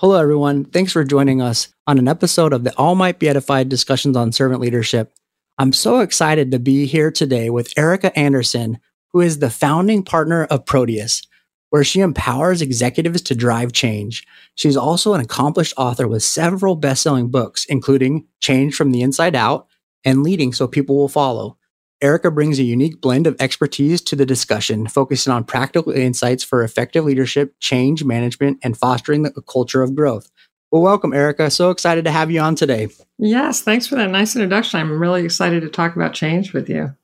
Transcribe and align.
Hello, 0.00 0.18
everyone. 0.18 0.64
Thanks 0.64 0.92
for 0.92 1.04
joining 1.04 1.42
us 1.42 1.68
on 1.86 1.98
an 1.98 2.08
episode 2.08 2.54
of 2.54 2.64
the 2.64 2.74
All 2.78 2.94
Might 2.94 3.18
Be 3.18 3.28
Edified 3.28 3.68
discussions 3.68 4.16
on 4.16 4.32
servant 4.32 4.62
leadership. 4.62 5.12
I'm 5.58 5.74
so 5.74 6.00
excited 6.00 6.50
to 6.50 6.58
be 6.58 6.86
here 6.86 7.10
today 7.10 7.50
with 7.50 7.74
Erika 7.76 8.18
Andersen, 8.18 8.78
who 9.12 9.20
is 9.20 9.40
the 9.40 9.50
founding 9.50 10.02
partner 10.02 10.44
of 10.44 10.64
Proteus, 10.64 11.20
where 11.68 11.84
she 11.84 12.00
empowers 12.00 12.62
executives 12.62 13.20
to 13.20 13.34
drive 13.34 13.72
change. 13.72 14.26
She's 14.54 14.74
also 14.74 15.12
an 15.12 15.20
accomplished 15.20 15.74
author 15.76 16.08
with 16.08 16.22
several 16.22 16.76
best 16.76 17.02
selling 17.02 17.28
books, 17.30 17.66
including 17.66 18.26
Change 18.40 18.74
from 18.74 18.92
the 18.92 19.02
Inside 19.02 19.36
Out 19.36 19.66
and 20.02 20.22
Leading 20.22 20.54
So 20.54 20.66
People 20.66 20.96
Will 20.96 21.08
Follow. 21.08 21.58
Erika 22.02 22.30
brings 22.30 22.58
a 22.58 22.62
unique 22.62 23.00
blend 23.00 23.26
of 23.26 23.36
expertise 23.38 24.00
to 24.00 24.16
the 24.16 24.24
discussion, 24.24 24.86
focusing 24.86 25.32
on 25.32 25.44
practical 25.44 25.92
insights 25.92 26.42
for 26.42 26.62
effective 26.62 27.04
leadership, 27.04 27.54
change 27.60 28.04
management, 28.04 28.58
and 28.62 28.76
fostering 28.76 29.26
a 29.26 29.42
culture 29.42 29.82
of 29.82 29.94
growth. 29.94 30.30
Well, 30.70 30.82
welcome, 30.82 31.12
Erika. 31.12 31.50
So 31.50 31.70
excited 31.70 32.04
to 32.04 32.10
have 32.10 32.30
you 32.30 32.40
on 32.40 32.54
today. 32.54 32.88
Yes, 33.18 33.60
thanks 33.60 33.86
for 33.86 33.96
that 33.96 34.10
nice 34.10 34.34
introduction. 34.34 34.80
I'm 34.80 34.98
really 34.98 35.24
excited 35.24 35.60
to 35.62 35.68
talk 35.68 35.94
about 35.94 36.14
change 36.14 36.54
with 36.54 36.70
you. 36.70 36.94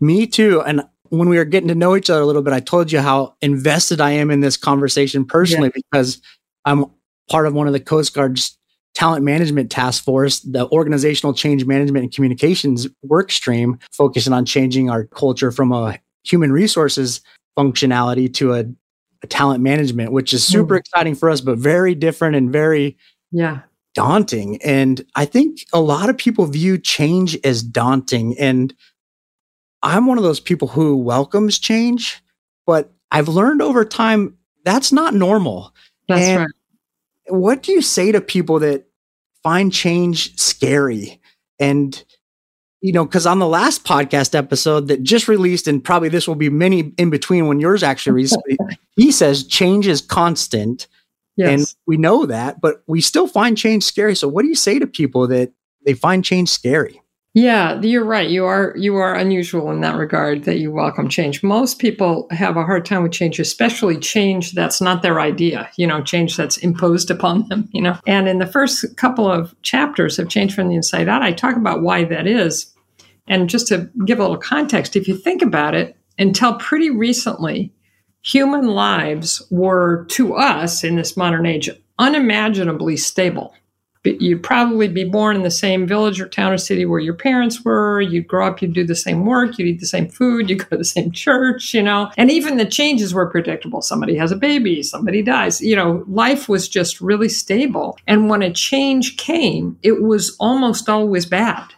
Me 0.00 0.26
too. 0.26 0.60
And 0.60 0.82
when 1.08 1.28
we 1.28 1.38
were 1.38 1.44
getting 1.44 1.68
to 1.68 1.74
know 1.74 1.96
each 1.96 2.10
other 2.10 2.20
a 2.20 2.26
little 2.26 2.42
bit, 2.42 2.52
I 2.52 2.60
told 2.60 2.92
you 2.92 3.00
how 3.00 3.34
invested 3.40 4.00
I 4.00 4.12
am 4.12 4.30
in 4.30 4.40
this 4.40 4.56
conversation 4.56 5.24
personally 5.24 5.72
yeah. 5.74 5.82
because 5.90 6.20
I'm 6.64 6.84
part 7.30 7.46
of 7.46 7.54
one 7.54 7.66
of 7.66 7.72
the 7.72 7.80
Coast 7.80 8.14
Guard's 8.14 8.58
talent 8.94 9.24
management 9.24 9.70
task 9.70 10.04
force, 10.04 10.40
the 10.40 10.68
organizational 10.70 11.34
change 11.34 11.64
management 11.64 12.04
and 12.04 12.14
communications 12.14 12.86
work 13.02 13.30
stream, 13.30 13.78
focusing 13.92 14.32
on 14.32 14.44
changing 14.44 14.88
our 14.88 15.04
culture 15.04 15.50
from 15.50 15.72
a 15.72 15.98
human 16.24 16.52
resources 16.52 17.20
functionality 17.58 18.32
to 18.32 18.54
a, 18.54 18.64
a 19.22 19.26
talent 19.26 19.62
management, 19.62 20.12
which 20.12 20.32
is 20.32 20.46
super 20.46 20.76
mm. 20.76 20.78
exciting 20.78 21.14
for 21.14 21.28
us, 21.28 21.40
but 21.40 21.58
very 21.58 21.94
different 21.94 22.36
and 22.36 22.52
very 22.52 22.96
yeah 23.30 23.60
daunting. 23.94 24.60
And 24.62 25.04
I 25.14 25.24
think 25.24 25.66
a 25.72 25.80
lot 25.80 26.08
of 26.08 26.18
people 26.18 26.46
view 26.46 26.78
change 26.78 27.38
as 27.44 27.62
daunting. 27.62 28.36
And 28.38 28.74
I'm 29.82 30.06
one 30.06 30.18
of 30.18 30.24
those 30.24 30.40
people 30.40 30.66
who 30.66 30.96
welcomes 30.96 31.60
change, 31.60 32.20
but 32.66 32.92
I've 33.12 33.28
learned 33.28 33.62
over 33.62 33.84
time 33.84 34.36
that's 34.64 34.90
not 34.90 35.14
normal. 35.14 35.72
That's 36.08 36.22
and 36.22 36.40
right 36.40 36.50
what 37.28 37.62
do 37.62 37.72
you 37.72 37.82
say 37.82 38.12
to 38.12 38.20
people 38.20 38.58
that 38.60 38.86
find 39.42 39.72
change 39.72 40.38
scary? 40.38 41.20
And 41.58 42.02
you 42.84 42.92
know 42.92 43.06
because 43.06 43.24
on 43.24 43.38
the 43.38 43.48
last 43.48 43.84
podcast 43.84 44.34
episode 44.34 44.88
that 44.88 45.02
just 45.02 45.26
released 45.26 45.66
and 45.66 45.82
probably 45.82 46.10
this 46.10 46.28
will 46.28 46.34
be 46.34 46.50
many 46.50 46.92
in 46.98 47.08
between 47.08 47.46
when 47.46 47.58
yours 47.58 47.82
actually 47.82 48.12
released 48.16 48.36
he 48.94 49.10
says 49.10 49.46
change 49.46 49.86
is 49.86 50.02
constant 50.02 50.86
yes. 51.36 51.48
and 51.48 51.74
we 51.86 51.96
know 51.96 52.26
that 52.26 52.60
but 52.60 52.82
we 52.86 53.00
still 53.00 53.26
find 53.26 53.56
change 53.56 53.84
scary. 53.84 54.14
So 54.14 54.28
what 54.28 54.42
do 54.42 54.48
you 54.48 54.54
say 54.54 54.78
to 54.78 54.86
people 54.86 55.26
that 55.28 55.52
they 55.86 55.94
find 55.94 56.22
change 56.22 56.50
scary 56.50 57.00
yeah, 57.36 57.80
you're 57.80 58.04
right. 58.04 58.30
You 58.30 58.44
are 58.44 58.72
you 58.76 58.94
are 58.94 59.12
unusual 59.12 59.72
in 59.72 59.80
that 59.80 59.96
regard 59.96 60.44
that 60.44 60.60
you 60.60 60.70
welcome 60.70 61.08
change. 61.08 61.42
Most 61.42 61.80
people 61.80 62.28
have 62.30 62.56
a 62.56 62.64
hard 62.64 62.84
time 62.84 63.02
with 63.02 63.10
change, 63.10 63.40
especially 63.40 63.98
change 63.98 64.52
that's 64.52 64.80
not 64.80 65.02
their 65.02 65.20
idea, 65.20 65.68
you 65.76 65.84
know, 65.84 66.00
change 66.00 66.36
that's 66.36 66.58
imposed 66.58 67.10
upon 67.10 67.48
them, 67.48 67.68
you 67.72 67.82
know. 67.82 67.98
And 68.06 68.28
in 68.28 68.38
the 68.38 68.46
first 68.46 68.96
couple 68.96 69.28
of 69.28 69.60
chapters 69.62 70.20
of 70.20 70.28
Change 70.28 70.54
from 70.54 70.68
the 70.68 70.76
Inside 70.76 71.08
Out, 71.08 71.22
I 71.22 71.32
talk 71.32 71.56
about 71.56 71.82
why 71.82 72.04
that 72.04 72.28
is. 72.28 72.72
And 73.26 73.50
just 73.50 73.66
to 73.68 73.90
give 74.04 74.20
a 74.20 74.22
little 74.22 74.36
context, 74.36 74.94
if 74.94 75.08
you 75.08 75.16
think 75.16 75.42
about 75.42 75.74
it, 75.74 75.96
until 76.16 76.54
pretty 76.58 76.90
recently, 76.90 77.72
human 78.22 78.68
lives 78.68 79.44
were 79.50 80.04
to 80.10 80.34
us 80.34 80.84
in 80.84 80.94
this 80.94 81.16
modern 81.16 81.46
age 81.46 81.68
unimaginably 81.98 82.96
stable 82.96 83.54
you'd 84.04 84.42
probably 84.42 84.88
be 84.88 85.04
born 85.04 85.36
in 85.36 85.42
the 85.42 85.50
same 85.50 85.86
village 85.86 86.20
or 86.20 86.28
town 86.28 86.52
or 86.52 86.58
city 86.58 86.84
where 86.84 87.00
your 87.00 87.14
parents 87.14 87.64
were. 87.64 88.00
You'd 88.00 88.28
grow 88.28 88.46
up, 88.46 88.60
you'd 88.60 88.74
do 88.74 88.84
the 88.84 88.94
same 88.94 89.24
work, 89.24 89.58
you'd 89.58 89.68
eat 89.68 89.80
the 89.80 89.86
same 89.86 90.08
food, 90.08 90.48
you'd 90.50 90.58
go 90.58 90.64
to 90.70 90.76
the 90.76 90.84
same 90.84 91.10
church, 91.10 91.74
you 91.74 91.82
know. 91.82 92.10
And 92.16 92.30
even 92.30 92.56
the 92.56 92.66
changes 92.66 93.14
were 93.14 93.26
predictable. 93.26 93.82
Somebody 93.82 94.16
has 94.16 94.32
a 94.32 94.36
baby, 94.36 94.82
somebody 94.82 95.22
dies. 95.22 95.60
You 95.60 95.76
know, 95.76 96.04
life 96.06 96.48
was 96.48 96.68
just 96.68 97.00
really 97.00 97.28
stable. 97.28 97.98
And 98.06 98.28
when 98.28 98.42
a 98.42 98.52
change 98.52 99.16
came, 99.16 99.78
it 99.82 100.02
was 100.02 100.36
almost 100.38 100.88
always 100.88 101.26
bad 101.26 101.73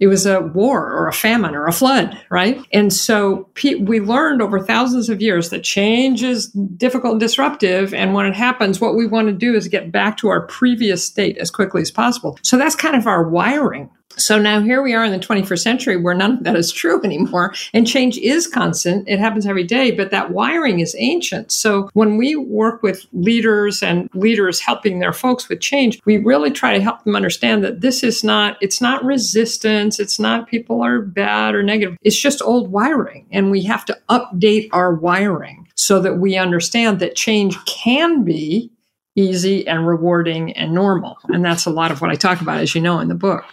it 0.00 0.06
was 0.06 0.26
a 0.26 0.40
war 0.40 0.92
or 0.92 1.08
a 1.08 1.12
famine 1.12 1.54
or 1.54 1.66
a 1.66 1.72
flood, 1.72 2.16
right? 2.30 2.64
And 2.72 2.92
so 2.92 3.48
we 3.64 4.00
learned 4.00 4.40
over 4.40 4.60
thousands 4.60 5.08
of 5.08 5.20
years 5.20 5.50
that 5.50 5.64
change 5.64 6.22
is 6.22 6.46
difficult 6.48 7.12
and 7.12 7.20
disruptive. 7.20 7.92
And 7.92 8.14
when 8.14 8.26
it 8.26 8.36
happens, 8.36 8.80
what 8.80 8.94
we 8.94 9.06
want 9.06 9.26
to 9.28 9.32
do 9.32 9.54
is 9.54 9.66
get 9.66 9.90
back 9.90 10.16
to 10.18 10.28
our 10.28 10.46
previous 10.46 11.04
state 11.04 11.36
as 11.38 11.50
quickly 11.50 11.82
as 11.82 11.90
possible. 11.90 12.38
So 12.42 12.56
that's 12.56 12.76
kind 12.76 12.94
of 12.94 13.06
our 13.06 13.28
wiring. 13.28 13.90
So 14.16 14.38
now 14.38 14.60
here 14.60 14.82
we 14.82 14.94
are 14.94 15.04
in 15.04 15.12
the 15.12 15.18
21st 15.18 15.58
century 15.58 15.96
where 15.96 16.14
none 16.14 16.38
of 16.38 16.44
that 16.44 16.56
is 16.56 16.72
true 16.72 17.00
anymore. 17.02 17.54
And 17.72 17.86
change 17.86 18.18
is 18.18 18.46
constant. 18.46 19.08
It 19.08 19.18
happens 19.18 19.46
every 19.46 19.64
day, 19.64 19.90
but 19.90 20.10
that 20.10 20.30
wiring 20.30 20.80
is 20.80 20.96
ancient. 20.98 21.52
So 21.52 21.90
when 21.92 22.16
we 22.16 22.34
work 22.34 22.82
with 22.82 23.06
leaders 23.12 23.82
and 23.82 24.08
leaders 24.14 24.60
helping 24.60 24.98
their 24.98 25.12
folks 25.12 25.48
with 25.48 25.60
change, 25.60 26.00
we 26.04 26.16
really 26.18 26.50
try 26.50 26.76
to 26.76 26.82
help 26.82 27.04
them 27.04 27.16
understand 27.16 27.62
that 27.64 27.80
this 27.80 28.02
is 28.02 28.24
not, 28.24 28.56
it's 28.60 28.80
not 28.80 29.04
resistance. 29.04 30.00
It's 30.00 30.18
not 30.18 30.48
people 30.48 30.82
are 30.82 31.00
bad 31.00 31.54
or 31.54 31.62
negative. 31.62 31.96
It's 32.02 32.18
just 32.18 32.42
old 32.42 32.72
wiring. 32.72 33.26
And 33.30 33.50
we 33.50 33.62
have 33.62 33.84
to 33.86 33.98
update 34.08 34.68
our 34.72 34.94
wiring 34.94 35.68
so 35.74 36.00
that 36.00 36.18
we 36.18 36.36
understand 36.36 36.98
that 37.00 37.14
change 37.14 37.56
can 37.66 38.24
be 38.24 38.72
easy 39.14 39.66
and 39.66 39.86
rewarding 39.86 40.52
and 40.52 40.72
normal. 40.72 41.18
And 41.28 41.44
that's 41.44 41.66
a 41.66 41.70
lot 41.70 41.90
of 41.90 42.00
what 42.00 42.10
I 42.10 42.14
talk 42.14 42.40
about, 42.40 42.60
as 42.60 42.74
you 42.74 42.80
know, 42.80 43.00
in 43.00 43.08
the 43.08 43.14
book. 43.14 43.44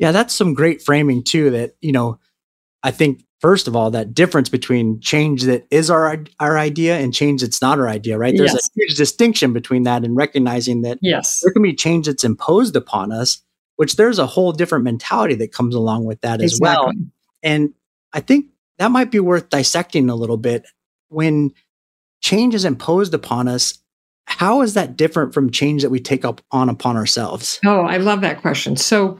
Yeah, 0.00 0.12
that's 0.12 0.34
some 0.34 0.54
great 0.54 0.82
framing 0.82 1.22
too. 1.22 1.50
That 1.50 1.76
you 1.80 1.92
know, 1.92 2.18
I 2.82 2.90
think 2.90 3.22
first 3.40 3.68
of 3.68 3.76
all 3.76 3.90
that 3.90 4.14
difference 4.14 4.48
between 4.48 4.98
change 5.00 5.42
that 5.42 5.66
is 5.70 5.90
our 5.90 6.24
our 6.40 6.58
idea 6.58 6.98
and 6.98 7.12
change 7.12 7.42
that's 7.42 7.60
not 7.60 7.78
our 7.78 7.88
idea. 7.88 8.16
Right? 8.16 8.34
There's 8.34 8.54
yes. 8.54 8.66
a 8.66 8.80
huge 8.80 8.96
distinction 8.96 9.52
between 9.52 9.82
that 9.82 10.02
and 10.02 10.16
recognizing 10.16 10.82
that 10.82 10.98
yes, 11.02 11.40
there 11.44 11.52
can 11.52 11.62
be 11.62 11.74
change 11.74 12.06
that's 12.06 12.24
imposed 12.24 12.76
upon 12.76 13.12
us, 13.12 13.42
which 13.76 13.96
there's 13.96 14.18
a 14.18 14.26
whole 14.26 14.52
different 14.52 14.84
mentality 14.84 15.34
that 15.34 15.52
comes 15.52 15.74
along 15.74 16.06
with 16.06 16.22
that 16.22 16.40
as 16.40 16.58
well. 16.58 16.90
And 17.42 17.74
I 18.14 18.20
think 18.20 18.46
that 18.78 18.90
might 18.90 19.10
be 19.10 19.20
worth 19.20 19.50
dissecting 19.50 20.08
a 20.08 20.14
little 20.14 20.38
bit 20.38 20.64
when 21.10 21.52
change 22.22 22.54
is 22.54 22.64
imposed 22.64 23.12
upon 23.12 23.48
us 23.48 23.78
how 24.24 24.62
is 24.62 24.74
that 24.74 24.96
different 24.96 25.34
from 25.34 25.50
change 25.50 25.82
that 25.82 25.90
we 25.90 25.98
take 25.98 26.24
up 26.24 26.40
on 26.52 26.68
upon 26.68 26.96
ourselves 26.96 27.58
oh 27.64 27.82
i 27.82 27.96
love 27.96 28.20
that 28.20 28.40
question 28.40 28.76
so 28.76 29.18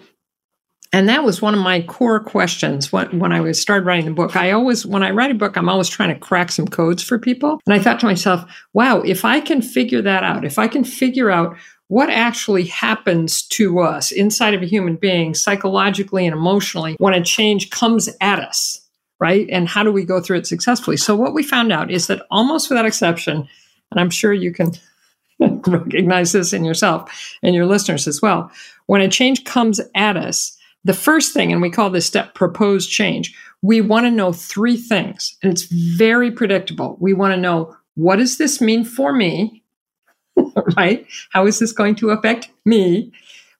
and 0.92 1.08
that 1.08 1.22
was 1.22 1.40
one 1.40 1.54
of 1.54 1.60
my 1.60 1.82
core 1.82 2.18
questions 2.18 2.92
when, 2.92 3.20
when 3.20 3.32
I 3.32 3.40
was 3.40 3.60
started 3.60 3.86
writing 3.86 4.06
the 4.06 4.10
book. 4.12 4.34
I 4.34 4.50
always, 4.50 4.84
when 4.84 5.04
I 5.04 5.10
write 5.10 5.30
a 5.30 5.34
book, 5.34 5.56
I'm 5.56 5.68
always 5.68 5.88
trying 5.88 6.12
to 6.12 6.18
crack 6.18 6.50
some 6.50 6.66
codes 6.66 7.02
for 7.02 7.18
people. 7.18 7.60
And 7.66 7.74
I 7.74 7.78
thought 7.78 8.00
to 8.00 8.06
myself, 8.06 8.44
wow, 8.72 9.00
if 9.00 9.24
I 9.24 9.40
can 9.40 9.62
figure 9.62 10.02
that 10.02 10.24
out, 10.24 10.44
if 10.44 10.58
I 10.58 10.66
can 10.66 10.82
figure 10.82 11.30
out 11.30 11.56
what 11.86 12.10
actually 12.10 12.64
happens 12.64 13.42
to 13.42 13.80
us 13.80 14.10
inside 14.10 14.54
of 14.54 14.62
a 14.62 14.66
human 14.66 14.96
being 14.96 15.34
psychologically 15.34 16.26
and 16.26 16.34
emotionally 16.34 16.96
when 16.98 17.14
a 17.14 17.22
change 17.22 17.70
comes 17.70 18.08
at 18.20 18.40
us, 18.40 18.80
right? 19.20 19.46
And 19.50 19.68
how 19.68 19.84
do 19.84 19.92
we 19.92 20.04
go 20.04 20.20
through 20.20 20.38
it 20.38 20.46
successfully? 20.46 20.96
So 20.96 21.14
what 21.14 21.34
we 21.34 21.42
found 21.42 21.72
out 21.72 21.90
is 21.90 22.08
that 22.08 22.22
almost 22.30 22.68
without 22.68 22.86
exception, 22.86 23.48
and 23.90 24.00
I'm 24.00 24.10
sure 24.10 24.32
you 24.32 24.52
can 24.52 24.72
recognize 25.40 26.32
this 26.32 26.52
in 26.52 26.64
yourself 26.64 27.36
and 27.42 27.54
your 27.54 27.66
listeners 27.66 28.08
as 28.08 28.20
well, 28.20 28.50
when 28.86 29.00
a 29.00 29.08
change 29.08 29.44
comes 29.44 29.80
at 29.94 30.16
us, 30.16 30.56
the 30.84 30.94
first 30.94 31.32
thing, 31.32 31.52
and 31.52 31.60
we 31.60 31.70
call 31.70 31.90
this 31.90 32.06
step 32.06 32.34
proposed 32.34 32.90
change, 32.90 33.34
we 33.62 33.80
want 33.80 34.06
to 34.06 34.10
know 34.10 34.32
three 34.32 34.76
things, 34.76 35.36
and 35.42 35.52
it's 35.52 35.64
very 35.64 36.30
predictable. 36.30 36.96
We 37.00 37.12
want 37.12 37.34
to 37.34 37.40
know 37.40 37.76
what 37.94 38.16
does 38.16 38.38
this 38.38 38.60
mean 38.60 38.84
for 38.84 39.12
me? 39.12 39.62
right? 40.76 41.06
How 41.30 41.46
is 41.46 41.58
this 41.58 41.72
going 41.72 41.96
to 41.96 42.10
affect 42.10 42.48
me? 42.64 43.12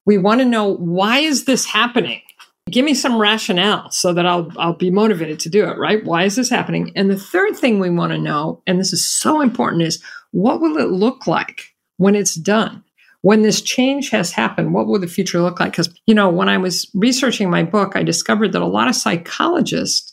We 0.07 0.19
want 0.19 0.41
to 0.41 0.47
know 0.47 0.77
why 0.77 1.19
is 1.19 1.45
this 1.45 1.67
happening? 1.67 2.23
Give 2.71 2.85
me 2.85 2.95
some 2.95 3.21
rationale 3.21 3.91
so 3.91 4.13
that 4.13 4.27
I'll 4.27 4.51
I'll 4.57 4.75
be 4.75 4.91
motivated 4.91 5.41
to 5.41 5.49
do 5.49 5.67
it, 5.67 5.77
right? 5.77 6.05
Why 6.05 6.25
is 6.25 6.37
this 6.37 6.49
happening? 6.49 6.93
And 6.95 7.11
the 7.11 7.19
third 7.19 7.57
thing 7.57 7.81
we 7.81 7.91
want 7.91 8.13
to 8.13 8.19
know, 8.19 8.63
and 8.67 8.79
this 8.79 8.93
is 8.93 9.05
so 9.05 9.41
important, 9.41 9.83
is 9.83 10.03
what 10.31 10.61
will 10.61 10.79
it 10.79 10.91
look 10.91 11.27
like 11.27 11.75
when 11.97 12.15
it's 12.15 12.35
done? 12.35 12.85
When 13.23 13.43
this 13.43 13.61
change 13.61 14.11
has 14.11 14.33
happened, 14.33 14.73
what 14.73 14.87
will 14.87 14.99
the 14.99 15.07
future 15.07 15.41
look 15.41 15.61
like? 15.61 15.73
Because, 15.73 15.93
you 16.07 16.15
know, 16.15 16.29
when 16.29 16.49
I 16.49 16.59
was 16.59 16.91
researching 16.95 17.51
my 17.51 17.63
book, 17.63 17.95
I 17.95 18.03
discovered 18.03 18.53
that 18.53 18.63
a 18.63 18.67
lot 18.67 18.89
of 18.89 18.95
psychologists 18.95 20.13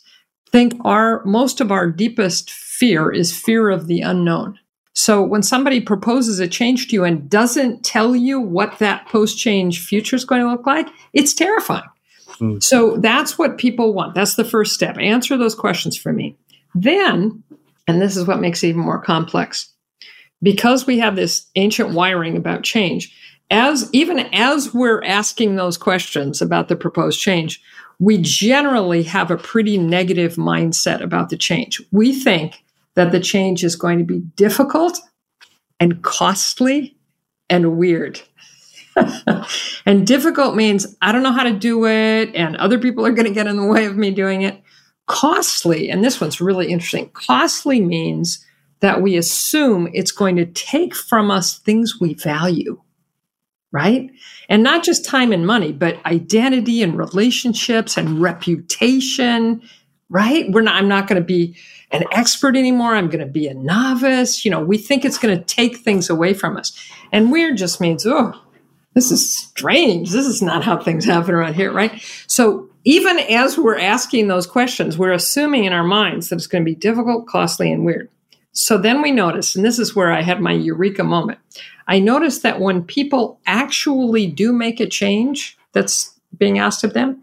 think 0.51 0.73
our 0.85 1.23
most 1.25 1.61
of 1.61 1.71
our 1.71 1.89
deepest 1.89 2.51
fear 2.51 3.11
is 3.11 3.37
fear 3.37 3.69
of 3.69 3.87
the 3.87 4.01
unknown. 4.01 4.59
So 4.93 5.21
when 5.21 5.43
somebody 5.43 5.79
proposes 5.79 6.39
a 6.39 6.47
change 6.47 6.87
to 6.87 6.95
you 6.95 7.03
and 7.03 7.29
doesn't 7.29 7.83
tell 7.85 8.15
you 8.15 8.39
what 8.39 8.79
that 8.79 9.07
post 9.07 9.37
change 9.37 9.85
future 9.85 10.15
is 10.15 10.25
going 10.25 10.41
to 10.41 10.49
look 10.49 10.65
like, 10.65 10.87
it's 11.13 11.33
terrifying. 11.33 11.83
Mm. 12.39 12.63
So 12.63 12.97
that's 12.97 13.37
what 13.37 13.57
people 13.57 13.93
want. 13.93 14.15
That's 14.15 14.35
the 14.35 14.43
first 14.43 14.73
step. 14.73 14.97
Answer 14.97 15.37
those 15.37 15.55
questions 15.55 15.95
for 15.95 16.11
me. 16.11 16.35
Then, 16.73 17.43
and 17.87 18.01
this 18.01 18.17
is 18.17 18.25
what 18.25 18.39
makes 18.39 18.63
it 18.63 18.69
even 18.69 18.81
more 18.81 19.01
complex, 19.01 19.71
because 20.41 20.85
we 20.85 20.99
have 20.99 21.15
this 21.15 21.47
ancient 21.55 21.93
wiring 21.93 22.37
about 22.37 22.63
change, 22.63 23.13
as 23.49 23.89
even 23.93 24.19
as 24.33 24.73
we're 24.73 25.03
asking 25.03 25.55
those 25.55 25.77
questions 25.77 26.41
about 26.41 26.67
the 26.67 26.75
proposed 26.75 27.19
change, 27.19 27.61
we 27.99 28.17
generally 28.17 29.03
have 29.03 29.31
a 29.31 29.37
pretty 29.37 29.77
negative 29.77 30.35
mindset 30.35 31.01
about 31.01 31.29
the 31.29 31.37
change. 31.37 31.81
We 31.91 32.13
think 32.13 32.63
that 32.95 33.11
the 33.11 33.19
change 33.19 33.63
is 33.63 33.75
going 33.75 33.97
to 33.99 34.03
be 34.03 34.19
difficult 34.35 34.99
and 35.79 36.01
costly 36.03 36.95
and 37.49 37.77
weird. 37.77 38.21
and 39.85 40.05
difficult 40.05 40.55
means 40.55 40.95
I 41.01 41.11
don't 41.11 41.23
know 41.23 41.31
how 41.31 41.43
to 41.43 41.53
do 41.53 41.85
it, 41.85 42.33
and 42.35 42.57
other 42.57 42.79
people 42.79 43.05
are 43.05 43.11
going 43.11 43.27
to 43.27 43.33
get 43.33 43.47
in 43.47 43.57
the 43.57 43.65
way 43.65 43.85
of 43.85 43.95
me 43.95 44.11
doing 44.11 44.41
it. 44.41 44.61
Costly, 45.05 45.89
and 45.89 46.03
this 46.03 46.19
one's 46.19 46.41
really 46.41 46.71
interesting. 46.71 47.09
Costly 47.11 47.79
means 47.79 48.45
that 48.79 49.01
we 49.01 49.17
assume 49.17 49.89
it's 49.93 50.11
going 50.11 50.35
to 50.35 50.45
take 50.45 50.95
from 50.95 51.31
us 51.31 51.57
things 51.59 51.99
we 51.99 52.13
value, 52.13 52.81
right? 53.71 54.09
And 54.49 54.63
not 54.63 54.83
just 54.83 55.05
time 55.05 55.31
and 55.31 55.45
money, 55.45 55.71
but 55.71 56.03
identity 56.05 56.83
and 56.83 56.97
relationships 56.97 57.97
and 57.97 58.21
reputation, 58.21 59.61
right? 60.09 60.45
We're 60.51 60.61
not, 60.61 60.75
I'm 60.75 60.87
not 60.87 61.07
going 61.07 61.21
to 61.21 61.25
be 61.25 61.55
an 61.91 62.03
expert 62.11 62.55
anymore. 62.55 62.95
I'm 62.95 63.07
going 63.09 63.25
to 63.25 63.31
be 63.31 63.47
a 63.47 63.53
novice. 63.53 64.45
You 64.45 64.51
know, 64.51 64.59
we 64.59 64.77
think 64.77 65.05
it's 65.05 65.17
going 65.17 65.37
to 65.37 65.43
take 65.43 65.77
things 65.77 66.09
away 66.09 66.33
from 66.33 66.57
us. 66.57 66.71
And 67.11 67.31
weird 67.31 67.57
just 67.57 67.81
means, 67.81 68.05
oh, 68.05 68.33
this 68.93 69.11
is 69.11 69.35
strange. 69.35 70.11
This 70.11 70.25
is 70.25 70.41
not 70.41 70.63
how 70.63 70.77
things 70.77 71.05
happen 71.05 71.35
around 71.35 71.53
here, 71.53 71.71
right? 71.71 72.01
So 72.27 72.69
even 72.83 73.19
as 73.19 73.57
we're 73.57 73.79
asking 73.79 74.27
those 74.27 74.47
questions, 74.47 74.97
we're 74.97 75.11
assuming 75.11 75.65
in 75.65 75.73
our 75.73 75.83
minds 75.83 76.29
that 76.29 76.35
it's 76.37 76.47
going 76.47 76.63
to 76.63 76.65
be 76.65 76.75
difficult, 76.75 77.27
costly, 77.27 77.71
and 77.71 77.85
weird. 77.85 78.09
So 78.57 78.75
then 78.75 79.03
we 79.03 79.11
notice, 79.11 79.55
and 79.55 79.63
this 79.63 79.77
is 79.77 79.95
where 79.95 80.11
I 80.11 80.23
had 80.23 80.41
my 80.41 80.51
eureka 80.51 81.03
moment. 81.03 81.37
I 81.87 81.99
noticed 81.99 82.41
that 82.41 82.59
when 82.59 82.83
people 82.83 83.39
actually 83.45 84.25
do 84.25 84.51
make 84.51 84.79
a 84.79 84.87
change 84.87 85.55
that's 85.73 86.19
being 86.35 86.57
asked 86.57 86.83
of 86.83 86.95
them, 86.95 87.21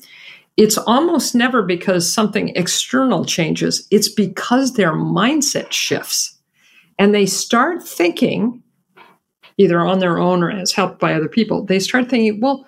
it's 0.57 0.79
almost 0.79 1.35
never 1.35 1.65
because 1.65 2.11
something 2.11 2.51
external 2.51 3.25
changes, 3.25 3.89
it's 3.91 4.09
because 4.09 4.75
their 4.75 4.93
mindset 4.93 5.73
shifts. 5.73 6.39
And 7.01 7.13
they 7.13 7.27
start 7.27 7.83
thinking, 7.83 8.63
either 9.59 9.81
on 9.81 9.99
their 9.99 10.19
own 10.19 10.41
or 10.41 10.53
as 10.53 10.71
helped 10.71 11.01
by 11.01 11.15
other 11.15 11.29
people, 11.29 11.65
they 11.65 11.81
start 11.81 12.09
thinking, 12.09 12.41
well, 12.41 12.65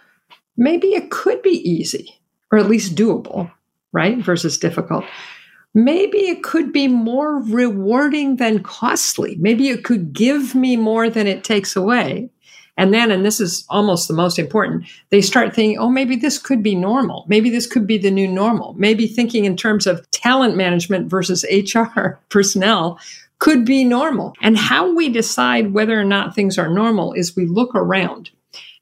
maybe 0.56 0.88
it 0.88 1.12
could 1.12 1.40
be 1.40 1.70
easy 1.70 2.20
or 2.50 2.58
at 2.58 2.68
least 2.68 2.96
doable, 2.96 3.48
right? 3.92 4.18
Versus 4.18 4.58
difficult. 4.58 5.04
Maybe 5.76 6.20
it 6.20 6.42
could 6.42 6.72
be 6.72 6.88
more 6.88 7.42
rewarding 7.42 8.36
than 8.36 8.62
costly. 8.62 9.36
Maybe 9.38 9.68
it 9.68 9.84
could 9.84 10.14
give 10.14 10.54
me 10.54 10.74
more 10.74 11.10
than 11.10 11.26
it 11.26 11.44
takes 11.44 11.76
away. 11.76 12.30
And 12.78 12.94
then, 12.94 13.10
and 13.10 13.26
this 13.26 13.40
is 13.40 13.66
almost 13.68 14.08
the 14.08 14.14
most 14.14 14.38
important, 14.38 14.86
they 15.10 15.20
start 15.20 15.54
thinking, 15.54 15.76
oh, 15.76 15.90
maybe 15.90 16.16
this 16.16 16.38
could 16.38 16.62
be 16.62 16.74
normal. 16.74 17.26
Maybe 17.28 17.50
this 17.50 17.66
could 17.66 17.86
be 17.86 17.98
the 17.98 18.10
new 18.10 18.26
normal. 18.26 18.72
Maybe 18.78 19.06
thinking 19.06 19.44
in 19.44 19.54
terms 19.54 19.86
of 19.86 20.10
talent 20.12 20.56
management 20.56 21.10
versus 21.10 21.44
HR 21.50 22.20
personnel 22.30 22.98
could 23.38 23.66
be 23.66 23.84
normal. 23.84 24.32
And 24.40 24.56
how 24.56 24.94
we 24.94 25.10
decide 25.10 25.74
whether 25.74 26.00
or 26.00 26.04
not 26.04 26.34
things 26.34 26.56
are 26.56 26.70
normal 26.70 27.12
is 27.12 27.36
we 27.36 27.44
look 27.44 27.74
around. 27.74 28.30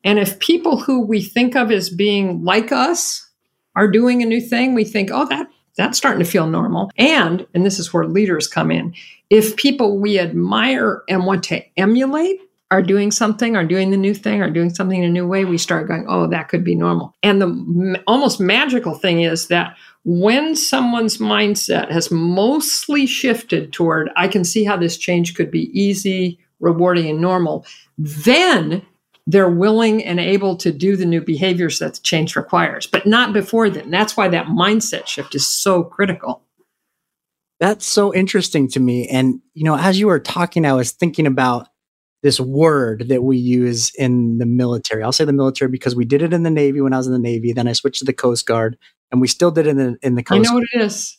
And 0.05 0.20
if 0.20 0.38
people 0.38 0.79
who 0.79 1.05
we 1.05 1.23
think 1.23 1.56
of 1.56 1.73
as 1.73 1.90
being 1.90 2.44
like 2.44 2.70
us 2.70 3.29
are 3.75 3.90
doing 3.90 4.23
a 4.23 4.26
new 4.26 4.40
thing, 4.40 4.75
we 4.75 4.85
think, 4.85 5.11
oh, 5.12 5.26
that 5.26 5.49
that's 5.76 5.99
starting 5.99 6.23
to 6.25 6.31
feel 6.31 6.47
normal. 6.47 6.91
And, 6.97 7.47
and 7.55 7.65
this 7.65 7.79
is 7.79 7.93
where 7.93 8.06
leaders 8.06 8.47
come 8.47 8.71
in. 8.71 8.94
If 9.31 9.56
people 9.56 9.99
we 9.99 10.19
admire 10.19 11.03
and 11.09 11.26
want 11.26 11.44
to 11.44 11.62
emulate 11.79 12.41
are 12.71 12.82
doing 12.82 13.11
something, 13.11 13.56
are 13.56 13.65
doing 13.65 13.91
the 13.91 13.97
new 13.97 14.15
thing, 14.15 14.43
are 14.43 14.50
doing 14.50 14.75
something 14.75 15.03
in 15.03 15.09
a 15.09 15.12
new 15.12 15.26
way, 15.26 15.44
we 15.44 15.59
start 15.59 15.87
going, 15.87 16.06
oh, 16.09 16.26
that 16.29 16.49
could 16.49 16.65
be 16.65 16.75
normal. 16.75 17.15
And 17.23 17.41
the 17.41 17.47
m- 17.47 17.97
almost 18.06 18.41
magical 18.41 18.94
thing 18.94 19.23
is 19.23 19.49
that 19.49 19.76
when 20.05 20.56
someone's 20.56 21.19
mindset 21.19 21.91
has 21.91 22.11
mostly 22.11 23.06
shifted 23.06 23.73
toward, 23.73 24.11
I 24.17 24.29
can 24.29 24.44
see 24.44 24.65
how 24.65 24.76
this 24.76 24.97
change 24.97 25.35
could 25.35 25.50
be 25.50 25.71
easy, 25.79 26.38
rewarding, 26.61 27.09
and 27.09 27.21
normal, 27.21 27.67
then 27.97 28.85
they're 29.26 29.49
willing 29.49 30.05
and 30.05 30.21
able 30.21 30.56
to 30.56 30.71
do 30.71 30.97
the 30.97 31.06
new 31.06 31.21
behaviors 31.21 31.79
that 31.79 31.94
the 31.94 32.00
change 32.00 32.37
requires, 32.37 32.87
but 32.87 33.06
not 33.06 33.32
before 33.32 33.71
then. 33.71 33.91
That's 33.91 34.17
why 34.17 34.29
that 34.29 34.47
mindset 34.47 35.06
shift 35.06 35.35
is 35.35 35.47
so 35.47 35.82
critical. 35.82 36.43
That's 37.61 37.87
so 37.87 38.12
interesting 38.15 38.69
to 38.71 38.81
me. 38.81 39.09
And, 39.09 39.41
you 39.55 39.65
know, 39.65 39.76
as 39.76 39.99
you 39.99 40.09
were 40.09 40.21
talking, 40.21 40.67
I 40.67 40.75
was 40.75 40.91
thinking 40.91 41.26
about 41.26 41.69
this 42.23 42.41
word 42.41 43.09
that 43.09 43.23
we 43.23 43.37
use 43.38 43.93
in 43.97 44.38
the 44.38 44.47
military. 44.47 45.03
I'll 45.03 45.12
say 45.12 45.25
the 45.25 45.32
military 45.32 45.71
because 45.71 45.94
we 45.94 46.05
did 46.05 46.21
it 46.21 46.32
in 46.32 46.43
the 46.43 46.50
Navy 46.50 46.81
when 46.81 46.93
I 46.93 46.97
was 46.97 47.06
in 47.06 47.12
the 47.12 47.19
Navy. 47.19 47.53
Then 47.53 47.69
I 47.69 47.73
switched 47.73 48.00
to 48.00 48.05
the 48.05 48.12
Coast 48.12 48.47
Guard, 48.47 48.76
and 49.12 49.21
we 49.21 49.29
still 49.29 49.50
did 49.50 49.67
it 49.67 49.71
in 49.71 49.76
the, 49.76 49.97
in 50.03 50.15
the 50.15 50.23
Coast. 50.23 50.47
I 50.47 50.50
know 50.50 50.55
what 50.55 50.65
it 50.73 50.81
is. 50.81 51.17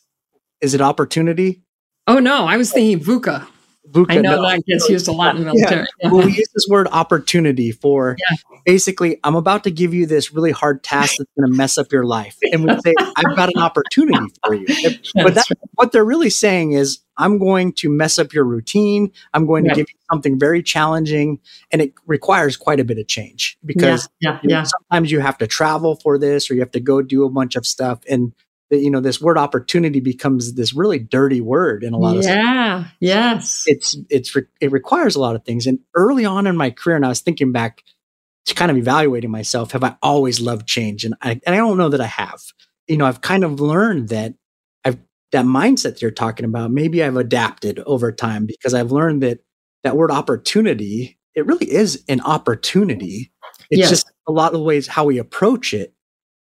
Is 0.60 0.74
it 0.74 0.80
opportunity? 0.80 1.62
Oh 2.06 2.18
no, 2.18 2.46
I 2.46 2.56
was 2.56 2.72
thinking 2.72 3.04
VUCA. 3.04 3.46
VUCA. 3.90 4.06
I 4.10 4.16
know 4.16 4.36
no. 4.36 4.42
that 4.48 4.64
gets 4.66 4.88
used 4.88 5.08
a 5.08 5.12
lot 5.12 5.36
in 5.36 5.44
the 5.44 5.52
military. 5.52 5.86
Yeah. 6.02 6.10
well, 6.10 6.24
we 6.24 6.32
use 6.32 6.48
this 6.54 6.66
word 6.68 6.88
opportunity 6.88 7.72
for 7.72 8.16
yeah. 8.30 8.36
basically, 8.64 9.18
I'm 9.24 9.36
about 9.36 9.64
to 9.64 9.70
give 9.70 9.94
you 9.94 10.06
this 10.06 10.32
really 10.32 10.50
hard 10.50 10.82
task 10.82 11.14
that's 11.18 11.30
going 11.38 11.50
to 11.50 11.56
mess 11.56 11.78
up 11.78 11.92
your 11.92 12.04
life. 12.04 12.36
And 12.52 12.64
we 12.64 12.78
say, 12.80 12.94
I've 12.98 13.36
got 13.36 13.48
an 13.54 13.60
opportunity 13.60 14.32
for 14.44 14.54
you. 14.54 14.66
But 15.14 15.34
that, 15.34 15.46
right. 15.50 15.70
what 15.74 15.92
they're 15.92 16.04
really 16.04 16.30
saying 16.30 16.72
is, 16.72 17.00
I'm 17.18 17.38
going 17.38 17.72
to 17.74 17.88
mess 17.88 18.18
up 18.18 18.34
your 18.34 18.44
routine. 18.44 19.10
I'm 19.32 19.46
going 19.46 19.64
to 19.64 19.70
give 19.70 19.86
you 19.88 19.98
something 20.10 20.38
very 20.38 20.62
challenging. 20.62 21.40
And 21.70 21.80
it 21.80 21.94
requires 22.06 22.56
quite 22.56 22.78
a 22.78 22.84
bit 22.84 22.98
of 22.98 23.06
change 23.08 23.56
because 23.64 24.08
yeah. 24.20 24.38
Yeah. 24.42 24.64
sometimes 24.64 25.10
you 25.10 25.20
have 25.20 25.38
to 25.38 25.46
travel 25.46 25.96
for 25.96 26.18
this 26.18 26.50
or 26.50 26.54
you 26.54 26.60
have 26.60 26.72
to 26.72 26.80
go 26.80 27.00
do 27.00 27.24
a 27.24 27.30
bunch 27.30 27.56
of 27.56 27.66
stuff. 27.66 28.00
And 28.08 28.34
that 28.70 28.78
you 28.78 28.90
know 28.90 29.00
this 29.00 29.20
word 29.20 29.38
opportunity 29.38 30.00
becomes 30.00 30.54
this 30.54 30.74
really 30.74 30.98
dirty 30.98 31.40
word 31.40 31.84
in 31.84 31.92
a 31.92 31.98
lot 31.98 32.16
of 32.16 32.24
yeah 32.24 32.80
stuff. 32.80 32.92
yes. 33.00 33.64
it's 33.66 33.96
it's 34.10 34.36
it 34.60 34.72
requires 34.72 35.16
a 35.16 35.20
lot 35.20 35.36
of 35.36 35.44
things. 35.44 35.66
And 35.66 35.78
early 35.94 36.24
on 36.24 36.46
in 36.46 36.56
my 36.56 36.70
career 36.70 36.96
and 36.96 37.04
i 37.04 37.08
was 37.08 37.20
thinking 37.20 37.52
back 37.52 37.82
to 38.46 38.54
kind 38.54 38.70
of 38.70 38.76
evaluating 38.76 39.30
myself 39.30 39.72
have 39.72 39.84
i 39.84 39.96
always 40.02 40.40
loved 40.40 40.66
change? 40.66 41.04
And 41.04 41.14
i 41.22 41.40
and 41.46 41.54
i 41.54 41.58
don't 41.58 41.78
know 41.78 41.88
that 41.88 42.00
i 42.00 42.06
have. 42.06 42.40
You 42.88 42.96
know 42.96 43.06
i've 43.06 43.20
kind 43.20 43.44
of 43.44 43.60
learned 43.60 44.10
that 44.10 44.34
i've 44.84 44.98
that 45.32 45.44
mindset 45.44 45.82
that 45.82 46.02
you're 46.02 46.10
talking 46.10 46.44
about 46.44 46.70
maybe 46.70 47.02
i've 47.02 47.16
adapted 47.16 47.80
over 47.80 48.12
time 48.12 48.46
because 48.46 48.74
i've 48.74 48.92
learned 48.92 49.22
that 49.22 49.40
that 49.82 49.96
word 49.96 50.10
opportunity 50.10 51.18
it 51.36 51.46
really 51.46 51.70
is 51.70 52.02
an 52.08 52.22
opportunity. 52.22 53.30
It's 53.70 53.80
yes. 53.80 53.90
just 53.90 54.10
a 54.26 54.32
lot 54.32 54.54
of 54.54 54.62
ways 54.62 54.86
how 54.86 55.04
we 55.04 55.18
approach 55.18 55.74
it. 55.74 55.92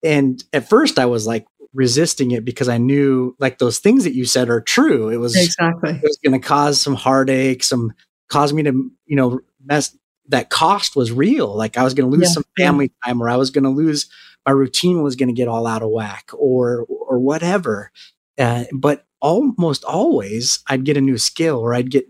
And 0.03 0.41
at 0.53 0.69
first 0.69 0.97
i 0.97 1.05
was 1.05 1.27
like 1.27 1.45
resisting 1.73 2.31
it 2.31 2.45
because 2.45 2.69
I 2.69 2.77
knew 2.77 3.35
like 3.39 3.57
those 3.57 3.79
things 3.79 4.03
that 4.03 4.13
you 4.13 4.25
said 4.25 4.49
are 4.49 4.61
true. 4.61 5.09
It 5.09 5.17
was 5.17 5.35
exactly 5.35 5.91
it 5.91 6.03
was 6.03 6.19
going 6.23 6.39
to 6.39 6.45
cause 6.45 6.81
some 6.81 6.95
heartache, 6.95 7.63
some 7.63 7.93
cause 8.29 8.53
me 8.53 8.63
to 8.63 8.91
you 9.05 9.15
know 9.15 9.39
mess. 9.63 9.95
That 10.29 10.49
cost 10.49 10.97
was 10.97 11.11
real. 11.11 11.55
Like 11.55 11.77
I 11.77 11.83
was 11.83 11.93
going 11.93 12.11
to 12.11 12.17
lose 12.17 12.29
yeah. 12.29 12.33
some 12.33 12.43
family 12.57 12.91
time, 13.05 13.21
or 13.21 13.29
I 13.29 13.37
was 13.37 13.49
going 13.49 13.63
to 13.63 13.69
lose 13.69 14.09
my 14.45 14.51
routine 14.51 15.01
was 15.01 15.15
going 15.15 15.27
to 15.27 15.33
get 15.33 15.47
all 15.47 15.67
out 15.67 15.83
of 15.83 15.89
whack, 15.89 16.29
or 16.33 16.85
or 16.89 17.19
whatever. 17.19 17.91
Uh, 18.37 18.65
but 18.73 19.05
almost 19.21 19.83
always, 19.83 20.59
I'd 20.67 20.85
get 20.85 20.97
a 20.97 21.01
new 21.01 21.17
skill, 21.17 21.59
or 21.59 21.73
I'd 21.73 21.91
get 21.91 22.07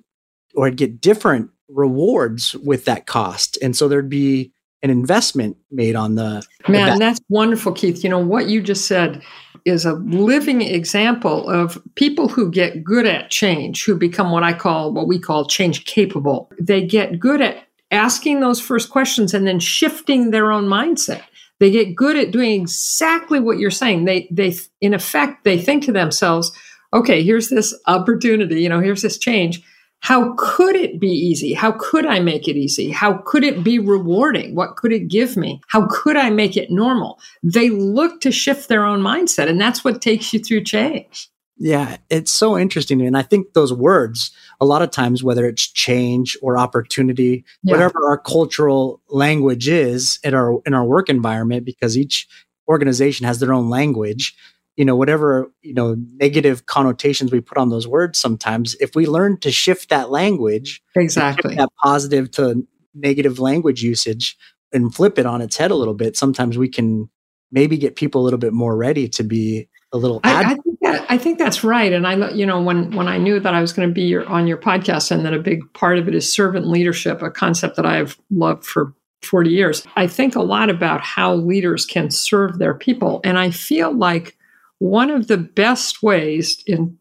or 0.56 0.68
I'd 0.68 0.78
get 0.78 1.00
different 1.02 1.52
rewards 1.68 2.56
with 2.56 2.86
that 2.86 3.06
cost, 3.06 3.58
and 3.62 3.76
so 3.76 3.88
there'd 3.88 4.10
be 4.10 4.52
an 4.84 4.90
investment 4.90 5.58
made 5.72 5.96
on 5.96 6.16
the 6.16 6.46
man 6.68 6.94
the 6.94 7.00
that's 7.00 7.20
wonderful 7.30 7.72
keith 7.72 8.04
you 8.04 8.10
know 8.10 8.20
what 8.20 8.48
you 8.48 8.62
just 8.62 8.86
said 8.86 9.24
is 9.68 9.86
a 9.86 9.94
living 9.94 10.62
example 10.62 11.50
of 11.50 11.78
people 11.96 12.28
who 12.28 12.50
get 12.50 12.84
good 12.84 13.06
at 13.06 13.30
change 13.30 13.84
who 13.84 13.96
become 13.96 14.32
what 14.32 14.44
i 14.44 14.54
call 14.54 14.94
what 14.94 15.08
we 15.08 15.20
call 15.20 15.46
change 15.46 15.86
capable. 15.86 16.52
They 16.60 16.86
get 16.86 17.20
good 17.20 17.42
at 17.42 17.68
asking 17.92 18.40
those 18.40 18.60
first 18.60 18.90
questions 18.90 19.34
and 19.34 19.46
then 19.48 19.60
shifting 19.60 20.32
their 20.32 20.52
own 20.52 20.66
mindset. 20.66 21.24
They 21.60 21.72
get 21.72 21.96
good 21.96 22.18
at 22.18 22.32
doing 22.32 22.62
exactly 22.62 23.40
what 23.40 23.60
you're 23.60 23.72
saying. 23.72 24.06
They 24.06 24.28
they 24.32 24.56
in 24.82 24.94
effect 24.94 25.44
they 25.44 25.60
think 25.60 25.84
to 25.86 25.92
themselves 25.92 26.52
okay 26.94 27.24
here's 27.24 27.50
this 27.50 27.78
opportunity 27.88 28.62
you 28.62 28.70
know 28.70 28.80
here's 28.80 29.02
this 29.02 29.18
change 29.18 29.62
how 30.00 30.36
could 30.38 30.76
it 30.76 31.00
be 31.00 31.10
easy? 31.10 31.54
How 31.54 31.72
could 31.72 32.06
I 32.06 32.20
make 32.20 32.48
it 32.48 32.56
easy? 32.56 32.92
How 32.92 33.16
could 33.26 33.44
it 33.44 33.64
be 33.64 33.80
rewarding? 33.80 34.56
What 34.56 34.76
could 34.76 34.94
it 34.94 35.08
give 35.08 35.36
me? 35.36 35.62
How 35.68 35.88
could 35.90 36.16
I 36.16 36.30
make 36.30 36.56
it 36.56 36.70
normal? 36.70 37.20
They 37.44 37.70
look 37.70 38.22
to 38.22 38.32
shift 38.32 38.70
their 38.70 38.86
own 38.86 39.02
mindset, 39.02 39.50
and 39.50 39.60
that's 39.60 39.84
what 39.84 40.02
takes 40.02 40.34
you 40.34 40.40
through 40.40 40.64
change. 40.64 41.30
Yeah, 41.60 41.98
it's 42.10 42.32
so 42.32 42.58
interesting. 42.58 43.02
And 43.02 43.18
I 43.18 43.24
think 43.24 43.54
those 43.54 43.74
words, 43.74 44.32
a 44.62 44.66
lot 44.66 44.84
of 44.84 44.92
times, 44.92 45.24
whether 45.24 45.46
it's 45.46 45.68
change 45.68 46.38
or 46.42 46.58
opportunity, 46.58 47.44
yeah. 47.64 47.74
whatever 47.74 48.08
our 48.08 48.18
cultural 48.18 49.02
language 49.10 49.68
is 49.68 50.20
in 50.24 50.36
our 50.36 50.60
in 50.66 50.76
our 50.76 50.86
work 50.86 51.10
environment, 51.10 51.66
because 51.66 51.98
each 51.98 52.28
organization 52.70 53.26
has 53.26 53.40
their 53.40 53.54
own 53.54 53.70
language, 53.70 54.36
you 54.78 54.86
know, 54.86 54.96
whatever, 54.96 55.52
you 55.64 55.74
know, 55.74 55.98
negative 56.14 56.68
connotations 56.68 57.32
we 57.32 57.42
put 57.42 57.58
on 57.58 57.70
those 57.70 57.88
words 57.88 58.20
sometimes, 58.20 58.76
if 58.80 58.96
we 58.96 59.08
learn 59.08 59.40
to 59.40 59.52
shift 59.52 59.90
that 59.90 60.12
language, 60.12 60.82
exactly. 60.96 61.56
that 61.56 61.70
positive 61.84 62.32
to 62.32 62.66
negative 62.94 63.40
language 63.40 63.82
usage 63.82 64.38
and 64.72 64.94
flip 64.94 65.18
it 65.18 65.26
on 65.26 65.42
its 65.42 65.58
head 65.58 65.72
a 65.72 65.76
little 65.76 65.96
bit, 65.96 66.16
sometimes 66.16 66.58
we 66.58 66.70
can 66.70 67.10
maybe 67.52 67.78
get 67.78 67.96
people 67.96 68.22
a 68.22 68.24
little 68.24 68.40
bit 68.40 68.54
more 68.54 68.78
ready 68.78 69.08
to 69.10 69.24
be 69.24 69.68
a 69.94 69.98
little 69.98 70.20
I, 70.24 70.44
I, 70.44 70.54
think 70.56 70.80
that, 70.82 71.06
I 71.10 71.18
think 71.18 71.40
that's 71.40 71.64
right. 71.64 71.94
And 71.94 72.06
i 72.06 72.30
you 72.32 72.46
know 72.46 72.62
when 72.62 72.94
when 72.94 73.08
i 73.08 73.18
knew 73.18 73.40
that 73.40 73.54
i 73.54 73.62
was 73.62 73.72
going 73.72 73.88
to 73.88 73.94
be 73.94 74.02
your, 74.02 74.28
on 74.28 74.48
your 74.48 74.58
podcast 74.58 75.12
and 75.12 75.26
that 75.26 75.34
a 75.34 75.40
big 75.40 75.62
part 75.74 75.98
of 75.98 76.10
it 76.10 76.14
is 76.14 76.32
servant 76.32 76.68
leadership 76.68 77.22
a 77.22 77.32
concept 77.32 77.78
that 77.78 77.86
i've 77.86 78.20
loved 78.30 78.66
for 78.66 78.94
40 79.22 79.50
years 79.50 79.88
i 79.96 80.08
think 80.08 80.36
a 80.36 80.42
lot 80.42 80.70
about 80.70 81.00
how 81.00 81.36
leaders 81.36 81.86
can 81.86 82.12
serve 82.12 82.60
their 82.60 82.74
people. 82.74 83.22
And 83.24 83.40
i 83.40 83.50
feel 83.50 83.96
like 83.96 84.37
one 84.80 85.10
of 85.10 85.28
the 85.28 85.38
best 85.38 86.04
ways 86.04 86.64
in 86.68 86.98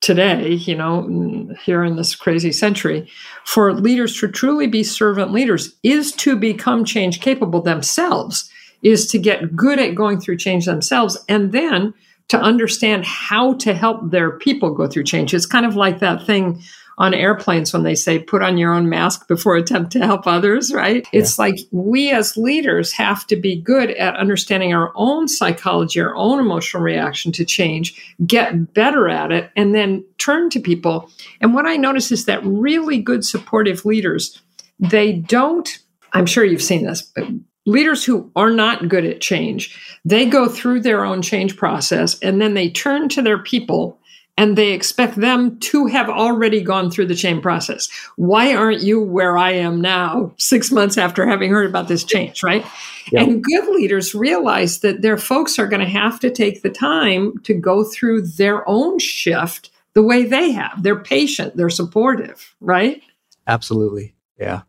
today, 0.00 0.54
you 0.54 0.74
know, 0.74 1.48
here 1.64 1.84
in 1.84 1.94
this 1.96 2.16
crazy 2.16 2.50
century, 2.50 3.08
for 3.44 3.72
leaders 3.72 4.18
to 4.18 4.28
truly 4.28 4.66
be 4.66 4.82
servant 4.82 5.32
leaders 5.32 5.76
is 5.84 6.10
to 6.12 6.36
become 6.36 6.84
change 6.84 7.20
capable 7.20 7.62
themselves, 7.62 8.50
is 8.82 9.06
to 9.06 9.18
get 9.18 9.54
good 9.54 9.78
at 9.78 9.94
going 9.94 10.20
through 10.20 10.36
change 10.36 10.66
themselves, 10.66 11.16
and 11.28 11.52
then 11.52 11.94
to 12.28 12.38
understand 12.38 13.04
how 13.04 13.52
to 13.54 13.74
help 13.74 14.10
their 14.10 14.32
people 14.38 14.74
go 14.74 14.88
through 14.88 15.04
change. 15.04 15.32
It's 15.32 15.46
kind 15.46 15.66
of 15.66 15.76
like 15.76 16.00
that 16.00 16.26
thing 16.26 16.60
on 16.98 17.14
airplanes 17.14 17.72
when 17.72 17.82
they 17.82 17.94
say 17.94 18.18
put 18.18 18.42
on 18.42 18.58
your 18.58 18.72
own 18.72 18.88
mask 18.88 19.26
before 19.28 19.56
attempt 19.56 19.92
to 19.92 20.00
help 20.00 20.26
others, 20.26 20.72
right? 20.72 21.06
Yeah. 21.12 21.20
It's 21.20 21.38
like 21.38 21.56
we 21.70 22.10
as 22.10 22.36
leaders 22.36 22.92
have 22.92 23.26
to 23.28 23.36
be 23.36 23.60
good 23.60 23.90
at 23.92 24.16
understanding 24.16 24.74
our 24.74 24.92
own 24.94 25.28
psychology, 25.28 26.00
our 26.00 26.14
own 26.14 26.38
emotional 26.38 26.82
reaction 26.82 27.32
to 27.32 27.44
change, 27.44 28.16
get 28.26 28.74
better 28.74 29.08
at 29.08 29.32
it, 29.32 29.50
and 29.56 29.74
then 29.74 30.04
turn 30.18 30.50
to 30.50 30.60
people. 30.60 31.10
And 31.40 31.54
what 31.54 31.66
I 31.66 31.76
notice 31.76 32.12
is 32.12 32.26
that 32.26 32.44
really 32.44 33.00
good 33.00 33.24
supportive 33.24 33.84
leaders, 33.84 34.40
they 34.78 35.12
don't, 35.12 35.68
I'm 36.12 36.26
sure 36.26 36.44
you've 36.44 36.62
seen 36.62 36.84
this, 36.84 37.02
but 37.02 37.24
leaders 37.64 38.04
who 38.04 38.30
are 38.36 38.50
not 38.50 38.88
good 38.88 39.04
at 39.04 39.20
change, 39.20 39.78
they 40.04 40.26
go 40.26 40.48
through 40.48 40.80
their 40.80 41.04
own 41.04 41.22
change 41.22 41.56
process 41.56 42.18
and 42.20 42.40
then 42.40 42.54
they 42.54 42.68
turn 42.68 43.08
to 43.08 43.22
their 43.22 43.38
people 43.38 43.98
and 44.36 44.56
they 44.56 44.72
expect 44.72 45.16
them 45.16 45.58
to 45.60 45.86
have 45.86 46.08
already 46.08 46.62
gone 46.62 46.90
through 46.90 47.06
the 47.06 47.14
change 47.14 47.42
process. 47.42 47.88
Why 48.16 48.54
aren't 48.54 48.82
you 48.82 49.02
where 49.02 49.36
I 49.36 49.52
am 49.52 49.80
now, 49.80 50.32
six 50.38 50.70
months 50.70 50.96
after 50.96 51.26
having 51.26 51.50
heard 51.50 51.68
about 51.68 51.88
this 51.88 52.04
change, 52.04 52.42
right? 52.42 52.64
Yep. 53.12 53.28
And 53.28 53.44
good 53.44 53.68
leaders 53.68 54.14
realize 54.14 54.80
that 54.80 55.02
their 55.02 55.18
folks 55.18 55.58
are 55.58 55.66
going 55.66 55.80
to 55.80 55.88
have 55.88 56.18
to 56.20 56.30
take 56.30 56.62
the 56.62 56.70
time 56.70 57.38
to 57.44 57.54
go 57.54 57.84
through 57.84 58.22
their 58.22 58.68
own 58.68 58.98
shift 58.98 59.70
the 59.94 60.02
way 60.02 60.24
they 60.24 60.50
have. 60.52 60.82
They're 60.82 61.02
patient, 61.02 61.56
they're 61.56 61.68
supportive, 61.68 62.54
right? 62.60 63.02
Absolutely. 63.46 64.14
Yeah. 64.38 64.62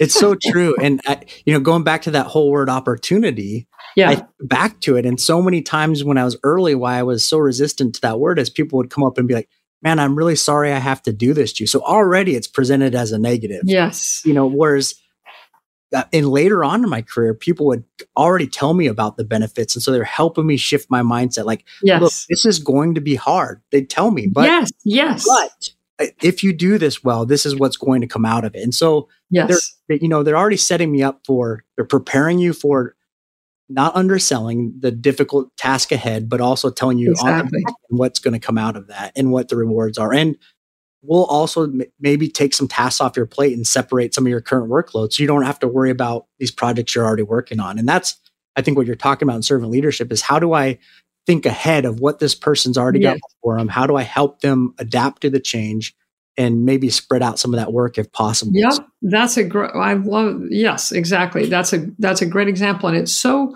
It's 0.00 0.14
so 0.14 0.34
true. 0.34 0.74
And, 0.80 1.00
I, 1.06 1.20
you 1.44 1.52
know, 1.52 1.60
going 1.60 1.84
back 1.84 2.02
to 2.02 2.10
that 2.12 2.26
whole 2.26 2.50
word 2.50 2.68
opportunity, 2.68 3.68
yeah. 3.94 4.10
I 4.10 4.26
back 4.40 4.80
to 4.80 4.96
it. 4.96 5.04
And 5.04 5.20
so 5.20 5.42
many 5.42 5.62
times 5.62 6.02
when 6.02 6.18
I 6.18 6.24
was 6.24 6.36
early, 6.42 6.74
why 6.74 6.98
I 6.98 7.02
was 7.02 7.28
so 7.28 7.38
resistant 7.38 7.94
to 7.96 8.00
that 8.00 8.18
word 8.18 8.38
is 8.38 8.48
people 8.48 8.78
would 8.78 8.90
come 8.90 9.04
up 9.04 9.18
and 9.18 9.28
be 9.28 9.34
like, 9.34 9.48
man, 9.82 9.98
I'm 9.98 10.16
really 10.16 10.36
sorry 10.36 10.72
I 10.72 10.78
have 10.78 11.02
to 11.02 11.12
do 11.12 11.34
this 11.34 11.52
to 11.54 11.64
you. 11.64 11.66
So 11.66 11.80
already 11.82 12.34
it's 12.34 12.46
presented 12.46 12.94
as 12.94 13.12
a 13.12 13.18
negative. 13.18 13.62
Yes. 13.64 14.22
You 14.24 14.32
know, 14.34 14.46
whereas 14.46 14.94
uh, 15.94 16.04
in 16.12 16.28
later 16.28 16.62
on 16.62 16.84
in 16.84 16.90
my 16.90 17.02
career, 17.02 17.34
people 17.34 17.66
would 17.66 17.84
already 18.16 18.46
tell 18.46 18.74
me 18.74 18.86
about 18.86 19.16
the 19.16 19.24
benefits. 19.24 19.74
And 19.74 19.82
so 19.82 19.90
they're 19.90 20.04
helping 20.04 20.46
me 20.46 20.56
shift 20.56 20.90
my 20.90 21.02
mindset. 21.02 21.44
Like, 21.44 21.64
yes. 21.82 22.00
look, 22.00 22.12
this 22.28 22.46
is 22.46 22.58
going 22.58 22.94
to 22.94 23.00
be 23.00 23.16
hard. 23.16 23.60
They 23.70 23.82
tell 23.82 24.10
me, 24.10 24.28
but 24.28 24.44
yes, 24.44 24.70
yes. 24.84 25.26
But 25.26 25.70
if 26.22 26.42
you 26.42 26.52
do 26.52 26.78
this 26.78 27.04
well, 27.04 27.26
this 27.26 27.44
is 27.44 27.56
what's 27.56 27.76
going 27.76 28.00
to 28.00 28.06
come 28.06 28.24
out 28.24 28.44
of 28.44 28.54
it. 28.54 28.62
And 28.62 28.74
so, 28.74 29.08
yes, 29.30 29.76
they're, 29.88 29.98
you 29.98 30.08
know, 30.08 30.22
they're 30.22 30.36
already 30.36 30.56
setting 30.56 30.90
me 30.90 31.02
up 31.02 31.20
for, 31.26 31.64
they're 31.76 31.84
preparing 31.84 32.38
you 32.38 32.52
for 32.52 32.94
not 33.68 33.94
underselling 33.94 34.74
the 34.80 34.90
difficult 34.90 35.56
task 35.56 35.92
ahead, 35.92 36.28
but 36.28 36.40
also 36.40 36.70
telling 36.70 36.98
you 36.98 37.12
exactly. 37.12 37.62
what's 37.88 38.18
going 38.18 38.32
to 38.34 38.44
come 38.44 38.58
out 38.58 38.76
of 38.76 38.88
that 38.88 39.12
and 39.14 39.30
what 39.30 39.48
the 39.48 39.56
rewards 39.56 39.96
are. 39.96 40.12
And 40.12 40.36
we'll 41.02 41.24
also 41.26 41.64
m- 41.64 41.82
maybe 42.00 42.28
take 42.28 42.52
some 42.52 42.66
tasks 42.66 43.00
off 43.00 43.16
your 43.16 43.26
plate 43.26 43.54
and 43.54 43.66
separate 43.66 44.14
some 44.14 44.26
of 44.26 44.30
your 44.30 44.40
current 44.40 44.70
workload 44.70 45.12
so 45.12 45.22
you 45.22 45.26
don't 45.26 45.44
have 45.44 45.60
to 45.60 45.68
worry 45.68 45.90
about 45.90 46.26
these 46.38 46.50
projects 46.50 46.94
you're 46.94 47.06
already 47.06 47.22
working 47.22 47.60
on. 47.60 47.78
And 47.78 47.88
that's, 47.88 48.18
I 48.56 48.62
think, 48.62 48.76
what 48.76 48.86
you're 48.86 48.96
talking 48.96 49.26
about 49.26 49.36
in 49.36 49.42
servant 49.42 49.70
leadership 49.70 50.10
is 50.10 50.20
how 50.20 50.38
do 50.38 50.52
I 50.52 50.78
think 51.30 51.46
ahead 51.46 51.84
of 51.84 52.00
what 52.00 52.18
this 52.18 52.34
person's 52.34 52.76
already 52.76 52.98
got 52.98 53.18
for 53.40 53.56
them? 53.56 53.68
How 53.68 53.86
do 53.86 53.94
I 53.94 54.02
help 54.02 54.40
them 54.40 54.74
adapt 54.78 55.22
to 55.22 55.30
the 55.30 55.40
change? 55.40 55.94
and 56.36 56.64
maybe 56.64 56.88
spread 56.88 57.22
out 57.22 57.38
some 57.38 57.52
of 57.52 57.58
that 57.58 57.70
work 57.70 57.98
if 57.98 58.10
possible. 58.12 58.52
Yeah, 58.54 58.70
that's 59.02 59.36
a 59.36 59.44
great. 59.44 59.72
I 59.74 59.92
love. 59.92 60.40
Yes, 60.48 60.90
exactly. 60.90 61.46
That's 61.46 61.74
a 61.74 61.86
that's 61.98 62.22
a 62.22 62.26
great 62.26 62.48
example, 62.48 62.88
and 62.88 62.96
it's 62.96 63.12
so. 63.12 63.54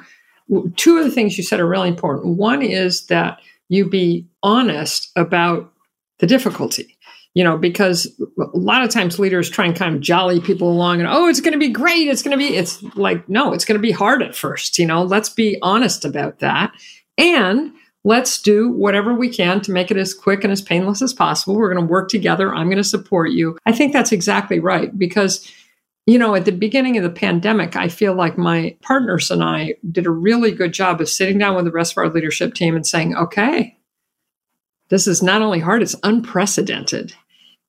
Two 0.77 0.99
of 0.99 1.05
the 1.05 1.11
things 1.11 1.39
you 1.39 1.45
said 1.45 1.61
are 1.61 1.67
really 1.67 1.89
important. 1.89 2.37
One 2.37 2.61
is 2.61 3.07
that 3.07 3.41
you 3.69 3.89
be 3.89 4.27
honest 4.43 5.11
about 5.17 5.73
the 6.19 6.27
difficulty. 6.27 6.99
You 7.33 7.43
know, 7.43 7.57
because 7.57 8.07
a 8.39 8.59
lot 8.59 8.85
of 8.85 8.91
times 8.91 9.19
leaders 9.19 9.49
try 9.49 9.65
and 9.65 9.75
kind 9.75 9.95
of 9.95 10.03
jolly 10.03 10.41
people 10.41 10.71
along 10.71 11.01
and, 11.01 11.09
oh, 11.09 11.27
it's 11.29 11.41
going 11.41 11.55
to 11.55 11.59
be 11.59 11.71
great. 11.71 12.07
It's 12.07 12.23
going 12.23 12.31
to 12.31 12.39
be, 12.39 12.55
it's 12.55 12.81
like, 12.95 13.29
no, 13.29 13.53
it's 13.53 13.65
going 13.65 13.77
to 13.77 13.83
be 13.83 13.91
hard 13.91 14.23
at 14.23 14.37
first. 14.37 14.79
You 14.79 14.87
know, 14.87 15.03
let's 15.03 15.31
be 15.31 15.59
honest 15.61 16.05
about 16.05 16.39
that. 16.39 16.73
And 17.17 17.73
let's 18.05 18.41
do 18.41 18.71
whatever 18.71 19.15
we 19.15 19.29
can 19.29 19.61
to 19.63 19.73
make 19.73 19.91
it 19.91 19.97
as 19.97 20.15
quick 20.15 20.45
and 20.45 20.53
as 20.53 20.63
painless 20.63 21.03
as 21.03 21.13
possible. 21.13 21.57
We're 21.57 21.73
going 21.73 21.87
to 21.87 21.91
work 21.91 22.09
together. 22.09 22.55
I'm 22.55 22.67
going 22.67 22.77
to 22.77 22.85
support 22.85 23.31
you. 23.31 23.59
I 23.67 23.73
think 23.73 23.93
that's 23.93 24.13
exactly 24.13 24.61
right 24.61 24.97
because, 24.97 25.51
you 26.07 26.19
know, 26.19 26.35
at 26.35 26.45
the 26.45 26.53
beginning 26.53 26.97
of 26.99 27.03
the 27.03 27.11
pandemic, 27.11 27.77
I 27.77 27.89
feel 27.89 28.15
like 28.15 28.37
my 28.37 28.77
partners 28.83 29.31
and 29.31 29.43
I 29.43 29.75
did 29.91 30.07
a 30.07 30.11
really 30.11 30.53
good 30.53 30.73
job 30.73 31.01
of 31.01 31.09
sitting 31.09 31.39
down 31.39 31.57
with 31.57 31.65
the 31.65 31.71
rest 31.71 31.93
of 31.93 31.99
our 31.99 32.11
leadership 32.11 32.55
team 32.55 32.77
and 32.77 32.87
saying, 32.87 33.17
okay, 33.17 33.79
this 34.91 35.07
is 35.07 35.23
not 35.23 35.41
only 35.41 35.61
hard, 35.61 35.83
it's 35.83 35.97
unprecedented. 36.03 37.15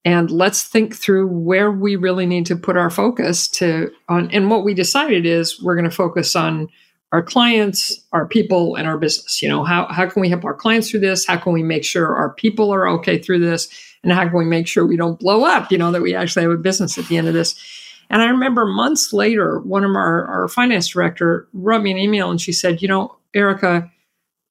And 0.03 0.29
let's 0.29 0.61
think 0.61 0.95
through 0.95 1.27
where 1.27 1.71
we 1.71 1.95
really 1.95 2.27
need 2.27 2.45
to 2.47 2.55
put 2.55 2.77
our 2.77 2.91
focus 2.91 3.47
to 3.47 3.91
on 4.07 4.29
and 4.31 4.51
what 4.51 4.63
we 4.63 4.75
decided 4.75 5.25
is 5.25 5.61
we're 5.63 5.75
going 5.75 5.89
to 5.89 5.95
focus 5.95 6.35
on 6.35 6.69
our 7.11 7.23
clients, 7.23 7.97
our 8.11 8.25
people, 8.25 8.75
and 8.75 8.87
our 8.87 8.97
business. 8.97 9.41
You 9.41 9.49
know, 9.49 9.63
how, 9.63 9.87
how 9.87 10.07
can 10.07 10.21
we 10.21 10.29
help 10.29 10.43
our 10.43 10.53
clients 10.53 10.89
through 10.89 11.01
this? 11.01 11.25
How 11.25 11.37
can 11.37 11.53
we 11.53 11.63
make 11.63 11.83
sure 11.83 12.15
our 12.15 12.33
people 12.33 12.73
are 12.73 12.87
okay 12.89 13.17
through 13.17 13.39
this? 13.39 13.67
And 14.03 14.11
how 14.11 14.27
can 14.27 14.37
we 14.37 14.45
make 14.45 14.67
sure 14.67 14.85
we 14.85 14.97
don't 14.97 15.19
blow 15.19 15.45
up, 15.45 15.71
you 15.71 15.77
know, 15.77 15.91
that 15.91 16.01
we 16.01 16.13
actually 16.13 16.43
have 16.43 16.51
a 16.51 16.57
business 16.57 16.97
at 16.97 17.07
the 17.07 17.17
end 17.17 17.27
of 17.27 17.33
this? 17.33 17.55
And 18.09 18.21
I 18.21 18.25
remember 18.27 18.65
months 18.65 19.13
later, 19.13 19.59
one 19.59 19.83
of 19.83 19.95
our, 19.95 20.25
our 20.25 20.47
finance 20.47 20.89
director 20.89 21.47
wrote 21.53 21.81
me 21.81 21.91
an 21.91 21.97
email 21.97 22.29
and 22.29 22.39
she 22.39 22.53
said, 22.53 22.81
you 22.81 22.87
know, 22.87 23.17
Erika, 23.33 23.91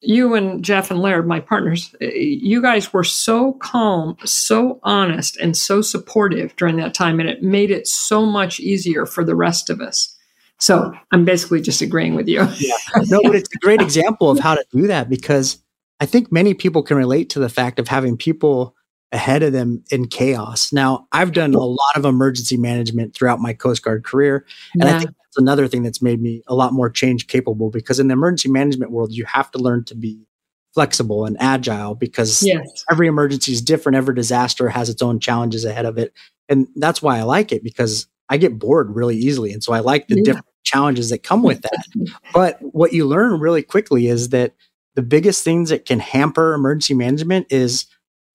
you 0.00 0.34
and 0.34 0.64
Jeff 0.64 0.90
and 0.90 1.00
Laird, 1.00 1.26
my 1.26 1.40
partners, 1.40 1.94
eh, 2.00 2.11
you 2.14 2.61
guys 2.61 2.92
were 2.92 3.04
so 3.04 3.54
calm, 3.54 4.16
so 4.25 4.80
honest, 4.82 5.37
and 5.37 5.56
so 5.56 5.82
supportive 5.82 6.54
during 6.56 6.76
that 6.76 6.94
time. 6.94 7.20
And 7.20 7.28
it 7.28 7.42
made 7.42 7.70
it 7.70 7.87
so 7.87 8.26
much 8.26 8.61
easier 8.61 9.06
for 9.06 9.25
the 9.25 9.34
rest 9.34 9.70
of 9.70 9.80
us. 9.80 10.13
So 10.61 10.92
I'm 11.11 11.25
basically 11.25 11.61
just 11.61 11.82
agreeing 11.82 12.14
with 12.14 12.28
you. 12.28 12.46
yeah. 12.58 12.76
No, 13.08 13.20
but 13.23 13.34
it's 13.34 13.49
a 13.54 13.58
great 13.58 13.80
example 13.80 14.30
of 14.30 14.38
how 14.38 14.54
to 14.54 14.64
do 14.73 14.87
that 14.87 15.08
because 15.08 15.58
I 16.00 16.06
think 16.06 16.32
many 16.32 16.54
people 16.54 16.82
can 16.82 16.96
relate 16.96 17.30
to 17.30 17.38
the 17.38 17.49
fact 17.49 17.78
of 17.78 17.88
having 17.88 18.16
people 18.16 18.75
ahead 19.12 19.42
of 19.42 19.52
them 19.52 19.82
in 19.90 20.08
chaos. 20.08 20.73
Now, 20.73 21.06
I've 21.12 21.32
done 21.32 21.54
a 21.54 21.61
lot 21.61 21.96
of 21.96 22.04
emergency 22.04 22.56
management 22.56 23.14
throughout 23.14 23.40
my 23.40 23.52
Coast 23.52 23.82
Guard 23.82 24.04
career. 24.04 24.44
And 24.75 24.84
yeah. 24.84 24.96
I 24.96 24.99
think 24.99 25.11
that's 25.11 25.37
another 25.37 25.68
thing 25.68 25.82
that's 25.82 26.02
made 26.02 26.20
me 26.20 26.42
a 26.49 26.54
lot 26.54 26.73
more 26.73 26.90
change 26.90 27.28
capable 27.28 27.70
because 27.70 28.00
in 28.00 28.08
the 28.08 28.14
emergency 28.14 28.50
management 28.50 28.90
world, 28.90 29.12
you 29.12 29.25
have 29.26 29.50
to 29.52 29.58
learn 29.58 29.84
to 29.84 29.94
be 29.94 30.26
flexible 30.75 31.25
and 31.25 31.37
agile 31.38 31.94
because 31.94 32.42
yes. 32.42 32.84
every 32.90 33.06
emergency 33.06 33.52
is 33.52 33.62
different. 33.62 33.96
Every 33.96 34.14
disaster 34.14 34.68
has 34.68 34.88
its 34.88 35.00
own 35.00 35.20
challenges 35.20 35.64
ahead 35.64 35.87
of 35.87 35.96
it. 35.96 36.12
And 36.49 36.66
that's 36.75 37.00
why 37.00 37.18
I 37.18 37.23
like 37.23 37.52
it 37.52 37.62
because 37.62 38.08
I 38.28 38.36
get 38.36 38.58
bored 38.58 38.94
really 38.94 39.16
easily. 39.16 39.52
And 39.52 39.62
so 39.62 39.72
I 39.72 39.80
like 39.80 40.08
the 40.08 40.16
yeah. 40.16 40.22
different 40.24 40.46
challenges 40.64 41.10
that 41.10 41.22
come 41.22 41.42
with 41.42 41.62
that. 41.62 42.10
but 42.34 42.58
what 42.60 42.92
you 42.92 43.06
learn 43.06 43.40
really 43.40 43.62
quickly 43.62 44.06
is 44.08 44.30
that 44.30 44.54
the 44.94 45.02
biggest 45.02 45.44
things 45.44 45.70
that 45.70 45.84
can 45.84 46.00
hamper 46.00 46.54
emergency 46.54 46.94
management 46.94 47.46
is 47.50 47.86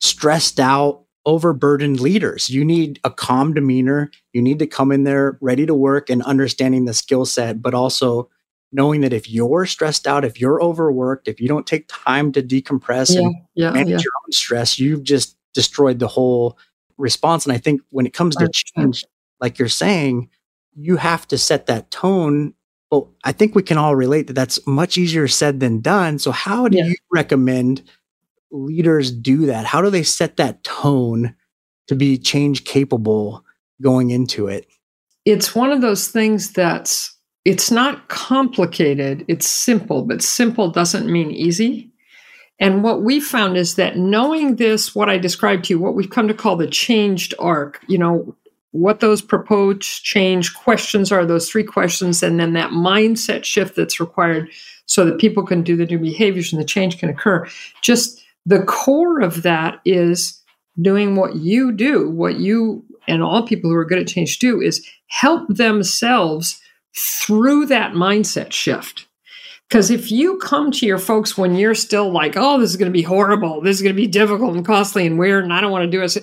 stressed 0.01 0.59
out, 0.59 1.03
overburdened 1.25 1.99
leaders. 1.99 2.49
You 2.49 2.63
need 2.63 2.99
a 3.03 3.09
calm 3.09 3.53
demeanor. 3.53 4.11
You 4.33 4.41
need 4.41 4.59
to 4.59 4.67
come 4.67 4.91
in 4.91 5.03
there 5.03 5.37
ready 5.41 5.65
to 5.65 5.73
work 5.73 6.09
and 6.09 6.21
understanding 6.23 6.85
the 6.85 6.93
skill 6.93 7.25
set, 7.25 7.61
but 7.61 7.73
also 7.73 8.29
knowing 8.71 9.01
that 9.01 9.13
if 9.13 9.29
you're 9.29 9.65
stressed 9.65 10.05
out, 10.05 10.23
if 10.23 10.39
you're 10.39 10.61
overworked, 10.61 11.27
if 11.27 11.41
you 11.41 11.47
don't 11.47 11.65
take 11.65 11.85
time 11.87 12.31
to 12.33 12.43
decompress 12.43 13.15
yeah, 13.15 13.21
and 13.21 13.35
yeah, 13.55 13.71
manage 13.71 13.89
yeah. 13.89 14.03
your 14.03 14.13
own 14.25 14.31
stress, 14.31 14.77
you've 14.77 15.03
just 15.03 15.35
destroyed 15.53 15.99
the 15.99 16.07
whole 16.07 16.57
response. 16.97 17.45
And 17.45 17.53
I 17.53 17.57
think 17.57 17.81
when 17.89 18.05
it 18.05 18.13
comes 18.13 18.35
to 18.35 18.49
change, 18.53 19.03
like 19.41 19.59
you're 19.59 19.67
saying, 19.67 20.29
you 20.75 20.97
have 20.97 21.27
to 21.27 21.37
set 21.37 21.65
that 21.67 21.91
tone 21.91 22.53
Well, 22.91 23.13
I 23.23 23.31
think 23.31 23.53
we 23.53 23.63
can 23.63 23.77
all 23.77 23.95
relate 23.95 24.27
that 24.27 24.33
that's 24.33 24.65
much 24.65 24.97
easier 24.97 25.27
said 25.27 25.59
than 25.59 25.81
done. 25.81 26.19
So, 26.19 26.31
how 26.31 26.67
do 26.67 26.77
yeah. 26.77 26.85
you 26.85 26.95
recommend 27.11 27.83
leaders 28.51 29.11
do 29.11 29.45
that? 29.45 29.65
How 29.65 29.81
do 29.81 29.89
they 29.89 30.03
set 30.03 30.37
that 30.37 30.63
tone 30.63 31.35
to 31.87 31.95
be 31.95 32.17
change 32.17 32.63
capable 32.63 33.45
going 33.81 34.09
into 34.09 34.47
it? 34.47 34.67
It's 35.25 35.53
one 35.53 35.71
of 35.71 35.81
those 35.81 36.07
things 36.07 36.51
that's 36.53 37.15
it's 37.45 37.71
not 37.71 38.09
complicated, 38.09 39.25
it's 39.27 39.47
simple, 39.47 40.03
but 40.03 40.21
simple 40.21 40.71
doesn't 40.71 41.11
mean 41.11 41.31
easy. 41.31 41.91
And 42.59 42.83
what 42.83 43.03
we 43.03 43.19
found 43.19 43.55
is 43.55 43.75
that 43.75 43.97
knowing 43.97 44.57
this, 44.57 44.93
what 44.93 45.09
I 45.09 45.17
described 45.17 45.65
to 45.65 45.73
you, 45.73 45.79
what 45.79 45.95
we've 45.95 46.09
come 46.09 46.27
to 46.27 46.33
call 46.33 46.57
the 46.57 46.67
changed 46.67 47.33
arc, 47.39 47.83
you 47.87 47.97
know, 47.97 48.35
what 48.71 48.99
those 48.99 49.21
proposed 49.21 50.03
change 50.03 50.53
questions 50.53 51.11
are, 51.11 51.25
those 51.25 51.49
three 51.49 51.63
questions, 51.63 52.21
and 52.21 52.39
then 52.39 52.53
that 52.53 52.71
mindset 52.71 53.43
shift 53.43 53.75
that's 53.75 53.99
required 53.99 54.49
so 54.85 55.05
that 55.05 55.19
people 55.19 55.45
can 55.45 55.63
do 55.63 55.75
the 55.75 55.85
new 55.85 55.99
behaviors 55.99 56.51
and 56.51 56.61
the 56.61 56.65
change 56.65 56.99
can 56.99 57.09
occur. 57.09 57.47
Just 57.81 58.23
the 58.45 58.63
core 58.63 59.21
of 59.21 59.43
that 59.43 59.79
is 59.85 60.41
doing 60.81 61.15
what 61.15 61.35
you 61.35 61.71
do, 61.71 62.09
what 62.09 62.39
you 62.39 62.83
and 63.07 63.23
all 63.23 63.45
people 63.45 63.69
who 63.69 63.75
are 63.75 63.85
good 63.85 63.99
at 63.99 64.07
change 64.07 64.39
do 64.39 64.61
is 64.61 64.87
help 65.07 65.47
themselves 65.49 66.61
through 66.95 67.65
that 67.65 67.93
mindset 67.93 68.51
shift. 68.51 69.07
Because 69.67 69.91
if 69.91 70.11
you 70.11 70.37
come 70.37 70.71
to 70.71 70.85
your 70.85 70.97
folks 70.97 71.37
when 71.37 71.55
you're 71.55 71.75
still 71.75 72.11
like, 72.11 72.33
oh, 72.35 72.59
this 72.59 72.71
is 72.71 72.75
going 72.75 72.91
to 72.91 72.97
be 72.97 73.03
horrible, 73.03 73.61
this 73.61 73.75
is 73.75 73.81
going 73.81 73.95
to 73.95 74.01
be 74.01 74.07
difficult 74.07 74.55
and 74.55 74.65
costly 74.65 75.05
and 75.05 75.19
weird, 75.19 75.43
and 75.43 75.53
I 75.53 75.61
don't 75.61 75.71
want 75.71 75.83
to 75.83 75.91
do 75.91 76.01
it, 76.01 76.17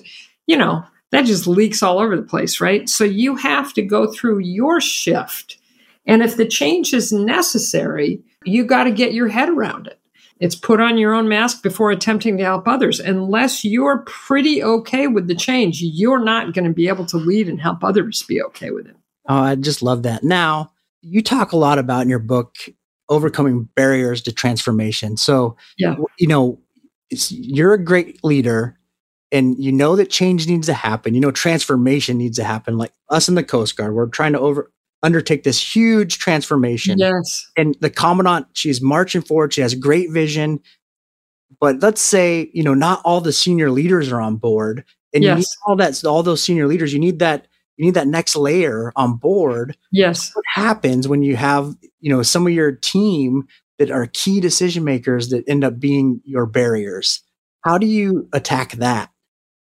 you 0.47 0.57
know, 0.57 0.83
that 1.11 1.25
just 1.25 1.47
leaks 1.47 1.81
all 1.81 1.99
over 1.99 2.15
the 2.15 2.23
place, 2.23 2.59
right? 2.59 2.87
So 2.89 3.03
you 3.03 3.35
have 3.35 3.73
to 3.73 3.81
go 3.81 4.11
through 4.11 4.39
your 4.39 4.81
shift. 4.81 5.57
And 6.05 6.21
if 6.21 6.37
the 6.37 6.45
change 6.45 6.93
is 6.93 7.11
necessary, 7.11 8.21
you 8.45 8.65
got 8.65 8.85
to 8.85 8.91
get 8.91 9.13
your 9.13 9.27
head 9.27 9.49
around 9.49 9.87
it. 9.87 9.99
It's 10.39 10.55
put 10.55 10.79
on 10.79 10.97
your 10.97 11.13
own 11.13 11.27
mask 11.27 11.63
before 11.63 11.91
attempting 11.91 12.37
to 12.37 12.43
help 12.43 12.67
others. 12.67 12.99
Unless 12.99 13.65
you're 13.65 13.99
pretty 13.99 14.63
okay 14.63 15.07
with 15.07 15.27
the 15.27 15.35
change, 15.35 15.81
you're 15.81 16.23
not 16.23 16.53
going 16.53 16.65
to 16.65 16.73
be 16.73 16.87
able 16.87 17.05
to 17.07 17.17
lead 17.17 17.49
and 17.49 17.59
help 17.59 17.83
others 17.83 18.23
be 18.23 18.41
okay 18.43 18.69
with 18.71 18.87
it. 18.87 18.95
Oh, 19.27 19.35
I 19.35 19.55
just 19.55 19.81
love 19.81 20.03
that. 20.03 20.23
Now, 20.23 20.71
you 21.01 21.23
talk 21.23 21.51
a 21.51 21.57
lot 21.57 21.79
about 21.79 22.03
in 22.03 22.09
your 22.09 22.19
book 22.19 22.55
overcoming 23.09 23.67
barriers 23.75 24.21
to 24.23 24.31
transformation. 24.31 25.17
So, 25.17 25.57
yeah. 25.77 25.95
you 26.19 26.27
know, 26.27 26.59
you're 27.09 27.73
a 27.73 27.83
great 27.83 28.23
leader 28.23 28.76
and 29.31 29.61
you 29.61 29.71
know 29.71 29.95
that 29.95 30.09
change 30.09 30.47
needs 30.47 30.67
to 30.67 30.73
happen. 30.73 31.13
You 31.13 31.21
know, 31.21 31.31
transformation 31.31 32.17
needs 32.17 32.37
to 32.37 32.43
happen. 32.43 32.77
Like 32.77 32.93
us 33.09 33.27
in 33.27 33.35
the 33.35 33.43
Coast 33.43 33.75
Guard, 33.75 33.93
we're 33.93 34.07
trying 34.07 34.33
to 34.33 34.39
over 34.39 34.71
undertake 35.03 35.43
this 35.43 35.75
huge 35.75 36.17
transformation. 36.17 36.97
Yes. 36.97 37.49
And 37.55 37.75
the 37.81 37.89
commandant, 37.89 38.47
she's 38.53 38.81
marching 38.81 39.21
forward. 39.21 39.53
She 39.53 39.61
has 39.61 39.75
great 39.75 40.11
vision. 40.11 40.59
But 41.59 41.81
let's 41.81 42.01
say, 42.01 42.49
you 42.53 42.63
know, 42.63 42.73
not 42.73 43.01
all 43.05 43.21
the 43.21 43.33
senior 43.33 43.71
leaders 43.71 44.11
are 44.11 44.21
on 44.21 44.37
board. 44.37 44.83
And 45.13 45.23
yes. 45.23 45.29
you 45.29 45.35
need 45.35 45.45
all 45.65 45.75
that, 45.77 46.05
all 46.05 46.23
those 46.23 46.43
senior 46.43 46.67
leaders, 46.67 46.93
you 46.93 46.99
need 46.99 47.19
that, 47.19 47.47
you 47.77 47.85
need 47.85 47.93
that 47.93 48.07
next 48.07 48.35
layer 48.35 48.91
on 48.95 49.17
board. 49.17 49.77
Yes. 49.91 50.31
What 50.33 50.45
happens 50.53 51.07
when 51.07 51.21
you 51.21 51.35
have, 51.35 51.75
you 51.99 52.11
know, 52.11 52.23
some 52.23 52.45
of 52.45 52.53
your 52.53 52.71
team 52.71 53.47
that 53.77 53.91
are 53.91 54.07
key 54.07 54.39
decision 54.39 54.83
makers 54.83 55.29
that 55.29 55.47
end 55.47 55.63
up 55.63 55.79
being 55.79 56.21
your 56.25 56.45
barriers? 56.45 57.21
How 57.61 57.77
do 57.77 57.85
you 57.85 58.27
attack 58.33 58.73
that? 58.73 59.09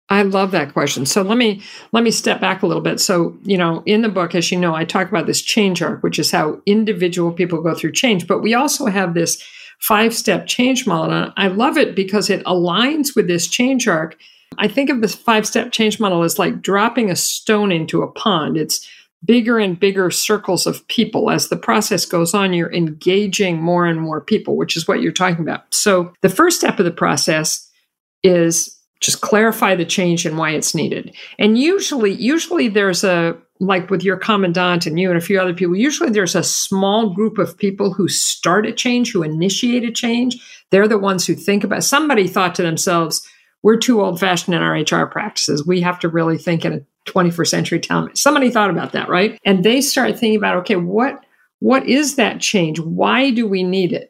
I 0.09 0.23
love 0.23 0.51
that 0.51 0.73
question. 0.73 1.05
So 1.05 1.21
let 1.21 1.37
me 1.37 1.61
let 1.91 2.03
me 2.03 2.11
step 2.11 2.41
back 2.41 2.63
a 2.63 2.67
little 2.67 2.81
bit. 2.81 2.99
So, 2.99 3.37
you 3.43 3.57
know, 3.57 3.83
in 3.85 4.01
the 4.01 4.09
book 4.09 4.33
as 4.33 4.51
you 4.51 4.59
know, 4.59 4.73
I 4.73 4.83
talk 4.83 5.07
about 5.07 5.27
this 5.27 5.41
change 5.41 5.81
arc, 5.81 6.01
which 6.01 6.17
is 6.17 6.31
how 6.31 6.61
individual 6.65 7.31
people 7.31 7.61
go 7.61 7.75
through 7.75 7.91
change, 7.91 8.25
but 8.25 8.41
we 8.41 8.53
also 8.53 8.87
have 8.87 9.13
this 9.13 9.43
five-step 9.79 10.47
change 10.47 10.85
model. 10.85 11.15
And 11.15 11.33
I 11.37 11.47
love 11.47 11.77
it 11.77 11.95
because 11.95 12.29
it 12.29 12.43
aligns 12.45 13.15
with 13.15 13.27
this 13.27 13.47
change 13.47 13.87
arc. 13.87 14.17
I 14.57 14.67
think 14.67 14.89
of 14.89 15.01
this 15.01 15.15
five-step 15.15 15.71
change 15.71 15.99
model 15.99 16.23
as 16.23 16.39
like 16.39 16.61
dropping 16.61 17.11
a 17.11 17.15
stone 17.15 17.71
into 17.71 18.01
a 18.01 18.11
pond. 18.11 18.57
It's 18.57 18.89
bigger 19.23 19.59
and 19.59 19.79
bigger 19.79 20.09
circles 20.09 20.65
of 20.65 20.85
people. 20.87 21.29
As 21.29 21.49
the 21.49 21.57
process 21.57 22.05
goes 22.05 22.33
on, 22.33 22.53
you're 22.53 22.73
engaging 22.73 23.61
more 23.61 23.85
and 23.85 24.01
more 24.01 24.21
people, 24.21 24.57
which 24.57 24.75
is 24.75 24.87
what 24.87 25.01
you're 25.01 25.11
talking 25.11 25.41
about. 25.41 25.73
So, 25.73 26.13
the 26.21 26.29
first 26.29 26.57
step 26.57 26.79
of 26.79 26.85
the 26.85 26.91
process 26.91 27.69
is 28.23 28.78
just 28.99 29.21
clarify 29.21 29.75
the 29.75 29.85
change 29.85 30.25
and 30.25 30.37
why 30.37 30.51
it's 30.51 30.75
needed. 30.75 31.15
And 31.37 31.57
usually, 31.57 32.13
usually 32.13 32.67
there's 32.67 33.03
a 33.03 33.37
like 33.61 33.89
with 33.89 34.03
your 34.03 34.15
commandant 34.15 34.85
and 34.85 34.97
you 34.97 35.09
and 35.09 35.17
a 35.17 35.21
few 35.21 35.39
other 35.39 35.53
people, 35.53 35.75
usually 35.75 36.09
there's 36.09 36.35
a 36.35 36.43
small 36.43 37.09
group 37.09 37.37
of 37.37 37.57
people 37.57 37.93
who 37.93 38.07
start 38.07 38.65
a 38.65 38.71
change, 38.71 39.11
who 39.11 39.21
initiate 39.21 39.83
a 39.83 39.91
change. 39.91 40.37
They're 40.69 40.87
the 40.87 40.97
ones 40.97 41.27
who 41.27 41.35
think 41.35 41.63
about 41.63 41.83
somebody 41.83 42.27
thought 42.27 42.55
to 42.55 42.61
themselves, 42.61 43.27
we're 43.61 43.77
too 43.77 44.01
old 44.01 44.19
fashioned 44.19 44.55
in 44.55 44.61
our 44.61 44.75
HR 44.75 45.05
practices. 45.05 45.67
We 45.67 45.81
have 45.81 45.99
to 45.99 46.07
really 46.07 46.37
think 46.37 46.63
in 46.63 46.73
a 46.73 47.11
21st 47.11 47.47
century 47.47 47.79
town. 47.79 48.15
Somebody 48.15 48.49
thought 48.49 48.69
about 48.69 48.93
that, 48.93 49.09
right? 49.09 49.39
And 49.45 49.63
they 49.63 49.81
start 49.81 50.11
thinking 50.17 50.37
about, 50.37 50.57
okay, 50.57 50.77
what 50.77 51.23
what 51.59 51.85
is 51.85 52.15
that 52.15 52.39
change? 52.39 52.79
Why 52.79 53.31
do 53.31 53.45
we 53.45 53.63
need 53.63 53.91
it? 53.91 54.09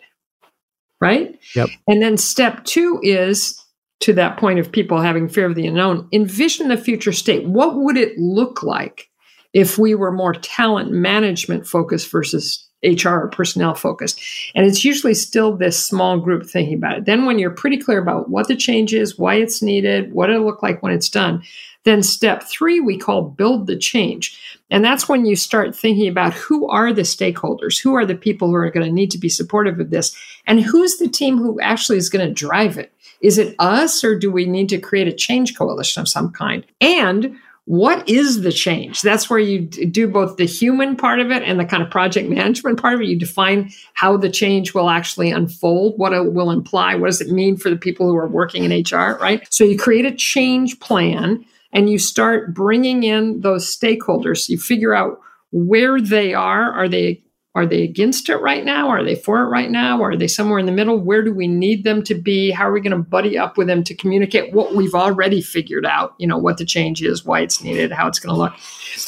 Right? 1.02 1.40
Yep. 1.56 1.70
And 1.88 2.02
then 2.02 2.18
step 2.18 2.64
two 2.66 3.00
is 3.02 3.60
to 4.02 4.14
that 4.14 4.38
point 4.38 4.60
of 4.60 4.72
people 4.72 5.02
having 5.02 5.28
fear 5.28 5.46
of 5.46 5.56
the 5.56 5.68
unknown, 5.68 6.08
envision 6.12 6.70
the 6.70 6.78
future 6.78 7.12
state. 7.12 7.46
What 7.46 7.76
would 7.76 7.98
it 7.98 8.18
look 8.18 8.64
like 8.64 9.10
if 9.54 9.78
we 9.78 9.96
were 9.96 10.12
more 10.12 10.34
talent 10.34 10.92
management 10.92 11.68
focused 11.68 12.10
versus 12.10 12.66
HR 12.84 13.10
or 13.10 13.28
personnel 13.30 13.76
focused? 13.76 14.22
And 14.56 14.66
it's 14.66 14.86
usually 14.86 15.14
still 15.14 15.56
this 15.56 15.84
small 15.84 16.18
group 16.20 16.46
thinking 16.46 16.76
about 16.76 16.98
it. 16.98 17.06
Then, 17.06 17.26
when 17.26 17.40
you're 17.40 17.52
pretty 17.52 17.78
clear 17.78 18.00
about 18.00 18.30
what 18.30 18.48
the 18.48 18.56
change 18.56 18.94
is, 18.94 19.18
why 19.18 19.36
it's 19.36 19.62
needed, 19.62 20.14
what 20.14 20.30
it'll 20.30 20.46
look 20.46 20.64
like 20.64 20.82
when 20.82 20.94
it's 20.94 21.10
done, 21.10 21.44
then 21.84 22.04
step 22.04 22.44
three 22.44 22.80
we 22.80 22.98
call 22.98 23.22
build 23.24 23.68
the 23.68 23.78
change. 23.78 24.40
And 24.70 24.84
that's 24.84 25.10
when 25.10 25.26
you 25.26 25.36
start 25.36 25.76
thinking 25.76 26.08
about 26.08 26.34
who 26.34 26.70
are 26.70 26.94
the 26.94 27.02
stakeholders, 27.02 27.82
who 27.82 27.96
are 27.96 28.06
the 28.06 28.16
people 28.16 28.50
who 28.50 28.56
are 28.56 28.70
going 28.70 28.86
to 28.86 28.92
need 28.92 29.12
to 29.12 29.18
be 29.18 29.30
supportive 29.30 29.80
of 29.80 29.90
this, 29.90 30.16
and 30.46 30.62
who's 30.62 30.98
the 30.98 31.08
team 31.08 31.38
who 31.38 31.60
actually 31.60 31.98
is 31.98 32.10
going 32.10 32.28
to 32.28 32.34
drive 32.34 32.78
it. 32.78 32.94
Is 33.22 33.38
it 33.38 33.56
us 33.60 34.04
or 34.04 34.18
do 34.18 34.32
we 34.32 34.46
need 34.46 34.70
to 34.70 34.80
create 34.80 35.08
a 35.08 35.14
change 35.14 35.58
coalition 35.58 36.02
of 36.02 36.08
some 36.08 36.32
kind? 36.32 36.66
And 36.80 37.38
what 37.66 38.10
is 38.10 38.42
the 38.42 38.52
change? 38.52 39.04
That's 39.04 39.30
where 39.30 39.38
you 39.38 39.60
do 39.60 40.08
both 40.08 40.38
the 40.38 40.46
human 40.46 40.96
part 40.96 41.20
of 41.20 41.30
it 41.30 41.44
and 41.44 41.60
the 41.60 41.66
kind 41.66 41.84
of 41.84 41.92
project 41.92 42.28
management 42.28 42.82
part 42.82 42.96
of 42.96 43.02
it. 43.02 43.08
You 43.08 43.20
define 43.20 43.72
how 43.94 44.18
the 44.18 44.30
change 44.30 44.74
will 44.74 44.90
actually 44.90 45.30
unfold, 45.30 45.94
what 45.98 46.12
it 46.12 46.34
will 46.34 46.50
imply, 46.50 46.96
what 46.96 47.08
does 47.08 47.22
it 47.22 47.30
mean 47.30 47.58
for 47.58 47.70
the 47.70 47.76
people 47.76 48.08
who 48.08 48.16
are 48.16 48.28
working 48.28 48.64
in 48.64 48.72
HR, 48.72 49.20
right? 49.22 49.46
So 49.54 49.64
you 49.64 49.78
create 49.78 50.06
a 50.06 50.16
change 50.16 50.80
plan 50.80 51.46
and 51.72 51.92
you 51.92 52.00
start 52.00 52.56
bringing 52.56 53.04
in 53.04 53.42
those 53.42 53.68
stakeholders. 53.78 54.50
You 54.50 54.58
figure 54.58 54.96
out 54.96 55.20
where 55.52 56.02
they 56.02 56.34
are. 56.34 56.72
Are 56.72 56.90
they 56.90 57.22
are 57.60 57.66
they 57.66 57.84
against 57.84 58.30
it 58.30 58.38
right 58.38 58.64
now? 58.64 58.88
Are 58.90 59.04
they 59.04 59.16
for 59.16 59.42
it 59.42 59.48
right 59.50 59.70
now? 59.70 60.02
Are 60.02 60.16
they 60.16 60.28
somewhere 60.28 60.60
in 60.60 60.66
the 60.66 60.72
middle? 60.72 60.98
Where 60.98 61.22
do 61.22 61.34
we 61.34 61.48
need 61.48 61.84
them 61.84 62.02
to 62.04 62.16
be? 62.16 62.52
How 62.52 62.70
are 62.70 62.72
we 62.72 62.82
going 62.82 62.92
to 62.92 62.98
buddy 62.98 63.38
up 63.38 63.58
with 63.58 63.68
them 63.68 63.84
to 63.84 63.94
communicate 63.94 64.54
what 64.54 64.76
we've 64.76 64.96
already 64.96 65.42
figured 65.42 65.86
out? 65.86 66.16
You 66.18 66.28
know, 66.28 66.38
what 66.38 66.58
the 66.58 66.66
change 66.66 67.04
is, 67.04 67.26
why 67.26 67.42
it's 67.42 67.62
needed, 67.62 67.92
how 67.92 68.08
it's 68.08 68.20
going 68.20 68.34
to 68.34 68.40
look. 68.40 68.54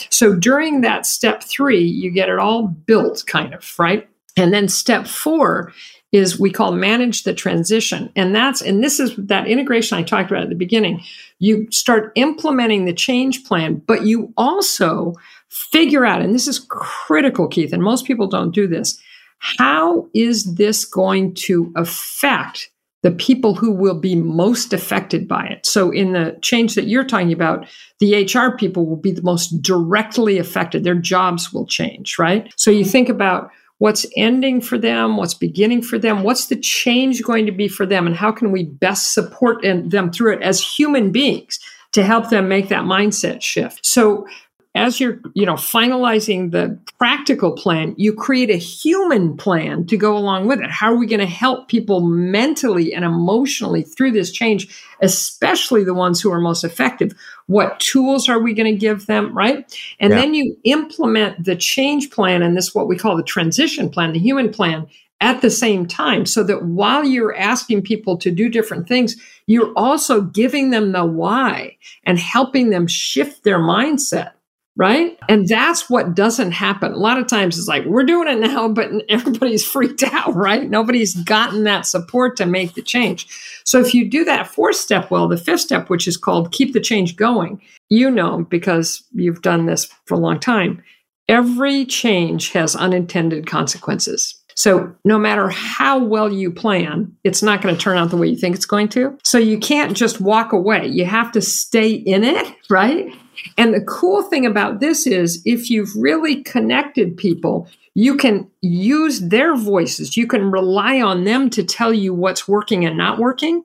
So 0.09 0.35
during 0.35 0.81
that 0.81 1.05
step 1.05 1.43
three, 1.43 1.83
you 1.83 2.11
get 2.11 2.29
it 2.29 2.39
all 2.39 2.67
built, 2.67 3.23
kind 3.25 3.53
of, 3.53 3.73
right? 3.79 4.07
And 4.37 4.53
then 4.53 4.67
step 4.67 5.07
four 5.07 5.73
is 6.11 6.39
we 6.39 6.51
call 6.51 6.73
manage 6.73 7.23
the 7.23 7.33
transition. 7.33 8.11
And 8.15 8.35
that's, 8.35 8.61
and 8.61 8.83
this 8.83 8.99
is 8.99 9.15
that 9.15 9.47
integration 9.47 9.97
I 9.97 10.03
talked 10.03 10.29
about 10.29 10.43
at 10.43 10.49
the 10.49 10.55
beginning. 10.55 11.03
You 11.39 11.67
start 11.71 12.11
implementing 12.15 12.85
the 12.85 12.93
change 12.93 13.45
plan, 13.45 13.75
but 13.75 14.05
you 14.05 14.33
also 14.35 15.15
figure 15.51 16.05
out, 16.05 16.21
and 16.21 16.33
this 16.33 16.47
is 16.47 16.65
critical, 16.69 17.47
Keith, 17.47 17.73
and 17.73 17.83
most 17.83 18.05
people 18.05 18.27
don't 18.27 18.55
do 18.55 18.67
this. 18.67 18.99
How 19.39 20.07
is 20.13 20.55
this 20.55 20.85
going 20.85 21.33
to 21.35 21.73
affect 21.75 22.69
the 23.03 23.11
people 23.11 23.55
who 23.55 23.71
will 23.71 23.99
be 23.99 24.15
most 24.15 24.71
affected 24.71 25.27
by 25.27 25.45
it? 25.47 25.65
So, 25.65 25.91
in 25.91 26.13
the 26.13 26.37
change 26.41 26.75
that 26.75 26.87
you're 26.87 27.03
talking 27.03 27.33
about, 27.33 27.65
the 27.99 28.23
HR 28.23 28.55
people 28.55 28.85
will 28.85 28.97
be 28.97 29.11
the 29.11 29.23
most 29.23 29.61
directly 29.61 30.37
affected. 30.37 30.83
Their 30.83 30.95
jobs 30.95 31.51
will 31.51 31.65
change, 31.65 32.17
right? 32.17 32.51
So, 32.55 32.71
you 32.71 32.85
think 32.85 33.09
about 33.09 33.49
what's 33.79 34.05
ending 34.15 34.61
for 34.61 34.77
them, 34.77 35.17
what's 35.17 35.33
beginning 35.33 35.81
for 35.81 35.97
them, 35.97 36.21
what's 36.21 36.45
the 36.45 36.55
change 36.55 37.23
going 37.23 37.47
to 37.47 37.51
be 37.51 37.67
for 37.67 37.85
them, 37.85 38.05
and 38.05 38.15
how 38.15 38.31
can 38.31 38.51
we 38.51 38.63
best 38.63 39.13
support 39.13 39.63
them 39.63 40.11
through 40.11 40.33
it 40.33 40.41
as 40.43 40.61
human 40.61 41.11
beings 41.11 41.59
to 41.93 42.03
help 42.03 42.29
them 42.29 42.47
make 42.47 42.69
that 42.69 42.83
mindset 42.83 43.41
shift. 43.41 43.85
So, 43.85 44.27
as 44.73 44.99
you're, 44.99 45.19
you 45.33 45.45
know, 45.45 45.55
finalizing 45.55 46.51
the 46.51 46.79
practical 46.97 47.51
plan, 47.51 47.93
you 47.97 48.13
create 48.13 48.49
a 48.49 48.57
human 48.57 49.35
plan 49.35 49.85
to 49.87 49.97
go 49.97 50.15
along 50.15 50.47
with 50.47 50.61
it. 50.61 50.71
How 50.71 50.93
are 50.93 50.95
we 50.95 51.07
going 51.07 51.19
to 51.19 51.25
help 51.25 51.67
people 51.67 51.99
mentally 51.99 52.93
and 52.93 53.03
emotionally 53.03 53.83
through 53.83 54.11
this 54.11 54.31
change, 54.31 54.83
especially 55.01 55.83
the 55.83 55.93
ones 55.93 56.21
who 56.21 56.31
are 56.31 56.39
most 56.39 56.63
effective? 56.63 57.11
What 57.47 57.81
tools 57.81 58.29
are 58.29 58.39
we 58.39 58.53
going 58.53 58.73
to 58.73 58.79
give 58.79 59.07
them, 59.07 59.35
right? 59.37 59.57
And 59.99 60.11
yeah. 60.11 60.21
then 60.21 60.33
you 60.33 60.57
implement 60.63 61.43
the 61.43 61.57
change 61.57 62.09
plan 62.09 62.41
and 62.41 62.55
this 62.55 62.73
what 62.73 62.87
we 62.87 62.97
call 62.97 63.17
the 63.17 63.23
transition 63.23 63.89
plan, 63.89 64.13
the 64.13 64.19
human 64.19 64.51
plan 64.53 64.87
at 65.19 65.41
the 65.41 65.51
same 65.51 65.85
time 65.85 66.25
so 66.25 66.43
that 66.43 66.63
while 66.65 67.03
you're 67.03 67.35
asking 67.35 67.83
people 67.83 68.17
to 68.17 68.31
do 68.31 68.49
different 68.49 68.87
things, 68.87 69.15
you're 69.47 69.73
also 69.75 70.21
giving 70.21 70.71
them 70.71 70.93
the 70.93 71.05
why 71.05 71.77
and 72.05 72.17
helping 72.17 72.69
them 72.71 72.87
shift 72.87 73.43
their 73.43 73.59
mindset. 73.59 74.31
Right. 74.77 75.19
And 75.27 75.47
that's 75.47 75.89
what 75.89 76.15
doesn't 76.15 76.53
happen. 76.53 76.93
A 76.93 76.97
lot 76.97 77.19
of 77.19 77.27
times 77.27 77.57
it's 77.57 77.67
like, 77.67 77.83
we're 77.85 78.05
doing 78.05 78.29
it 78.29 78.39
now, 78.39 78.69
but 78.69 78.89
everybody's 79.09 79.65
freaked 79.65 80.03
out, 80.03 80.33
right? 80.33 80.69
Nobody's 80.69 81.13
gotten 81.23 81.65
that 81.65 81.85
support 81.85 82.37
to 82.37 82.45
make 82.45 82.73
the 82.73 82.81
change. 82.81 83.27
So 83.65 83.81
if 83.81 83.93
you 83.93 84.09
do 84.09 84.23
that 84.23 84.47
fourth 84.47 84.77
step 84.77 85.11
well, 85.11 85.27
the 85.27 85.37
fifth 85.37 85.61
step, 85.61 85.89
which 85.89 86.07
is 86.07 86.15
called 86.15 86.53
keep 86.53 86.73
the 86.73 86.79
change 86.79 87.17
going, 87.17 87.61
you 87.89 88.09
know, 88.09 88.45
because 88.49 89.03
you've 89.13 89.41
done 89.41 89.65
this 89.65 89.89
for 90.05 90.15
a 90.15 90.19
long 90.19 90.39
time, 90.39 90.81
every 91.27 91.85
change 91.85 92.51
has 92.51 92.75
unintended 92.75 93.47
consequences 93.47 94.41
so 94.55 94.93
no 95.03 95.17
matter 95.17 95.49
how 95.49 95.97
well 95.97 96.31
you 96.31 96.51
plan, 96.51 97.15
it's 97.23 97.41
not 97.41 97.61
going 97.61 97.75
to 97.75 97.81
turn 97.81 97.97
out 97.97 98.09
the 98.09 98.17
way 98.17 98.27
you 98.27 98.35
think 98.35 98.55
it's 98.55 98.65
going 98.65 98.89
to. 98.89 99.17
So 99.23 99.37
you 99.37 99.57
can't 99.57 99.95
just 99.95 100.21
walk 100.21 100.53
away. 100.53 100.87
You 100.87 101.05
have 101.05 101.31
to 101.33 101.41
stay 101.41 101.91
in 101.91 102.23
it, 102.23 102.53
right? 102.69 103.11
And 103.57 103.73
the 103.73 103.81
cool 103.81 104.21
thing 104.23 104.45
about 104.45 104.79
this 104.79 105.07
is 105.07 105.41
if 105.45 105.69
you've 105.69 105.95
really 105.95 106.43
connected 106.43 107.17
people, 107.17 107.67
you 107.93 108.15
can 108.15 108.49
use 108.61 109.19
their 109.19 109.55
voices. 109.55 110.15
You 110.15 110.27
can 110.27 110.51
rely 110.51 111.01
on 111.01 111.23
them 111.23 111.49
to 111.51 111.63
tell 111.63 111.93
you 111.93 112.13
what's 112.13 112.47
working 112.47 112.85
and 112.85 112.97
not 112.97 113.19
working. 113.19 113.63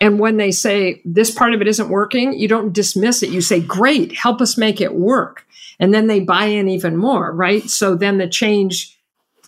And 0.00 0.18
when 0.18 0.36
they 0.36 0.50
say 0.50 1.00
this 1.04 1.30
part 1.30 1.54
of 1.54 1.60
it 1.60 1.68
isn't 1.68 1.88
working, 1.88 2.38
you 2.38 2.48
don't 2.48 2.72
dismiss 2.72 3.22
it. 3.22 3.30
You 3.30 3.40
say, 3.40 3.60
great, 3.60 4.14
help 4.16 4.40
us 4.40 4.58
make 4.58 4.80
it 4.80 4.94
work. 4.94 5.46
And 5.78 5.92
then 5.92 6.06
they 6.06 6.20
buy 6.20 6.46
in 6.46 6.68
even 6.68 6.96
more, 6.96 7.32
right? 7.32 7.62
So 7.68 7.94
then 7.94 8.18
the 8.18 8.28
change 8.28 8.96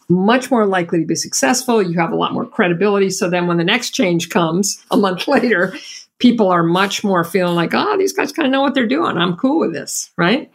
much 0.08 0.50
more 0.50 0.66
likely 0.66 1.00
to 1.00 1.06
be 1.06 1.14
successful. 1.14 1.82
You 1.82 1.98
have 1.98 2.12
a 2.12 2.16
lot 2.16 2.32
more 2.32 2.46
credibility. 2.46 3.10
So 3.10 3.28
then 3.28 3.46
when 3.46 3.58
the 3.58 3.64
next 3.64 3.90
change 3.90 4.30
comes 4.30 4.82
a 4.90 4.96
month 4.96 5.28
later, 5.28 5.74
people 6.18 6.48
are 6.48 6.62
much 6.62 7.04
more 7.04 7.24
feeling 7.24 7.54
like, 7.54 7.70
oh, 7.74 7.96
these 7.96 8.12
guys 8.12 8.32
kind 8.32 8.46
of 8.46 8.52
know 8.52 8.60
what 8.60 8.74
they're 8.74 8.86
doing. 8.86 9.16
I'm 9.16 9.36
cool 9.36 9.60
with 9.60 9.72
this. 9.72 10.10
Right. 10.16 10.50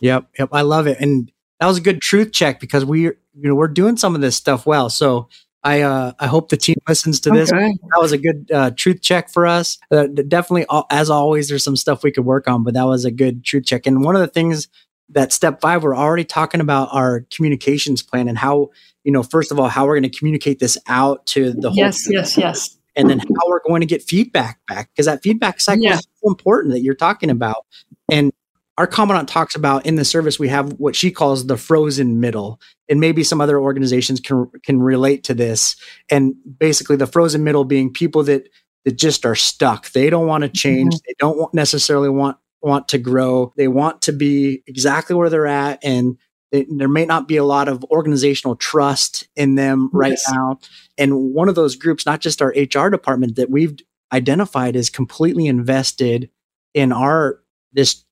Yep. 0.00 0.26
Yep. 0.38 0.48
I 0.52 0.62
love 0.62 0.86
it. 0.86 1.00
And 1.00 1.30
that 1.60 1.66
was 1.66 1.78
a 1.78 1.80
good 1.80 2.00
truth 2.02 2.32
check 2.32 2.60
because 2.60 2.84
we, 2.84 3.02
you 3.02 3.14
know, 3.34 3.54
we're 3.54 3.68
doing 3.68 3.96
some 3.96 4.14
of 4.14 4.20
this 4.20 4.36
stuff 4.36 4.66
well. 4.66 4.90
So 4.90 5.28
I, 5.62 5.80
uh, 5.82 6.12
I 6.18 6.26
hope 6.26 6.50
the 6.50 6.56
team 6.56 6.76
listens 6.88 7.20
to 7.20 7.30
this. 7.30 7.52
Okay. 7.52 7.72
That 7.92 8.00
was 8.00 8.12
a 8.12 8.18
good 8.18 8.50
uh, 8.52 8.70
truth 8.76 9.00
check 9.00 9.30
for 9.30 9.46
us. 9.46 9.78
Uh, 9.90 10.06
definitely, 10.06 10.66
as 10.90 11.08
always, 11.10 11.48
there's 11.48 11.64
some 11.64 11.76
stuff 11.76 12.02
we 12.02 12.10
could 12.10 12.24
work 12.24 12.48
on, 12.48 12.64
but 12.64 12.74
that 12.74 12.84
was 12.84 13.04
a 13.04 13.10
good 13.10 13.44
truth 13.44 13.64
check. 13.64 13.86
And 13.86 14.04
one 14.04 14.14
of 14.14 14.20
the 14.20 14.26
things 14.26 14.68
that 15.10 15.32
step 15.32 15.60
five, 15.60 15.82
we're 15.82 15.96
already 15.96 16.24
talking 16.24 16.60
about 16.60 16.88
our 16.92 17.24
communications 17.34 18.02
plan 18.02 18.28
and 18.28 18.36
how, 18.36 18.70
you 19.04 19.12
know, 19.12 19.22
first 19.22 19.52
of 19.52 19.60
all, 19.60 19.68
how 19.68 19.86
we're 19.86 19.98
going 19.98 20.10
to 20.10 20.18
communicate 20.18 20.58
this 20.58 20.76
out 20.86 21.24
to 21.26 21.52
the 21.52 21.70
whole. 21.70 21.78
Yes, 21.78 22.08
yes, 22.10 22.36
yes. 22.36 22.76
And 22.96 23.10
then 23.10 23.18
how 23.18 23.48
we're 23.48 23.62
going 23.66 23.80
to 23.80 23.86
get 23.86 24.02
feedback 24.02 24.60
back 24.68 24.90
because 24.90 25.06
that 25.06 25.22
feedback 25.22 25.60
cycle 25.60 25.84
yeah. 25.84 25.94
is 25.94 26.06
so 26.22 26.28
important 26.28 26.74
that 26.74 26.80
you're 26.80 26.94
talking 26.94 27.30
about. 27.30 27.66
And 28.10 28.32
our 28.78 28.86
commandant 28.86 29.28
talks 29.28 29.54
about 29.54 29.86
in 29.86 29.94
the 29.96 30.04
service 30.04 30.38
we 30.38 30.48
have 30.48 30.72
what 30.74 30.96
she 30.96 31.10
calls 31.10 31.46
the 31.46 31.56
frozen 31.56 32.20
middle 32.20 32.60
and 32.88 33.00
maybe 33.00 33.22
some 33.22 33.40
other 33.40 33.58
organizations 33.60 34.18
can 34.18 34.50
can 34.64 34.82
relate 34.82 35.22
to 35.22 35.32
this 35.32 35.76
and 36.10 36.34
basically 36.58 36.96
the 36.96 37.06
frozen 37.06 37.44
middle 37.44 37.64
being 37.64 37.92
people 37.92 38.24
that 38.24 38.48
that 38.84 38.98
just 38.98 39.24
are 39.24 39.36
stuck 39.36 39.92
they 39.92 40.10
don't 40.10 40.26
want 40.26 40.42
to 40.42 40.48
change 40.48 40.92
mm-hmm. 40.92 41.04
they 41.06 41.14
don't 41.20 41.54
necessarily 41.54 42.08
want 42.08 42.36
want 42.64 42.88
to 42.88 42.98
grow. 42.98 43.52
They 43.56 43.68
want 43.68 44.02
to 44.02 44.12
be 44.12 44.62
exactly 44.66 45.14
where 45.14 45.30
they're 45.30 45.46
at. 45.46 45.84
And 45.84 46.16
they, 46.54 46.66
there 46.70 46.88
may 46.88 47.04
not 47.04 47.26
be 47.26 47.36
a 47.36 47.42
lot 47.42 47.66
of 47.66 47.82
organizational 47.86 48.54
trust 48.54 49.26
in 49.34 49.56
them 49.56 49.90
right 49.92 50.10
yes. 50.10 50.30
now. 50.30 50.60
And 50.96 51.34
one 51.34 51.48
of 51.48 51.56
those 51.56 51.74
groups, 51.74 52.06
not 52.06 52.20
just 52.20 52.40
our 52.40 52.54
HR 52.56 52.90
department 52.90 53.34
that 53.34 53.50
we've 53.50 53.76
identified 54.12 54.76
is 54.76 54.88
completely 54.88 55.48
invested 55.48 56.30
in 56.72 56.92
our, 56.92 57.40
this 57.72 58.04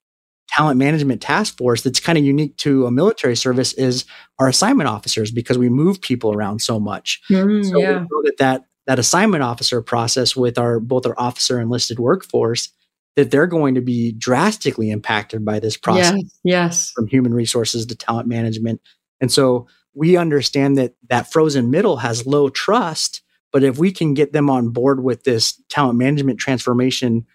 talent 0.48 0.76
management 0.76 1.22
task 1.22 1.56
force 1.56 1.82
that's 1.82 2.00
kind 2.00 2.18
of 2.18 2.24
unique 2.24 2.56
to 2.56 2.84
a 2.84 2.90
military 2.90 3.36
service 3.36 3.74
is 3.74 4.04
our 4.40 4.48
assignment 4.48 4.88
officers 4.88 5.30
because 5.30 5.56
we 5.56 5.68
move 5.68 6.00
people 6.00 6.34
around 6.34 6.60
so 6.60 6.80
much. 6.80 7.22
Mm, 7.30 7.64
so 7.64 7.78
yeah. 7.78 7.92
we 7.92 8.00
know 8.00 8.22
that, 8.24 8.34
that 8.38 8.64
that 8.88 8.98
assignment 8.98 9.44
officer 9.44 9.80
process 9.80 10.34
with 10.34 10.58
our 10.58 10.80
both 10.80 11.06
our 11.06 11.14
officer 11.16 11.60
enlisted 11.60 12.00
workforce 12.00 12.70
that 13.16 13.30
they're 13.30 13.46
going 13.46 13.74
to 13.74 13.80
be 13.80 14.12
drastically 14.12 14.90
impacted 14.90 15.44
by 15.44 15.60
this 15.60 15.76
process. 15.76 16.14
Yes, 16.16 16.40
yes. 16.44 16.90
From 16.92 17.06
human 17.06 17.34
resources 17.34 17.86
to 17.86 17.94
talent 17.94 18.26
management. 18.28 18.80
And 19.20 19.30
so 19.30 19.66
we 19.94 20.16
understand 20.16 20.78
that 20.78 20.94
that 21.08 21.30
frozen 21.30 21.70
middle 21.70 21.98
has 21.98 22.26
low 22.26 22.48
trust, 22.48 23.22
but 23.52 23.62
if 23.62 23.78
we 23.78 23.92
can 23.92 24.14
get 24.14 24.32
them 24.32 24.48
on 24.48 24.70
board 24.70 25.02
with 25.02 25.24
this 25.24 25.60
talent 25.68 25.98
management 25.98 26.38
transformation 26.38 27.26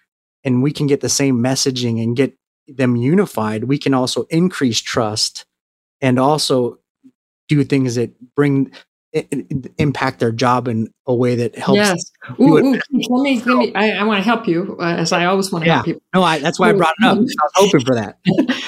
and 0.44 0.62
we 0.62 0.72
can 0.72 0.86
get 0.86 1.00
the 1.00 1.08
same 1.08 1.38
messaging 1.38 2.02
and 2.02 2.16
get 2.16 2.36
them 2.66 2.96
unified, 2.96 3.64
we 3.64 3.78
can 3.78 3.94
also 3.94 4.24
increase 4.24 4.80
trust 4.80 5.46
and 6.00 6.18
also 6.18 6.78
do 7.48 7.64
things 7.64 7.94
that 7.94 8.12
bring 8.34 8.70
impact 9.78 10.20
their 10.20 10.32
job 10.32 10.68
in 10.68 10.92
a 11.06 11.14
way 11.14 11.34
that 11.36 11.56
helps. 11.56 11.76
Yes. 11.76 12.12
Ooh, 12.40 12.58
ooh, 12.58 12.72
let 12.72 13.22
me, 13.22 13.40
let 13.40 13.56
me, 13.56 13.74
I, 13.74 13.90
I 13.92 14.04
want 14.04 14.18
to 14.18 14.24
help 14.24 14.46
you 14.46 14.76
uh, 14.80 14.96
as 14.96 15.12
I 15.12 15.24
always 15.26 15.50
want 15.52 15.64
to 15.64 15.68
yeah. 15.68 15.74
help 15.74 15.84
people. 15.86 16.02
No, 16.14 16.22
I, 16.22 16.38
that's 16.38 16.58
why 16.58 16.70
I 16.70 16.72
brought 16.72 16.94
it 16.98 17.06
up. 17.06 17.16
I 17.16 17.20
was 17.20 17.36
hoping 17.54 17.84
for 17.84 17.94
that. 17.94 18.18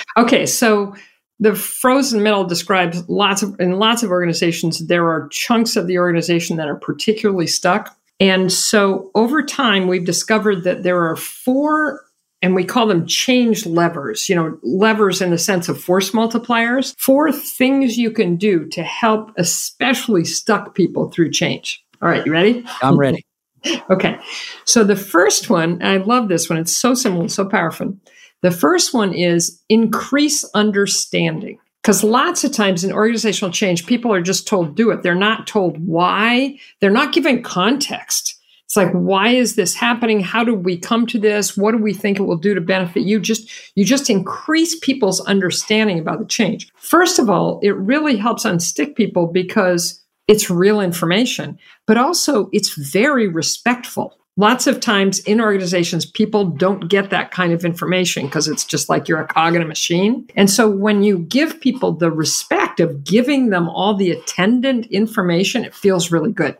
okay. 0.16 0.46
So 0.46 0.94
the 1.38 1.54
frozen 1.54 2.22
middle 2.22 2.44
describes 2.44 3.08
lots 3.08 3.42
of, 3.42 3.58
in 3.60 3.78
lots 3.78 4.02
of 4.02 4.10
organizations, 4.10 4.86
there 4.86 5.08
are 5.08 5.28
chunks 5.28 5.76
of 5.76 5.86
the 5.86 5.98
organization 5.98 6.56
that 6.58 6.68
are 6.68 6.76
particularly 6.76 7.46
stuck. 7.46 7.96
And 8.20 8.52
so 8.52 9.10
over 9.14 9.42
time, 9.42 9.88
we've 9.88 10.04
discovered 10.04 10.64
that 10.64 10.82
there 10.82 11.08
are 11.08 11.16
four 11.16 12.02
and 12.42 12.54
we 12.54 12.64
call 12.64 12.86
them 12.86 13.06
change 13.06 13.66
levers, 13.66 14.28
you 14.28 14.34
know, 14.34 14.58
levers 14.62 15.20
in 15.20 15.30
the 15.30 15.38
sense 15.38 15.68
of 15.68 15.80
force 15.80 16.10
multipliers, 16.10 16.94
four 16.98 17.30
things 17.32 17.98
you 17.98 18.10
can 18.10 18.36
do 18.36 18.66
to 18.68 18.82
help 18.82 19.32
especially 19.36 20.24
stuck 20.24 20.74
people 20.74 21.10
through 21.10 21.30
change. 21.30 21.84
All 22.00 22.08
right, 22.08 22.24
you 22.24 22.32
ready? 22.32 22.64
I'm 22.82 22.98
ready. 22.98 23.26
okay. 23.90 24.18
So 24.64 24.84
the 24.84 24.96
first 24.96 25.50
one, 25.50 25.82
I 25.82 25.98
love 25.98 26.28
this 26.28 26.48
one, 26.48 26.58
it's 26.58 26.76
so 26.76 26.94
simple 26.94 27.28
so 27.28 27.44
powerful. 27.44 27.96
The 28.42 28.50
first 28.50 28.94
one 28.94 29.12
is 29.12 29.60
increase 29.68 30.44
understanding. 30.54 31.58
Because 31.82 32.04
lots 32.04 32.44
of 32.44 32.52
times 32.52 32.84
in 32.84 32.92
organizational 32.92 33.52
change, 33.52 33.86
people 33.86 34.12
are 34.12 34.20
just 34.20 34.46
told 34.46 34.74
do 34.76 34.90
it. 34.90 35.02
They're 35.02 35.14
not 35.14 35.46
told 35.46 35.78
why. 35.86 36.58
They're 36.80 36.90
not 36.90 37.12
given 37.12 37.42
context. 37.42 38.36
It's 38.70 38.76
like, 38.76 38.92
why 38.92 39.30
is 39.30 39.56
this 39.56 39.74
happening? 39.74 40.20
How 40.20 40.44
do 40.44 40.54
we 40.54 40.78
come 40.78 41.04
to 41.08 41.18
this? 41.18 41.56
What 41.56 41.72
do 41.72 41.78
we 41.78 41.92
think 41.92 42.20
it 42.20 42.22
will 42.22 42.36
do 42.36 42.54
to 42.54 42.60
benefit 42.60 43.02
you? 43.02 43.18
Just 43.18 43.50
you 43.74 43.84
just 43.84 44.08
increase 44.08 44.78
people's 44.78 45.20
understanding 45.22 45.98
about 45.98 46.20
the 46.20 46.24
change. 46.24 46.70
First 46.76 47.18
of 47.18 47.28
all, 47.28 47.58
it 47.64 47.70
really 47.70 48.16
helps 48.16 48.44
unstick 48.44 48.94
people 48.94 49.26
because 49.26 50.00
it's 50.28 50.48
real 50.48 50.80
information, 50.80 51.58
but 51.88 51.98
also 51.98 52.48
it's 52.52 52.74
very 52.74 53.26
respectful. 53.26 54.16
Lots 54.36 54.68
of 54.68 54.78
times 54.78 55.18
in 55.18 55.40
organizations, 55.40 56.06
people 56.06 56.44
don't 56.44 56.88
get 56.88 57.10
that 57.10 57.32
kind 57.32 57.52
of 57.52 57.64
information 57.64 58.26
because 58.26 58.46
it's 58.46 58.64
just 58.64 58.88
like 58.88 59.08
you're 59.08 59.20
a 59.20 59.26
cog 59.26 59.56
in 59.56 59.62
a 59.62 59.66
machine. 59.66 60.28
And 60.36 60.48
so 60.48 60.70
when 60.70 61.02
you 61.02 61.18
give 61.18 61.60
people 61.60 61.90
the 61.90 62.12
respect 62.12 62.78
of 62.78 63.02
giving 63.02 63.50
them 63.50 63.68
all 63.68 63.94
the 63.94 64.12
attendant 64.12 64.86
information, 64.86 65.64
it 65.64 65.74
feels 65.74 66.12
really 66.12 66.30
good. 66.30 66.56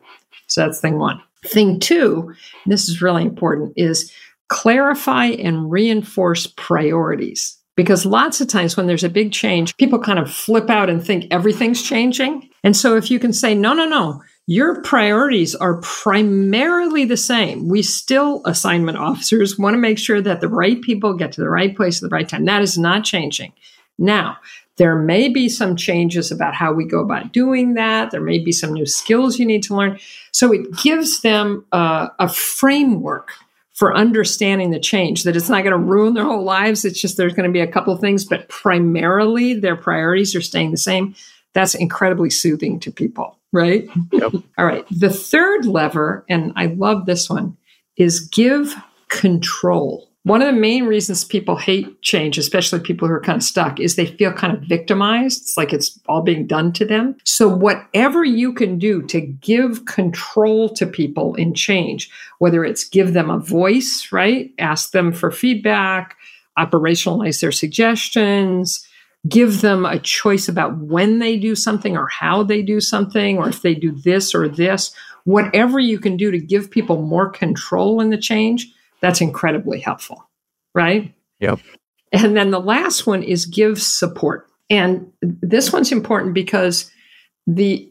So 0.49 0.63
that's 0.63 0.81
thing 0.81 0.99
one. 0.99 1.23
Thing 1.47 1.81
two, 1.81 2.35
this 2.67 2.89
is 2.89 3.01
really 3.01 3.23
important, 3.23 3.73
is 3.77 4.13
clarify 4.49 5.27
and 5.27 5.71
reinforce 5.71 6.47
priorities. 6.47 7.57
Because 7.77 8.05
lots 8.05 8.43
of 8.43 8.49
times 8.49 8.77
when 8.77 8.87
there's 8.87 9.05
a 9.05 9.09
big 9.09 9.33
change, 9.33 9.75
people 9.79 9.99
kind 9.99 10.19
of 10.19 10.31
flip 10.31 10.69
out 10.69 10.91
and 10.91 11.03
think 11.03 11.27
everything's 11.31 11.83
changing. 11.83 12.51
And 12.63 12.77
so 12.77 12.97
if 12.97 13.11
you 13.11 13.19
can 13.19 13.33
say, 13.33 13.55
no, 13.55 13.73
no, 13.73 13.87
no, 13.87 14.21
your 14.47 14.83
priorities 14.83 15.55
are 15.55 15.81
primarily 15.81 17.07
the 17.07 17.17
same. 17.17 17.69
We 17.69 17.83
still, 17.83 18.43
assignment 18.45 18.99
officers, 18.99 19.59
want 19.59 19.75
to 19.75 19.79
make 19.79 19.97
sure 19.99 20.21
that 20.21 20.41
the 20.41 20.49
right 20.49 20.83
people 20.83 21.15
get 21.15 21.33
to 21.33 21.41
the 21.41 21.49
right 21.49 21.75
place 21.75 22.03
at 22.03 22.11
the 22.11 22.15
right 22.15 22.29
time. 22.29 22.45
That 22.45 22.61
is 22.61 22.77
not 22.77 23.05
changing. 23.05 23.55
Now, 23.99 24.37
there 24.77 24.97
may 24.97 25.29
be 25.29 25.49
some 25.49 25.77
changes 25.77 26.31
about 26.31 26.55
how 26.55 26.73
we 26.73 26.85
go 26.85 27.01
about 27.01 27.33
doing 27.33 27.75
that. 27.75 28.11
There 28.11 28.21
may 28.21 28.39
be 28.39 28.53
some 28.53 28.73
new 28.73 28.87
skills 28.87 29.39
you 29.39 29.45
need 29.45 29.63
to 29.65 29.77
learn. 29.77 29.99
So 30.33 30.53
it 30.53 30.75
gives 30.77 31.21
them 31.21 31.67
uh, 31.73 32.09
a 32.19 32.29
framework 32.29 33.33
for 33.75 33.97
understanding 33.97 34.73
the 34.73 34.79
change, 34.79 35.23
that 35.23 35.37
it's 35.37 35.49
not 35.49 35.65
going 35.65 35.73
to 35.73 35.79
ruin 35.79 36.13
their 36.13 36.25
whole 36.25 36.45
lives. 36.45 36.85
It's 36.85 37.01
just 37.01 37.17
there's 37.17 37.33
going 37.33 37.49
to 37.49 37.53
be 37.53 37.61
a 37.61 37.67
couple 37.67 37.95
of 37.95 38.01
things, 38.01 38.27
but 38.27 38.47
primarily 38.51 39.55
their 39.55 39.75
priorities 39.75 40.35
are 40.35 40.43
staying 40.43 40.71
the 40.71 40.77
same. 40.77 41.15
That's 41.55 41.75
incredibly 41.75 42.29
soothing 42.29 42.79
to 42.81 42.93
people, 42.93 43.39
right? 43.53 43.89
Yep. 44.13 44.35
All 44.59 44.67
right. 44.67 44.85
The 44.91 45.09
third 45.09 45.65
lever, 45.65 46.27
and 46.29 46.53
I 46.57 46.67
love 46.67 47.07
this 47.07 47.31
one, 47.31 47.57
is 47.97 48.21
give 48.21 48.75
control. 49.09 50.10
One 50.25 50.43
of 50.43 50.55
the 50.55 50.61
main 50.61 50.85
reasons 50.85 51.25
people 51.25 51.57
hate 51.57 52.03
change, 52.03 52.37
especially 52.37 52.81
people 52.81 53.09
who 53.09 53.15
are 53.15 53.23
kind 53.23 53.39
of 53.39 53.43
stuck, 53.43 53.81
is 53.81 53.97
they 53.97 54.05
feel 54.05 54.33
kind 54.33 54.55
of 54.55 54.63
victimized. 54.63 55.43
It's 55.43 55.57
like 55.57 55.73
it's 55.73 55.99
all 56.09 56.21
being 56.21 56.47
done 56.47 56.73
to 56.75 56.85
them. 56.85 57.17
So, 57.25 57.49
whatever 57.49 58.23
you 58.23 58.53
can 58.53 58.79
do 58.79 59.01
to 59.03 59.21
give 59.23 59.87
control 59.87 60.69
to 60.75 60.87
people 60.87 61.35
in 61.37 61.55
change, 61.55 62.11
whether 62.39 62.67
it's 62.67 62.85
give 62.85 63.15
them 63.15 63.31
a 63.31 63.39
voice, 63.39 64.09
right? 64.13 64.53
Ask 64.59 64.91
them 64.91 65.11
for 65.11 65.31
feedback, 65.31 66.17
operationalize 66.59 67.41
their 67.41 67.53
suggestions, 67.53 68.87
give 69.27 69.63
them 69.63 69.87
a 69.87 69.99
choice 69.99 70.49
about 70.49 70.77
when 70.77 71.19
they 71.19 71.39
do 71.39 71.55
something 71.55 71.97
or 71.97 72.09
how 72.09 72.43
they 72.43 72.61
do 72.61 72.79
something, 72.79 73.39
or 73.39 73.49
if 73.49 73.63
they 73.63 73.75
do 73.75 73.93
this 73.93 74.35
or 74.35 74.49
this, 74.49 74.95
whatever 75.25 75.79
you 75.79 75.99
can 75.99 76.19
do 76.19 76.31
to 76.31 76.39
give 76.39 76.71
people 76.71 77.01
more 77.01 77.31
control 77.31 78.03
in 78.03 78.11
the 78.11 78.19
change 78.19 78.71
that's 79.01 79.21
incredibly 79.21 79.81
helpful, 79.81 80.29
right? 80.75 81.15
Yep. 81.41 81.61
And 82.13 82.37
then 82.37 82.51
the 82.51 82.61
last 82.61 83.07
one 83.07 83.23
is 83.23 83.47
give 83.47 83.81
support. 83.81 84.49
And 84.69 85.13
this 85.21 85.73
one's 85.73 85.93
important 85.93 86.35
because 86.35 86.91
the 87.47 87.91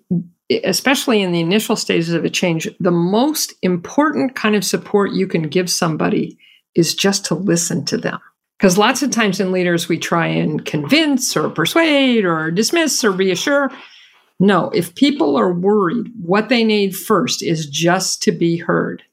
especially 0.64 1.22
in 1.22 1.32
the 1.32 1.40
initial 1.40 1.76
stages 1.76 2.12
of 2.12 2.26
a 2.26 2.30
change, 2.30 2.68
the 2.80 2.92
most 2.92 3.54
important 3.62 4.36
kind 4.36 4.56
of 4.56 4.66
support 4.66 5.12
you 5.12 5.28
can 5.28 5.44
give 5.44 5.70
somebody 5.70 6.38
is 6.76 6.96
just 6.96 7.26
to 7.26 7.36
listen 7.36 7.86
to 7.86 7.98
them. 7.98 8.20
Because 8.58 8.78
lots 8.78 9.04
of 9.04 9.12
times 9.12 9.40
in 9.40 9.52
leaders, 9.52 9.88
we 9.88 9.98
try 9.98 10.28
and 10.28 10.66
convince 10.66 11.38
or 11.38 11.50
persuade 11.50 12.26
or 12.26 12.52
dismiss 12.52 13.04
or 13.04 13.12
reassure. 13.12 13.72
No, 14.40 14.70
if 14.72 14.96
people 14.96 15.38
are 15.38 15.54
worried, 15.54 16.12
what 16.22 16.50
they 16.50 16.64
need 16.64 16.96
first 16.96 17.44
is 17.44 17.68
just 17.68 18.24
to 18.24 18.32
be 18.32 18.58
heard. 18.58 19.04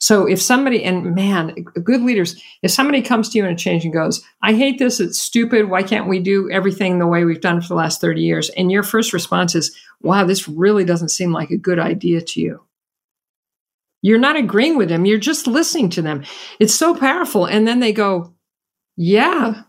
So 0.00 0.26
if 0.26 0.40
somebody, 0.40 0.82
and 0.82 1.14
man, 1.14 1.54
good 1.84 2.00
leaders, 2.00 2.42
if 2.62 2.70
somebody 2.70 3.02
comes 3.02 3.28
to 3.28 3.38
you 3.38 3.44
in 3.44 3.52
a 3.52 3.56
change 3.56 3.84
and 3.84 3.92
goes, 3.92 4.24
I 4.42 4.54
hate 4.54 4.78
this, 4.78 4.98
it's 4.98 5.20
stupid, 5.20 5.68
why 5.68 5.82
can't 5.82 6.08
we 6.08 6.20
do 6.20 6.50
everything 6.50 6.98
the 6.98 7.06
way 7.06 7.24
we've 7.24 7.42
done 7.42 7.60
for 7.60 7.68
the 7.68 7.74
last 7.74 8.00
30 8.00 8.22
years? 8.22 8.48
And 8.56 8.72
your 8.72 8.82
first 8.82 9.12
response 9.12 9.54
is, 9.54 9.76
wow, 10.00 10.24
this 10.24 10.48
really 10.48 10.84
doesn't 10.84 11.10
seem 11.10 11.32
like 11.32 11.50
a 11.50 11.58
good 11.58 11.78
idea 11.78 12.22
to 12.22 12.40
you. 12.40 12.64
You're 14.00 14.18
not 14.18 14.36
agreeing 14.36 14.78
with 14.78 14.88
them, 14.88 15.04
you're 15.04 15.18
just 15.18 15.46
listening 15.46 15.90
to 15.90 16.02
them. 16.02 16.24
It's 16.58 16.74
so 16.74 16.94
powerful. 16.94 17.44
And 17.44 17.68
then 17.68 17.80
they 17.80 17.92
go, 17.92 18.34
yeah, 18.96 19.64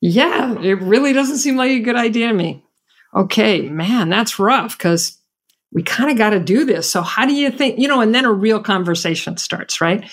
yeah, 0.00 0.56
it 0.60 0.80
really 0.80 1.12
doesn't 1.12 1.38
seem 1.38 1.56
like 1.56 1.72
a 1.72 1.80
good 1.80 1.96
idea 1.96 2.28
to 2.28 2.34
me. 2.34 2.64
Okay, 3.12 3.68
man, 3.68 4.08
that's 4.08 4.38
rough 4.38 4.78
because 4.78 5.17
we 5.72 5.82
kind 5.82 6.10
of 6.10 6.16
got 6.16 6.30
to 6.30 6.40
do 6.40 6.64
this. 6.64 6.90
So, 6.90 7.02
how 7.02 7.26
do 7.26 7.34
you 7.34 7.50
think, 7.50 7.78
you 7.78 7.88
know, 7.88 8.00
and 8.00 8.14
then 8.14 8.24
a 8.24 8.32
real 8.32 8.60
conversation 8.60 9.36
starts, 9.36 9.80
right? 9.80 10.04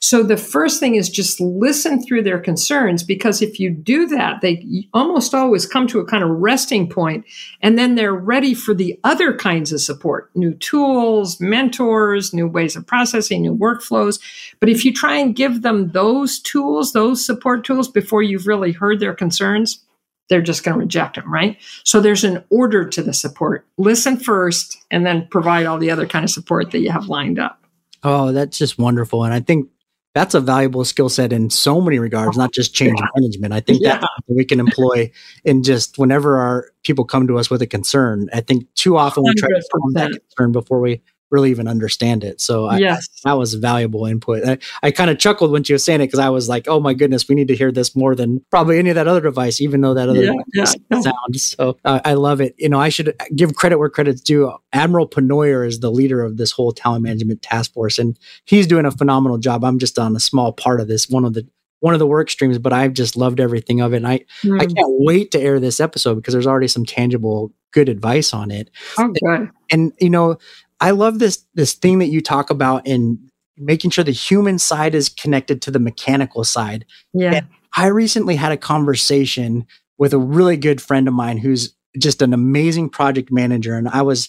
So, 0.00 0.22
the 0.22 0.36
first 0.36 0.80
thing 0.80 0.96
is 0.96 1.08
just 1.08 1.40
listen 1.40 2.02
through 2.02 2.24
their 2.24 2.40
concerns 2.40 3.02
because 3.02 3.40
if 3.40 3.58
you 3.58 3.70
do 3.70 4.06
that, 4.08 4.40
they 4.42 4.86
almost 4.92 5.32
always 5.34 5.66
come 5.66 5.86
to 5.86 6.00
a 6.00 6.04
kind 6.04 6.24
of 6.24 6.30
resting 6.30 6.90
point 6.90 7.24
and 7.62 7.78
then 7.78 7.94
they're 7.94 8.12
ready 8.12 8.54
for 8.54 8.74
the 8.74 8.98
other 9.04 9.34
kinds 9.34 9.72
of 9.72 9.80
support 9.80 10.30
new 10.34 10.54
tools, 10.54 11.40
mentors, 11.40 12.34
new 12.34 12.48
ways 12.48 12.76
of 12.76 12.86
processing, 12.86 13.42
new 13.42 13.56
workflows. 13.56 14.20
But 14.60 14.68
if 14.68 14.84
you 14.84 14.92
try 14.92 15.16
and 15.16 15.34
give 15.34 15.62
them 15.62 15.92
those 15.92 16.40
tools, 16.40 16.92
those 16.92 17.24
support 17.24 17.64
tools 17.64 17.88
before 17.88 18.22
you've 18.22 18.46
really 18.46 18.72
heard 18.72 19.00
their 19.00 19.14
concerns, 19.14 19.83
they're 20.28 20.42
just 20.42 20.64
going 20.64 20.74
to 20.74 20.80
reject 20.80 21.16
them, 21.16 21.32
right? 21.32 21.58
So 21.84 22.00
there's 22.00 22.24
an 22.24 22.44
order 22.50 22.88
to 22.88 23.02
the 23.02 23.12
support. 23.12 23.66
Listen 23.76 24.16
first 24.16 24.78
and 24.90 25.04
then 25.04 25.28
provide 25.30 25.66
all 25.66 25.78
the 25.78 25.90
other 25.90 26.06
kind 26.06 26.24
of 26.24 26.30
support 26.30 26.70
that 26.70 26.80
you 26.80 26.90
have 26.90 27.08
lined 27.08 27.38
up. 27.38 27.64
Oh, 28.02 28.32
that's 28.32 28.58
just 28.58 28.78
wonderful. 28.78 29.24
And 29.24 29.32
I 29.32 29.40
think 29.40 29.68
that's 30.14 30.34
a 30.34 30.40
valuable 30.40 30.84
skill 30.84 31.08
set 31.08 31.32
in 31.32 31.50
so 31.50 31.80
many 31.80 31.98
regards, 31.98 32.36
not 32.36 32.52
just 32.52 32.72
change 32.72 32.98
yeah. 33.00 33.06
management. 33.16 33.52
I 33.52 33.60
think 33.60 33.82
yeah. 33.82 33.98
that 33.98 34.10
we 34.28 34.44
can 34.44 34.60
employ 34.60 35.10
in 35.44 35.64
just 35.64 35.98
whenever 35.98 36.36
our 36.36 36.70
people 36.84 37.04
come 37.04 37.26
to 37.26 37.38
us 37.38 37.50
with 37.50 37.62
a 37.62 37.66
concern. 37.66 38.28
I 38.32 38.40
think 38.40 38.72
too 38.74 38.96
often 38.96 39.24
100%. 39.24 39.26
we 39.26 39.34
try 39.34 39.48
to 39.48 39.62
solve 39.72 39.94
that 39.94 40.10
concern 40.12 40.52
before 40.52 40.80
we 40.80 41.02
really 41.34 41.50
even 41.50 41.68
understand 41.68 42.24
it. 42.24 42.40
So 42.40 42.72
yes. 42.72 43.08
I, 43.24 43.30
that 43.30 43.38
was 43.38 43.54
valuable 43.54 44.06
input. 44.06 44.46
I, 44.46 44.58
I 44.82 44.90
kind 44.92 45.10
of 45.10 45.18
chuckled 45.18 45.50
when 45.50 45.64
she 45.64 45.72
was 45.72 45.84
saying 45.84 46.00
it 46.00 46.06
because 46.06 46.20
I 46.20 46.30
was 46.30 46.48
like, 46.48 46.68
oh 46.68 46.80
my 46.80 46.94
goodness, 46.94 47.28
we 47.28 47.34
need 47.34 47.48
to 47.48 47.56
hear 47.56 47.72
this 47.72 47.94
more 47.94 48.14
than 48.14 48.42
probably 48.50 48.78
any 48.78 48.90
of 48.90 48.94
that 48.94 49.08
other 49.08 49.20
device, 49.20 49.60
even 49.60 49.80
though 49.80 49.94
that 49.94 50.08
other 50.08 50.24
yeah, 50.24 50.32
yeah. 50.54 51.00
sounds. 51.00 51.42
So 51.42 51.76
uh, 51.84 52.00
I 52.04 52.14
love 52.14 52.40
it. 52.40 52.54
You 52.56 52.68
know, 52.68 52.80
I 52.80 52.88
should 52.88 53.14
give 53.34 53.56
credit 53.56 53.78
where 53.78 53.90
credit's 53.90 54.20
due. 54.20 54.52
Admiral 54.72 55.08
Penoyer 55.08 55.66
is 55.66 55.80
the 55.80 55.90
leader 55.90 56.22
of 56.22 56.36
this 56.36 56.52
whole 56.52 56.72
talent 56.72 57.02
management 57.02 57.42
task 57.42 57.74
force, 57.74 57.98
and 57.98 58.18
he's 58.44 58.66
doing 58.66 58.86
a 58.86 58.92
phenomenal 58.92 59.38
job. 59.38 59.64
I'm 59.64 59.78
just 59.78 59.98
on 59.98 60.16
a 60.16 60.20
small 60.20 60.52
part 60.52 60.80
of 60.80 60.88
this, 60.88 61.08
one 61.08 61.24
of 61.24 61.34
the 61.34 61.46
one 61.80 61.92
of 61.92 61.98
the 61.98 62.06
work 62.06 62.30
streams, 62.30 62.56
but 62.58 62.72
I've 62.72 62.94
just 62.94 63.14
loved 63.14 63.40
everything 63.40 63.82
of 63.82 63.92
it. 63.92 63.98
And 63.98 64.08
I, 64.08 64.20
mm. 64.42 64.58
I 64.58 64.64
can't 64.64 64.88
wait 65.00 65.32
to 65.32 65.38
air 65.38 65.60
this 65.60 65.80
episode 65.80 66.14
because 66.14 66.32
there's 66.32 66.46
already 66.46 66.66
some 66.66 66.86
tangible 66.86 67.52
good 67.72 67.90
advice 67.90 68.32
on 68.32 68.50
it. 68.50 68.70
Okay. 68.98 69.18
And, 69.22 69.50
and 69.70 69.92
you 70.00 70.08
know, 70.08 70.38
I 70.84 70.90
love 70.90 71.18
this 71.18 71.46
this 71.54 71.72
thing 71.72 71.98
that 72.00 72.08
you 72.08 72.20
talk 72.20 72.50
about 72.50 72.86
in 72.86 73.30
making 73.56 73.90
sure 73.90 74.04
the 74.04 74.10
human 74.10 74.58
side 74.58 74.94
is 74.94 75.08
connected 75.08 75.62
to 75.62 75.70
the 75.70 75.78
mechanical 75.78 76.44
side. 76.44 76.84
Yeah. 77.14 77.32
And 77.32 77.46
I 77.74 77.86
recently 77.86 78.36
had 78.36 78.52
a 78.52 78.58
conversation 78.58 79.66
with 79.96 80.12
a 80.12 80.18
really 80.18 80.58
good 80.58 80.82
friend 80.82 81.08
of 81.08 81.14
mine 81.14 81.38
who's 81.38 81.74
just 81.98 82.20
an 82.20 82.34
amazing 82.34 82.90
project 82.90 83.32
manager 83.32 83.76
and 83.76 83.88
I 83.88 84.02
was 84.02 84.28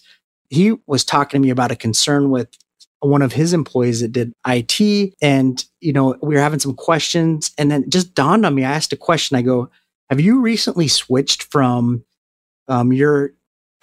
he 0.49 0.77
was 0.87 1.03
talking 1.03 1.41
to 1.41 1.45
me 1.45 1.49
about 1.49 1.71
a 1.71 1.75
concern 1.75 2.29
with 2.29 2.47
one 3.01 3.21
of 3.21 3.33
his 3.33 3.51
employees 3.51 3.99
that 3.99 4.13
did 4.13 4.31
IT 4.47 5.13
and 5.21 5.65
you 5.81 5.91
know 5.91 6.15
we 6.21 6.35
were 6.35 6.41
having 6.41 6.59
some 6.59 6.75
questions 6.75 7.51
and 7.57 7.69
then 7.69 7.89
just 7.89 8.13
dawned 8.13 8.45
on 8.45 8.55
me 8.55 8.63
I 8.63 8.71
asked 8.71 8.93
a 8.93 8.97
question 8.97 9.35
I 9.35 9.41
go 9.41 9.69
have 10.09 10.21
you 10.21 10.39
recently 10.39 10.87
switched 10.87 11.43
from 11.51 12.05
um, 12.69 12.93
your 12.93 13.33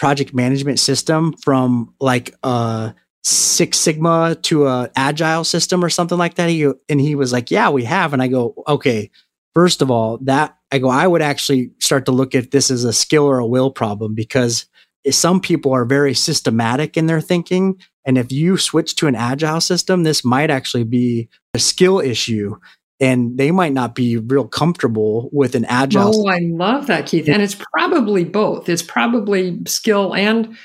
project 0.02 0.34
management 0.34 0.80
system 0.80 1.32
from 1.32 1.94
like 2.00 2.34
a 2.42 2.92
Six 3.22 3.78
Sigma 3.78 4.36
to 4.42 4.66
a 4.66 4.90
agile 4.96 5.44
system 5.44 5.84
or 5.84 5.88
something 5.88 6.18
like 6.18 6.34
that? 6.34 6.50
He, 6.50 6.68
and 6.88 7.00
he 7.00 7.14
was 7.14 7.32
like, 7.32 7.52
yeah, 7.52 7.70
we 7.70 7.84
have. 7.84 8.12
And 8.12 8.20
I 8.20 8.26
go, 8.26 8.52
okay, 8.66 9.12
first 9.54 9.80
of 9.80 9.92
all, 9.92 10.18
that 10.22 10.56
I 10.72 10.80
go, 10.80 10.88
I 10.88 11.06
would 11.06 11.22
actually 11.22 11.70
start 11.78 12.06
to 12.06 12.10
look 12.10 12.34
at 12.34 12.50
this 12.50 12.68
as 12.68 12.82
a 12.82 12.92
skill 12.92 13.26
or 13.26 13.38
a 13.38 13.46
will 13.46 13.70
problem 13.70 14.16
because 14.16 14.66
some 15.08 15.40
people 15.40 15.72
are 15.72 15.84
very 15.84 16.14
systematic 16.14 16.96
in 16.96 17.06
their 17.06 17.20
thinking. 17.20 17.76
And 18.04 18.18
if 18.18 18.32
you 18.32 18.56
switch 18.56 18.96
to 18.96 19.06
an 19.06 19.14
agile 19.14 19.60
system, 19.60 20.02
this 20.02 20.24
might 20.24 20.50
actually 20.50 20.82
be 20.82 21.28
a 21.54 21.60
skill 21.60 22.00
issue 22.00 22.56
and 23.02 23.36
they 23.36 23.50
might 23.50 23.72
not 23.72 23.96
be 23.96 24.16
real 24.16 24.46
comfortable 24.46 25.28
with 25.32 25.56
an 25.56 25.64
agile. 25.64 26.12
Oh, 26.14 26.28
I 26.28 26.38
love 26.40 26.86
that, 26.86 27.06
Keith. 27.06 27.28
And 27.28 27.42
it's 27.42 27.56
probably 27.72 28.24
both. 28.24 28.68
It's 28.68 28.82
probably 28.82 29.58
skill 29.66 30.14
and 30.14 30.56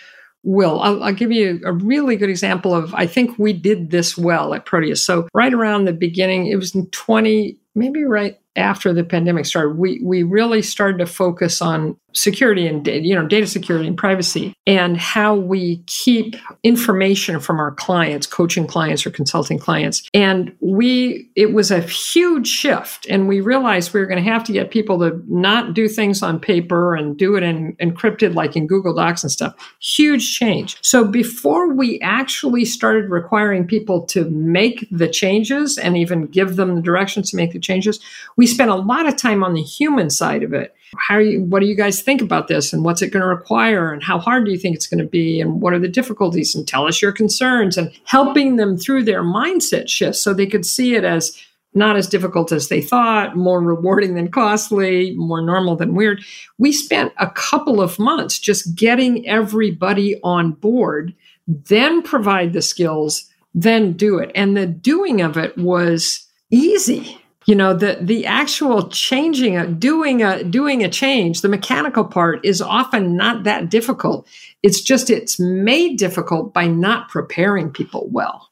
will. 0.43 0.79
I'll, 0.79 1.03
I'll, 1.03 1.13
give 1.13 1.31
you 1.31 1.59
a 1.65 1.73
really 1.73 2.15
good 2.15 2.29
example 2.29 2.75
of, 2.75 2.93
I 2.93 3.07
think 3.07 3.39
we 3.39 3.53
did 3.53 3.89
this 3.89 4.15
well 4.15 4.53
at 4.53 4.65
Proteus. 4.65 5.03
So, 5.03 5.27
right 5.33 5.51
around 5.51 5.85
the 5.85 5.93
beginning, 5.93 6.45
it 6.45 6.57
was 6.57 6.75
in 6.75 6.85
20, 6.91 7.57
maybe 7.77 8.03
right 8.03 8.39
after 8.57 8.91
the 8.91 9.03
pandemic 9.03 9.45
started, 9.45 9.77
we 9.77 10.01
we 10.03 10.23
really 10.23 10.61
started 10.61 10.97
to 10.97 11.05
focus 11.05 11.61
on 11.61 11.95
security 12.13 12.65
and 12.65 12.87
you 12.87 13.13
know, 13.13 13.27
data 13.27 13.45
security 13.45 13.87
and 13.87 13.97
privacy 13.97 14.53
and 14.65 14.97
how 14.97 15.35
we 15.35 15.83
keep 15.85 16.35
information 16.63 17.39
from 17.39 17.59
our 17.59 17.71
clients, 17.71 18.25
coaching 18.25 18.65
clients 18.65 19.05
or 19.05 19.11
consulting 19.11 19.59
clients. 19.59 20.09
And 20.13 20.55
we 20.59 21.29
it 21.35 21.53
was 21.53 21.69
a 21.69 21.81
huge 21.81 22.47
shift 22.47 23.05
and 23.07 23.27
we 23.27 23.39
realized 23.39 23.93
we 23.93 23.99
were 23.99 24.07
going 24.07 24.23
to 24.23 24.29
have 24.29 24.43
to 24.45 24.51
get 24.51 24.71
people 24.71 24.97
to 24.99 25.21
not 25.27 25.75
do 25.75 25.87
things 25.87 26.23
on 26.23 26.39
paper 26.39 26.95
and 26.95 27.15
do 27.15 27.35
it 27.35 27.43
in 27.43 27.75
encrypted 27.75 28.33
like 28.33 28.55
in 28.55 28.65
Google 28.65 28.95
Docs 28.95 29.23
and 29.23 29.31
stuff. 29.31 29.53
Huge 29.79 30.35
change. 30.35 30.77
So 30.81 31.05
before 31.05 31.73
we 31.73 31.99
actually 32.01 32.65
started 32.65 33.11
requiring 33.11 33.67
people 33.67 34.05
to 34.07 34.27
make 34.31 34.87
the 34.89 35.07
changes 35.07 35.77
and 35.77 35.95
even 35.95 36.25
give 36.25 36.55
them 36.55 36.73
the 36.75 36.81
directions 36.81 37.29
to 37.29 37.35
make 37.35 37.51
the 37.51 37.59
changes, 37.67 37.99
we 38.37 38.47
spent 38.47 38.71
a 38.71 38.75
lot 38.75 39.07
of 39.07 39.15
time 39.15 39.43
on 39.43 39.53
the 39.53 39.61
human 39.61 40.09
side 40.09 40.41
of 40.41 40.53
it. 40.53 40.73
How 40.97 41.17
you, 41.17 41.43
what 41.43 41.59
do 41.59 41.65
you 41.65 41.75
guys 41.75 42.01
think 42.01 42.21
about 42.21 42.47
this? 42.47 42.71
And 42.71 42.85
what's 42.85 43.01
it 43.01 43.11
going 43.11 43.21
to 43.21 43.27
require? 43.27 43.91
And 43.91 44.01
how 44.01 44.19
hard 44.19 44.45
do 44.45 44.51
you 44.51 44.57
think 44.57 44.75
it's 44.75 44.87
going 44.87 45.03
to 45.03 45.09
be? 45.09 45.41
And 45.41 45.61
what 45.61 45.73
are 45.73 45.79
the 45.79 45.87
difficulties? 45.87 46.55
And 46.55 46.67
tell 46.67 46.87
us 46.87 47.01
your 47.01 47.11
concerns 47.11 47.77
and 47.77 47.91
helping 48.05 48.55
them 48.55 48.77
through 48.77 49.03
their 49.03 49.21
mindset 49.21 49.89
shift 49.89 50.15
so 50.15 50.33
they 50.33 50.47
could 50.47 50.65
see 50.65 50.95
it 50.95 51.03
as 51.03 51.37
not 51.77 51.95
as 51.95 52.07
difficult 52.07 52.51
as 52.51 52.69
they 52.69 52.81
thought, 52.81 53.37
more 53.37 53.61
rewarding 53.61 54.15
than 54.15 54.31
costly, 54.31 55.13
more 55.15 55.41
normal 55.41 55.75
than 55.75 55.93
weird. 55.93 56.23
We 56.57 56.71
spent 56.71 57.13
a 57.17 57.29
couple 57.29 57.79
of 57.79 57.99
months 57.99 58.39
just 58.39 58.75
getting 58.75 59.27
everybody 59.27 60.19
on 60.23 60.53
board, 60.53 61.13
then 61.47 62.01
provide 62.01 62.53
the 62.53 62.61
skills, 62.61 63.29
then 63.53 63.93
do 63.93 64.17
it. 64.17 64.31
And 64.35 64.57
the 64.57 64.65
doing 64.65 65.21
of 65.21 65.37
it 65.37 65.57
was 65.57 66.27
easy 66.51 67.21
you 67.47 67.55
know 67.55 67.73
the 67.73 67.97
the 68.01 68.25
actual 68.25 68.89
changing 68.89 69.57
a 69.57 69.65
doing 69.65 70.21
a 70.21 70.43
doing 70.43 70.83
a 70.83 70.89
change 70.89 71.41
the 71.41 71.49
mechanical 71.49 72.05
part 72.05 72.45
is 72.45 72.61
often 72.61 73.17
not 73.17 73.45
that 73.45 73.69
difficult. 73.69 74.27
It's 74.61 74.81
just 74.81 75.09
it's 75.09 75.39
made 75.39 75.97
difficult 75.97 76.53
by 76.53 76.67
not 76.67 77.09
preparing 77.09 77.71
people 77.71 78.07
well 78.11 78.47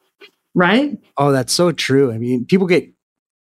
right? 0.55 0.97
Oh 1.17 1.31
that's 1.31 1.53
so 1.53 1.71
true. 1.71 2.11
I 2.11 2.17
mean 2.17 2.45
people 2.45 2.65
get 2.65 2.89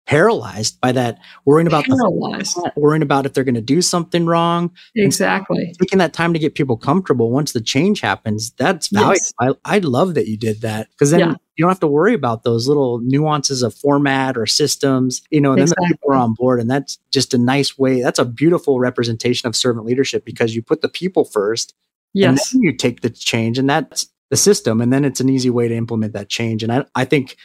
paralyzed 0.07 0.81
by 0.81 0.93
that 0.93 1.19
worrying 1.47 1.67
about 1.67 1.85
paralyzed. 1.85 2.57
The, 2.57 2.73
worrying 2.77 3.03
about 3.03 3.25
if 3.25 3.33
they're 3.33 3.45
going 3.45 3.55
to 3.55 3.63
do 3.63 3.81
something 3.81 4.27
wrong 4.27 4.71
exactly 4.95 5.75
taking 5.81 5.99
that 5.99 6.13
time 6.13 6.35
to 6.35 6.39
get 6.39 6.55
people 6.55 6.77
comfortable 6.77 7.31
once 7.31 7.53
the 7.53 7.61
change 7.61 8.01
happens 8.01 8.51
that's 8.53 8.89
valuable 8.89 9.15
yes. 9.15 9.33
I, 9.41 9.53
I 9.65 9.79
love 9.79 10.15
that 10.15 10.29
you 10.29 10.37
did 10.37 10.61
that 10.61 10.91
because 10.91 11.11
then 11.11 11.21
yeah. 11.21 11.35
you 11.57 11.63
don't 11.63 11.71
have 11.71 11.81
to 11.81 11.87
worry 11.87 12.13
about 12.13 12.43
those 12.43 12.69
little 12.69 12.99
nuances 13.01 13.63
of 13.63 13.75
format 13.75 14.37
or 14.37 14.45
systems 14.45 15.23
you 15.31 15.41
know 15.41 15.53
and 15.53 15.61
then 15.61 15.69
the 15.69 15.87
people 15.89 16.11
are 16.11 16.17
on 16.17 16.35
board 16.35 16.61
and 16.61 16.71
that's 16.71 16.99
just 17.11 17.33
a 17.33 17.39
nice 17.39 17.79
way 17.79 18.03
that's 18.03 18.19
a 18.19 18.27
beautiful 18.27 18.79
representation 18.79 19.47
of 19.47 19.57
servant 19.57 19.87
leadership 19.87 20.25
because 20.25 20.55
you 20.55 20.61
put 20.61 20.83
the 20.83 20.89
people 20.89 21.25
first 21.25 21.75
yes 22.13 22.53
and 22.53 22.61
then 22.61 22.63
you 22.63 22.77
take 22.77 23.01
the 23.01 23.11
change 23.11 23.59
and 23.59 23.71
that's 23.71 24.09
the 24.31 24.37
system 24.37 24.83
and 24.83 24.93
then 24.93 25.05
it's 25.05 25.21
an 25.21 25.29
easy 25.31 25.51
way 25.51 25.69
to 25.69 25.75
implement 25.75 26.13
that 26.13 26.29
change 26.29 26.63
and 26.63 26.73
i, 26.73 26.85
I 26.95 27.05
think 27.07 27.37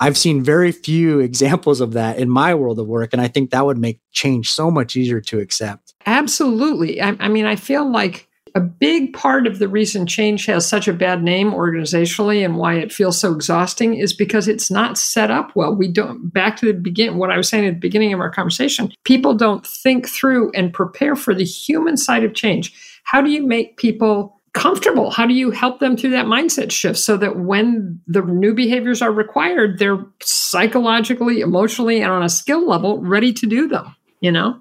I've 0.00 0.18
seen 0.18 0.42
very 0.42 0.72
few 0.72 1.20
examples 1.30 1.80
of 1.80 1.92
that 1.92 2.18
in 2.18 2.28
my 2.28 2.54
world 2.54 2.78
of 2.78 2.86
work. 2.86 3.12
And 3.12 3.20
I 3.20 3.28
think 3.28 3.50
that 3.50 3.64
would 3.64 3.78
make 3.78 4.00
change 4.12 4.50
so 4.50 4.70
much 4.70 4.96
easier 4.96 5.20
to 5.20 5.38
accept. 5.38 5.94
Absolutely. 6.06 7.00
I, 7.00 7.16
I, 7.20 7.28
mean, 7.28 7.44
I 7.44 7.56
feel 7.56 7.90
like 7.90 8.28
a 8.54 8.60
big 8.60 9.12
part 9.12 9.46
of 9.46 9.58
the 9.58 9.68
reason 9.68 10.06
change 10.06 10.46
has 10.46 10.66
such 10.66 10.88
a 10.88 10.92
bad 10.92 11.22
name 11.22 11.52
organizationally 11.52 12.44
and 12.44 12.56
why 12.56 12.74
it 12.74 12.92
feels 12.92 13.18
so 13.18 13.32
exhausting 13.32 13.94
is 13.94 14.12
because 14.12 14.48
it's 14.48 14.70
not 14.70 14.98
set 14.98 15.30
up 15.30 15.54
well. 15.54 15.74
We 15.74 15.88
don't, 15.88 16.32
back 16.32 16.56
to 16.56 16.66
the 16.66 16.72
beginning, 16.72 17.18
what 17.18 17.30
I 17.30 17.36
was 17.36 17.48
saying 17.48 17.66
at 17.66 17.74
the 17.74 17.80
beginning 17.80 18.12
of 18.12 18.20
our 18.20 18.30
conversation, 18.30 18.92
people 19.04 19.34
don't 19.34 19.64
think 19.66 20.08
through 20.08 20.50
and 20.52 20.72
prepare 20.72 21.14
for 21.14 21.34
the 21.34 21.44
human 21.44 21.96
side 21.96 22.24
of 22.24 22.34
change. 22.34 22.74
How 23.04 23.20
do 23.20 23.30
you 23.30 23.46
make 23.46 23.76
people 23.76 24.39
comfortable? 24.52 25.10
How 25.10 25.26
do 25.26 25.34
you 25.34 25.50
help 25.50 25.80
them 25.80 25.96
through 25.96 26.10
that 26.10 26.26
mindset 26.26 26.70
shift 26.70 26.98
so 26.98 27.16
that 27.16 27.36
when 27.36 28.00
the 28.06 28.22
new 28.22 28.54
behaviors 28.54 29.02
are 29.02 29.12
required, 29.12 29.78
they're 29.78 30.04
psychologically, 30.22 31.40
emotionally, 31.40 32.00
and 32.00 32.10
on 32.10 32.22
a 32.22 32.28
skill 32.28 32.66
level 32.66 33.00
ready 33.00 33.32
to 33.32 33.46
do 33.46 33.68
them? 33.68 33.94
You 34.20 34.32
know? 34.32 34.60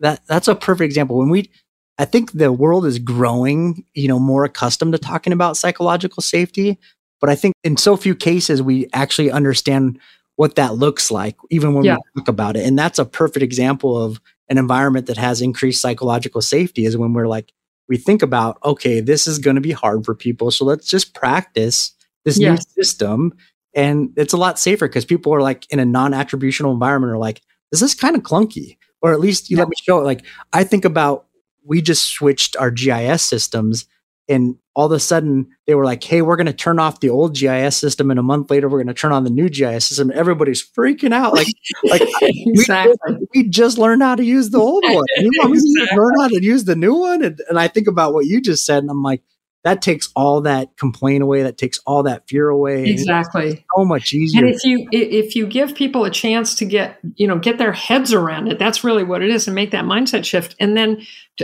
That 0.00 0.20
that's 0.26 0.48
a 0.48 0.54
perfect 0.54 0.86
example. 0.86 1.18
When 1.18 1.28
we 1.28 1.50
I 1.98 2.06
think 2.06 2.32
the 2.32 2.50
world 2.50 2.86
is 2.86 2.98
growing, 2.98 3.84
you 3.94 4.08
know, 4.08 4.18
more 4.18 4.44
accustomed 4.44 4.92
to 4.92 4.98
talking 4.98 5.34
about 5.34 5.58
psychological 5.58 6.22
safety. 6.22 6.78
But 7.20 7.28
I 7.28 7.34
think 7.34 7.54
in 7.62 7.76
so 7.76 7.96
few 7.96 8.14
cases 8.14 8.62
we 8.62 8.88
actually 8.94 9.30
understand 9.30 9.98
what 10.36 10.54
that 10.54 10.76
looks 10.76 11.10
like, 11.10 11.36
even 11.50 11.74
when 11.74 11.84
yeah. 11.84 11.96
we 11.96 12.22
talk 12.22 12.28
about 12.28 12.56
it. 12.56 12.64
And 12.64 12.78
that's 12.78 12.98
a 12.98 13.04
perfect 13.04 13.42
example 13.42 14.02
of 14.02 14.18
an 14.48 14.56
environment 14.56 15.06
that 15.08 15.18
has 15.18 15.42
increased 15.42 15.82
psychological 15.82 16.40
safety 16.40 16.86
is 16.86 16.96
when 16.96 17.12
we're 17.12 17.28
like, 17.28 17.52
we 17.90 17.96
think 17.96 18.22
about, 18.22 18.56
okay, 18.64 19.00
this 19.00 19.26
is 19.26 19.40
going 19.40 19.56
to 19.56 19.60
be 19.60 19.72
hard 19.72 20.04
for 20.04 20.14
people. 20.14 20.52
So 20.52 20.64
let's 20.64 20.86
just 20.86 21.12
practice 21.12 21.92
this 22.24 22.38
yes. 22.38 22.64
new 22.76 22.82
system. 22.82 23.32
And 23.74 24.12
it's 24.16 24.32
a 24.32 24.36
lot 24.36 24.60
safer 24.60 24.86
because 24.86 25.04
people 25.04 25.34
are 25.34 25.42
like 25.42 25.66
in 25.70 25.80
a 25.80 25.84
non 25.84 26.12
attributional 26.12 26.72
environment 26.72 27.12
are 27.12 27.18
like, 27.18 27.42
this 27.72 27.82
is 27.82 27.94
kind 27.96 28.14
of 28.14 28.22
clunky. 28.22 28.78
Or 29.02 29.12
at 29.12 29.18
least 29.18 29.50
you 29.50 29.56
yeah. 29.56 29.64
let 29.64 29.70
me 29.70 29.76
show 29.82 29.98
it. 29.98 30.04
Like, 30.04 30.24
I 30.52 30.62
think 30.62 30.84
about 30.84 31.26
we 31.64 31.82
just 31.82 32.08
switched 32.08 32.56
our 32.56 32.70
GIS 32.70 33.22
systems 33.22 33.86
and 34.30 34.56
all 34.74 34.86
of 34.86 34.92
a 34.92 35.00
sudden 35.00 35.48
they 35.66 35.74
were 35.74 35.84
like, 35.84 36.02
"Hey, 36.02 36.22
we're 36.22 36.36
going 36.36 36.46
to 36.46 36.52
turn 36.52 36.78
off 36.78 37.00
the 37.00 37.10
old 37.10 37.34
GIS 37.34 37.76
system, 37.76 38.10
and 38.10 38.18
a 38.18 38.22
month 38.22 38.50
later 38.50 38.68
we're 38.68 38.78
going 38.78 38.86
to 38.86 38.94
turn 38.94 39.12
on 39.12 39.24
the 39.24 39.30
new 39.30 39.48
GIS 39.48 39.86
system." 39.86 40.12
Everybody's 40.14 40.66
freaking 40.66 41.12
out, 41.12 41.34
like, 41.34 41.48
like 41.84 42.02
exactly. 42.02 42.46
we, 42.46 42.64
just, 42.64 43.28
we, 43.34 43.48
just, 43.48 43.78
learned 43.78 44.02
how 44.02 44.14
to 44.14 44.24
use 44.24 44.50
the 44.50 44.58
old 44.58 44.84
one. 44.86 45.04
You 45.16 45.30
know, 45.42 45.52
exactly. 45.52 45.98
learn 45.98 46.20
how 46.20 46.28
to 46.28 46.42
use 46.42 46.64
the 46.64 46.76
new 46.76 46.94
one, 46.94 47.22
and, 47.22 47.40
and 47.48 47.58
I 47.58 47.68
think 47.68 47.88
about 47.88 48.14
what 48.14 48.26
you 48.26 48.40
just 48.40 48.64
said, 48.64 48.78
and 48.78 48.90
I'm 48.90 49.02
like, 49.02 49.22
that 49.62 49.82
takes 49.82 50.10
all 50.16 50.40
that 50.40 50.76
complaint 50.76 51.22
away 51.22 51.42
that 51.42 51.58
takes 51.58 51.78
all 51.86 52.02
that 52.02 52.26
fear 52.26 52.48
away 52.48 52.84
exactly. 52.84 53.64
so 53.76 53.84
much 53.84 54.12
easier. 54.12 54.44
and 54.44 54.54
if 54.54 54.64
you 54.64 54.88
if 54.90 55.36
you 55.36 55.46
give 55.46 55.74
people 55.74 56.04
a 56.04 56.10
chance 56.10 56.54
to 56.54 56.64
get 56.64 56.98
you 57.16 57.26
know 57.26 57.38
get 57.38 57.58
their 57.58 57.72
heads 57.72 58.12
around 58.12 58.48
it 58.48 58.58
that's 58.58 58.82
really 58.84 59.04
what 59.04 59.22
it 59.22 59.30
is 59.30 59.46
and 59.46 59.54
make 59.54 59.70
that 59.70 59.84
mindset 59.84 60.24
shift. 60.24 60.54
And 60.60 60.76
then 60.76 61.02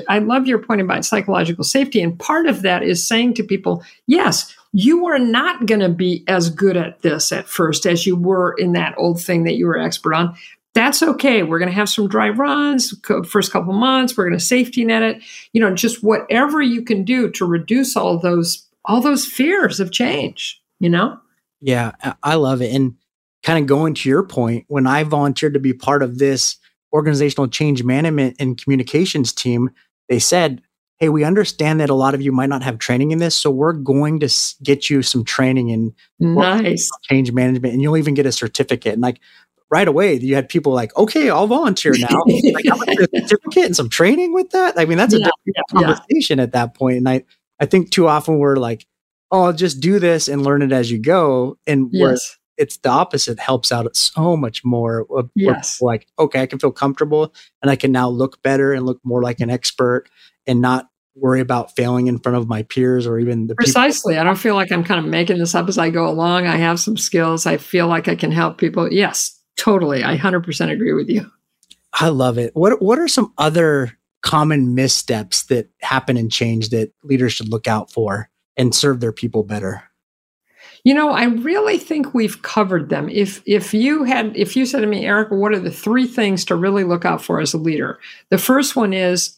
i 0.09 0.19
love 0.19 0.47
your 0.47 0.59
point 0.59 0.81
about 0.81 1.05
psychological 1.05 1.65
safety 1.65 2.03
and 2.03 2.19
part 2.19 2.47
of 2.47 2.63
that 2.63 2.83
is 2.83 3.07
saying 3.07 3.35
to 3.35 3.43
people 3.43 3.83
yes 4.07 4.55
you 4.73 5.07
are 5.07 5.19
not 5.19 5.65
going 5.65 5.81
to 5.81 5.89
be 5.89 6.23
as 6.29 6.51
good 6.51 6.77
at 6.77 7.01
this 7.01 7.33
at 7.33 7.49
first 7.49 7.87
as 7.87 8.07
you 8.07 8.15
were 8.15 8.55
in 8.59 8.73
that 8.73 8.95
old 8.99 9.19
thing 9.19 9.45
that 9.45 9.55
you 9.55 9.67
were 9.67 9.79
expert 9.79 10.13
on 10.13 10.37
that's 10.77 11.03
okay. 11.03 11.43
We're 11.43 11.59
going 11.59 11.71
to 11.71 11.75
have 11.75 11.89
some 11.89 12.07
dry 12.07 12.29
runs 12.29 12.95
first 13.25 13.51
couple 13.51 13.73
months. 13.73 14.15
We're 14.15 14.27
going 14.27 14.39
to 14.39 14.45
safety 14.45 14.85
net 14.85 15.03
it. 15.03 15.23
You 15.55 15.61
know, 15.63 15.75
just 15.75 16.05
whatever 16.05 16.61
you 16.61 16.83
can 16.83 17.03
do 17.03 17.31
to 17.31 17.47
reduce 17.47 17.97
all 17.97 18.19
those 18.19 18.69
all 18.85 19.01
those 19.01 19.25
fears 19.25 19.81
of 19.81 19.91
change. 19.91 20.63
You 20.79 20.91
know. 20.91 21.19
Yeah, 21.63 21.93
I 22.23 22.35
love 22.35 22.61
it. 22.61 22.75
And 22.75 22.97
kind 23.43 23.59
of 23.59 23.67
going 23.67 23.95
to 23.95 24.09
your 24.09 24.23
point, 24.23 24.67
when 24.69 24.87
I 24.87 25.03
volunteered 25.03 25.55
to 25.55 25.61
be 25.61 25.73
part 25.73 26.03
of 26.03 26.19
this 26.19 26.57
organizational 26.93 27.49
change 27.49 27.83
management 27.83 28.37
and 28.39 28.63
communications 28.63 29.33
team, 29.33 29.71
they 30.11 30.19
said, 30.19 30.61
Hey, 30.99 31.09
we 31.09 31.25
understand 31.25 31.81
that 31.81 31.91
a 31.91 31.95
lot 31.95 32.15
of 32.15 32.21
you 32.21 32.33
might 32.33 32.49
not 32.49 32.63
have 32.63 32.79
training 32.79 33.13
in 33.13 33.19
this. 33.19 33.35
So 33.35 33.51
we're 33.51 33.73
going 33.73 34.21
to 34.21 34.31
get 34.63 34.89
you 34.91 35.03
some 35.03 35.25
training 35.25 35.71
in 35.71 35.95
nice. 36.21 36.89
change 37.03 37.33
management 37.33 37.73
and 37.73 37.83
you'll 37.83 37.99
even 37.99 38.15
get 38.15 38.25
a 38.27 38.33
certificate. 38.33 38.95
And 38.95 39.03
like, 39.03 39.21
right 39.71 39.89
away 39.89 40.15
you 40.15 40.35
had 40.35 40.49
people 40.49 40.73
like, 40.73 40.97
okay, 40.97 41.31
I'll 41.31 41.47
volunteer 41.47 41.93
now. 41.99 42.23
like, 42.27 42.67
I'm 42.71 42.83
a 42.83 43.27
certificate 43.27 43.65
and 43.65 43.77
some 43.77 43.89
training 43.89 44.33
with 44.33 44.51
that. 44.51 44.79
I 44.79 44.85
mean, 44.85 44.99
that's 44.99 45.15
yeah, 45.15 45.27
a 45.27 45.31
yeah, 45.45 45.63
conversation 45.71 46.39
yeah. 46.39 46.45
at 46.45 46.53
that 46.53 46.75
point. 46.75 46.99
And 46.99 47.09
I, 47.09 47.25
I 47.61 47.67
think 47.67 47.91
too 47.91 48.09
often 48.09 48.39
we're 48.39 48.57
like, 48.57 48.87
oh, 49.31 49.53
just 49.53 49.81
do 49.81 49.99
this 49.99 50.29
and 50.29 50.43
learn 50.43 50.63
it 50.63 50.73
as 50.73 50.91
you 50.91 50.99
go. 50.99 51.59
And 51.67 51.89
yes. 51.93 52.39
it's 52.57 52.77
the 52.79 52.91
opposite 52.91 53.39
helps 53.41 53.73
out 53.73 53.95
so 53.97 54.37
much 54.37 54.65
more. 54.65 55.07
Yes. 55.35 55.81
Like, 55.81 56.07
okay, 56.19 56.43
I 56.43 56.47
can 56.47 56.59
feel 56.59 56.73
comfortable 56.73 57.35
and 57.63 57.71
I 57.71 57.77
can 57.77 57.93
now 57.93 58.09
look 58.09 58.43
better 58.43 58.73
and 58.73 58.87
look 58.87 59.01
more 59.05 59.23
like 59.23 59.41
an 59.41 59.51
expert 59.51 60.09
and 60.47 60.61
not 60.61 60.89
worry 61.17 61.41
about 61.41 61.75
failing 61.75 62.07
in 62.09 62.19
front 62.19 62.37
of 62.37 62.47
my 62.47 62.63
peers 62.65 63.07
or 63.07 63.19
even 63.19 63.47
the 63.47 63.55
precisely 63.55 64.13
people. 64.13 64.21
i 64.21 64.25
don't 64.25 64.37
feel 64.37 64.55
like 64.55 64.71
i'm 64.71 64.85
kind 64.85 65.01
of 65.01 65.07
making 65.07 65.39
this 65.39 65.55
up 65.55 65.67
as 65.67 65.79
i 65.79 65.89
go 65.89 66.07
along 66.07 66.47
i 66.47 66.57
have 66.57 66.79
some 66.79 66.97
skills 66.97 67.47
i 67.47 67.57
feel 67.57 67.89
like 67.89 68.07
i 68.07 68.15
can 68.15 68.31
help 68.31 68.59
people 68.59 68.93
yes 68.93 69.36
Totally. 69.57 70.05
I 70.05 70.17
100% 70.17 70.71
agree 70.71 70.93
with 70.93 71.09
you. 71.09 71.31
I 71.93 72.09
love 72.09 72.37
it. 72.39 72.55
What 72.55 72.83
what 72.83 72.99
are 72.99 73.09
some 73.09 73.33
other 73.39 73.97
common 74.23 74.75
missteps 74.75 75.45
that 75.45 75.71
happen 75.81 76.17
in 76.17 76.29
change 76.29 76.69
that 76.71 76.93
leaders 77.03 77.33
should 77.33 77.49
look 77.49 77.67
out 77.67 77.91
for 77.91 78.29
and 78.57 78.75
serve 78.75 79.01
their 79.01 79.13
people 79.13 79.45
better? 79.45 79.83
You 80.85 80.95
know, 80.95 81.11
I 81.11 81.25
really 81.25 81.79
think 81.79 82.15
we've 82.15 82.43
covered 82.43 82.91
them. 82.91 83.09
If 83.09 83.43
if 83.47 83.73
you 83.73 84.05
had 84.05 84.37
if 84.37 84.57
you 84.57 84.67
said 84.67 84.81
to 84.83 84.87
me, 84.87 85.07
Erika, 85.07 85.35
what 85.35 85.53
are 85.53 85.59
the 85.59 85.71
three 85.71 86.07
things 86.07 86.45
to 86.45 86.55
really 86.55 86.85
look 86.85 87.05
out 87.05 87.23
for 87.23 87.41
as 87.41 87.55
a 87.55 87.59
leader? 87.59 87.99
The 88.29 88.39
first 88.39 88.77
one 88.77 88.93
is 88.93 89.37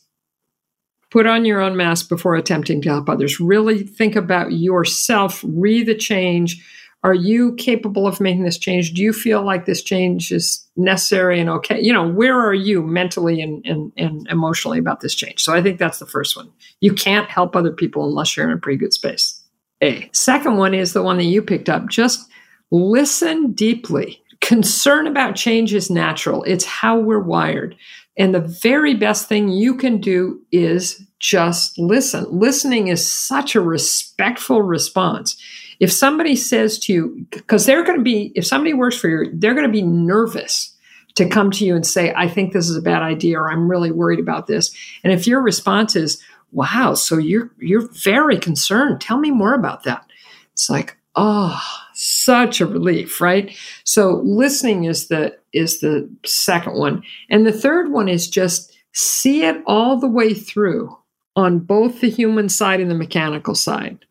put 1.11 1.27
on 1.27 1.45
your 1.45 1.61
own 1.61 1.77
mask 1.77 2.09
before 2.09 2.37
attempting 2.37 2.83
to 2.83 2.91
help 2.91 3.09
others. 3.09 3.41
Really 3.41 3.83
think 3.83 4.15
about 4.17 4.53
yourself, 4.53 5.43
re 5.47 5.83
the 5.83 5.95
change, 5.95 6.63
are 7.05 7.15
you 7.15 7.55
capable 7.55 8.07
of 8.07 8.21
making 8.21 8.43
this 8.43 8.59
change? 8.59 8.93
Do 8.93 9.03
you 9.03 9.13
feel 9.13 9.43
like 9.43 9.67
this 9.67 9.83
change 9.83 10.33
is 10.33 10.67
necessary 10.77 11.41
and 11.41 11.49
okay? 11.49 11.81
You 11.81 11.93
know, 11.93 12.09
where 12.09 12.39
are 12.39 12.55
you 12.55 12.83
mentally 12.83 13.41
and, 13.41 13.65
and, 13.65 13.93
and 13.97 14.27
emotionally 14.29 14.79
about 14.79 15.01
this 15.01 15.15
change? 15.15 15.41
So 15.41 15.55
I 15.55 15.63
think 15.63 15.79
that's 15.79 16.01
the 16.01 16.07
first 16.07 16.37
one. 16.37 16.51
You 16.81 16.93
can't 16.93 17.31
help 17.31 17.55
other 17.55 17.73
people 17.73 18.05
unless 18.05 18.37
you're 18.37 18.51
in 18.51 18.57
a 18.57 18.61
pretty 18.61 18.79
good 18.79 18.93
space. 18.93 19.41
A. 19.81 20.11
Second 20.13 20.57
one 20.57 20.75
is 20.75 20.93
the 20.93 21.03
one 21.03 21.19
that 21.19 21.25
you 21.25 21.41
picked 21.41 21.69
up. 21.69 21.89
Just 21.89 22.29
listen 22.73 23.53
deeply. 23.53 24.21
Concern 24.41 25.07
about 25.07 25.37
change 25.37 25.75
is 25.75 25.91
natural, 25.91 26.43
it's 26.45 26.65
how 26.65 26.99
we're 26.99 27.19
wired. 27.21 27.77
And 28.17 28.35
the 28.35 28.41
very 28.41 28.95
best 28.95 29.29
thing 29.29 29.49
you 29.49 29.77
can 29.77 30.01
do 30.01 30.41
is 30.51 31.07
just 31.21 31.79
listen. 31.79 32.27
Listening 32.31 32.89
is 32.89 33.11
such 33.11 33.55
a 33.55 33.61
respectful 33.61 34.63
response 34.63 35.41
if 35.81 35.93
somebody 35.93 36.35
says 36.37 36.79
to 36.81 36.93
you, 36.93 37.27
because 37.31 37.67
they're 37.67 37.85
going 37.85 37.99
to 37.99 38.05
be, 38.05 38.33
if 38.35 38.47
somebody 38.47 38.75
works 38.75 38.97
for 38.97 39.09
you, 39.09 39.31
they're 39.33 39.55
going 39.55 39.67
to 39.67 39.73
be 39.73 39.83
nervous 39.83 40.75
to 41.15 41.29
come 41.29 41.51
to 41.53 41.65
you 41.65 41.75
and 41.75 41.87
say, 41.87 42.13
I 42.15 42.29
think 42.29 42.53
this 42.53 42.69
is 42.69 42.77
a 42.77 42.83
bad 42.83 43.03
idea, 43.03 43.39
or 43.39 43.51
I'm 43.51 43.71
really 43.71 43.91
worried 43.91 44.21
about 44.21 44.47
this. 44.47 44.75
And 45.03 45.13
if 45.13 45.27
your 45.27 45.41
response 45.41 45.97
is, 45.97 46.23
wow, 46.53 46.95
so 46.95 47.19
you're 47.19 47.51
you're 47.59 47.89
very 47.89 48.39
concerned. 48.39 49.01
Tell 49.01 49.19
me 49.19 49.31
more 49.31 49.55
about 49.55 49.85
that. 49.85 50.05
It's 50.53 50.71
like, 50.71 50.97
oh, 51.15 51.61
such 51.95 52.61
a 52.61 52.67
relief, 52.67 53.21
right? 53.21 53.55
So 53.85 54.21
listening 54.25 54.85
is 54.85 55.09
the 55.09 55.37
is 55.53 55.81
the 55.81 56.09
second 56.25 56.75
one. 56.75 57.03
And 57.31 57.47
the 57.47 57.53
third 57.53 57.91
one 57.91 58.09
is 58.09 58.29
just 58.29 58.77
see 58.93 59.45
it 59.45 59.63
all 59.67 59.99
the 59.99 60.09
way 60.09 60.35
through 60.35 60.97
on 61.37 61.59
both 61.61 62.01
the 62.01 62.11
human 62.11 62.49
side 62.49 62.81
and 62.81 62.91
the 62.91 62.95
mechanical 62.95 63.55
side. 63.55 64.05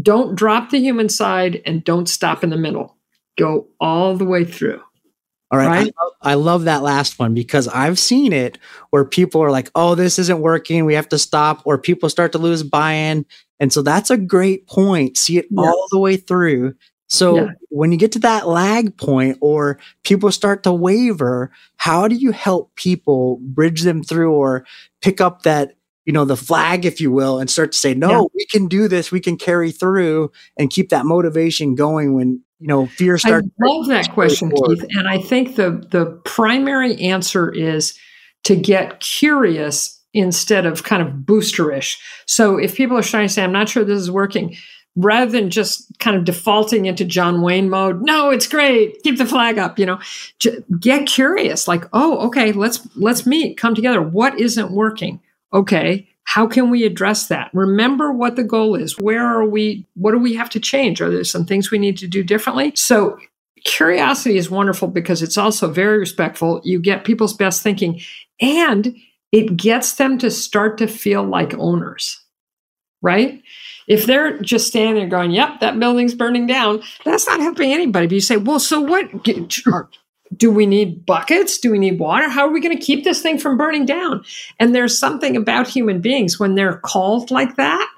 Don't 0.00 0.34
drop 0.34 0.70
the 0.70 0.80
human 0.80 1.08
side 1.08 1.62
and 1.64 1.84
don't 1.84 2.08
stop 2.08 2.42
in 2.42 2.50
the 2.50 2.56
middle. 2.56 2.96
Go 3.38 3.68
all 3.80 4.16
the 4.16 4.24
way 4.24 4.44
through. 4.44 4.80
All 5.50 5.58
right. 5.58 5.68
right? 5.68 5.94
I, 5.96 6.02
love, 6.02 6.12
I 6.22 6.34
love 6.34 6.64
that 6.64 6.82
last 6.82 7.18
one 7.18 7.34
because 7.34 7.68
I've 7.68 7.98
seen 7.98 8.32
it 8.32 8.58
where 8.90 9.04
people 9.04 9.40
are 9.42 9.52
like, 9.52 9.70
oh, 9.74 9.94
this 9.94 10.18
isn't 10.18 10.40
working. 10.40 10.84
We 10.84 10.94
have 10.94 11.08
to 11.10 11.18
stop, 11.18 11.62
or 11.64 11.78
people 11.78 12.08
start 12.08 12.32
to 12.32 12.38
lose 12.38 12.62
buy 12.62 12.92
in. 12.92 13.24
And 13.60 13.72
so 13.72 13.82
that's 13.82 14.10
a 14.10 14.16
great 14.16 14.66
point. 14.66 15.16
See 15.16 15.38
it 15.38 15.46
yes. 15.50 15.64
all 15.64 15.86
the 15.92 15.98
way 15.98 16.16
through. 16.16 16.74
So 17.06 17.36
yeah. 17.36 17.48
when 17.68 17.92
you 17.92 17.98
get 17.98 18.12
to 18.12 18.18
that 18.20 18.48
lag 18.48 18.96
point 18.96 19.38
or 19.40 19.78
people 20.02 20.32
start 20.32 20.64
to 20.64 20.72
waver, 20.72 21.52
how 21.76 22.08
do 22.08 22.16
you 22.16 22.32
help 22.32 22.74
people 22.74 23.38
bridge 23.42 23.82
them 23.82 24.02
through 24.02 24.32
or 24.32 24.66
pick 25.02 25.20
up 25.20 25.42
that, 25.42 25.76
you 26.04 26.12
know, 26.12 26.24
the 26.24 26.36
flag, 26.36 26.84
if 26.84 27.00
you 27.00 27.10
will, 27.10 27.38
and 27.38 27.50
start 27.50 27.72
to 27.72 27.78
say, 27.78 27.94
no, 27.94 28.10
yeah. 28.10 28.24
we 28.34 28.46
can 28.50 28.66
do 28.66 28.88
this. 28.88 29.10
We 29.10 29.20
can 29.20 29.36
carry 29.36 29.72
through 29.72 30.32
and 30.58 30.70
keep 30.70 30.90
that 30.90 31.06
motivation 31.06 31.74
going 31.74 32.14
when, 32.14 32.42
you 32.58 32.68
know, 32.68 32.86
fear 32.86 33.16
starts. 33.18 33.48
I 33.62 33.66
love 33.66 33.86
that 33.88 34.12
question, 34.12 34.50
forward. 34.50 34.80
Keith. 34.80 34.88
And 34.96 35.08
I 35.08 35.18
think 35.18 35.56
the, 35.56 35.86
the 35.90 36.06
primary 36.24 36.96
answer 37.00 37.50
is 37.50 37.98
to 38.44 38.56
get 38.56 39.00
curious 39.00 40.00
instead 40.12 40.66
of 40.66 40.84
kind 40.84 41.02
of 41.02 41.08
boosterish. 41.24 41.98
So 42.26 42.58
if 42.58 42.76
people 42.76 42.96
are 42.96 43.02
trying 43.02 43.26
to 43.26 43.32
say, 43.32 43.42
I'm 43.42 43.52
not 43.52 43.68
sure 43.68 43.84
this 43.84 43.98
is 43.98 44.10
working, 44.10 44.56
rather 44.96 45.30
than 45.30 45.50
just 45.50 45.98
kind 45.98 46.16
of 46.16 46.24
defaulting 46.24 46.86
into 46.86 47.04
John 47.04 47.42
Wayne 47.42 47.68
mode, 47.68 48.02
no, 48.02 48.30
it's 48.30 48.46
great, 48.46 49.02
keep 49.02 49.18
the 49.18 49.26
flag 49.26 49.58
up, 49.58 49.78
you 49.78 49.86
know, 49.86 49.98
get 50.78 51.06
curious 51.06 51.66
like, 51.66 51.84
oh, 51.92 52.26
okay, 52.26 52.52
let's 52.52 52.86
let's 52.94 53.26
meet, 53.26 53.56
come 53.56 53.74
together. 53.74 54.00
What 54.00 54.38
isn't 54.38 54.70
working? 54.70 55.20
Okay, 55.54 56.08
how 56.24 56.46
can 56.46 56.68
we 56.68 56.84
address 56.84 57.28
that? 57.28 57.50
Remember 57.54 58.12
what 58.12 58.34
the 58.36 58.42
goal 58.42 58.74
is. 58.74 58.98
Where 58.98 59.24
are 59.24 59.44
we? 59.44 59.86
What 59.94 60.12
do 60.12 60.18
we 60.18 60.34
have 60.34 60.50
to 60.50 60.60
change? 60.60 61.00
Are 61.00 61.10
there 61.10 61.24
some 61.24 61.46
things 61.46 61.70
we 61.70 61.78
need 61.78 61.96
to 61.98 62.08
do 62.08 62.24
differently? 62.24 62.72
So 62.74 63.18
curiosity 63.64 64.36
is 64.36 64.50
wonderful 64.50 64.88
because 64.88 65.22
it's 65.22 65.38
also 65.38 65.70
very 65.70 65.98
respectful. 65.98 66.60
You 66.64 66.80
get 66.80 67.04
people's 67.04 67.34
best 67.34 67.62
thinking 67.62 68.00
and 68.40 68.96
it 69.32 69.56
gets 69.56 69.94
them 69.94 70.18
to 70.18 70.30
start 70.30 70.78
to 70.78 70.86
feel 70.86 71.22
like 71.22 71.54
owners, 71.54 72.20
right? 73.02 73.42
If 73.86 74.06
they're 74.06 74.38
just 74.40 74.66
standing 74.66 74.94
there 74.94 75.08
going, 75.08 75.30
yep, 75.30 75.60
that 75.60 75.78
building's 75.78 76.14
burning 76.14 76.46
down, 76.46 76.82
that's 77.04 77.26
not 77.26 77.40
helping 77.40 77.72
anybody. 77.72 78.06
But 78.06 78.14
you 78.14 78.20
say, 78.20 78.36
well, 78.36 78.58
so 78.58 78.80
what? 78.80 79.10
Do 80.36 80.50
we 80.50 80.66
need 80.66 81.06
buckets? 81.06 81.58
Do 81.58 81.70
we 81.70 81.78
need 81.78 81.98
water? 81.98 82.28
How 82.28 82.46
are 82.46 82.52
we 82.52 82.60
going 82.60 82.76
to 82.76 82.82
keep 82.82 83.04
this 83.04 83.20
thing 83.20 83.38
from 83.38 83.56
burning 83.56 83.86
down? 83.86 84.24
And 84.58 84.74
there's 84.74 84.98
something 84.98 85.36
about 85.36 85.68
human 85.68 86.00
beings 86.00 86.38
when 86.38 86.54
they're 86.54 86.78
called 86.78 87.30
like 87.30 87.56
that 87.56 87.88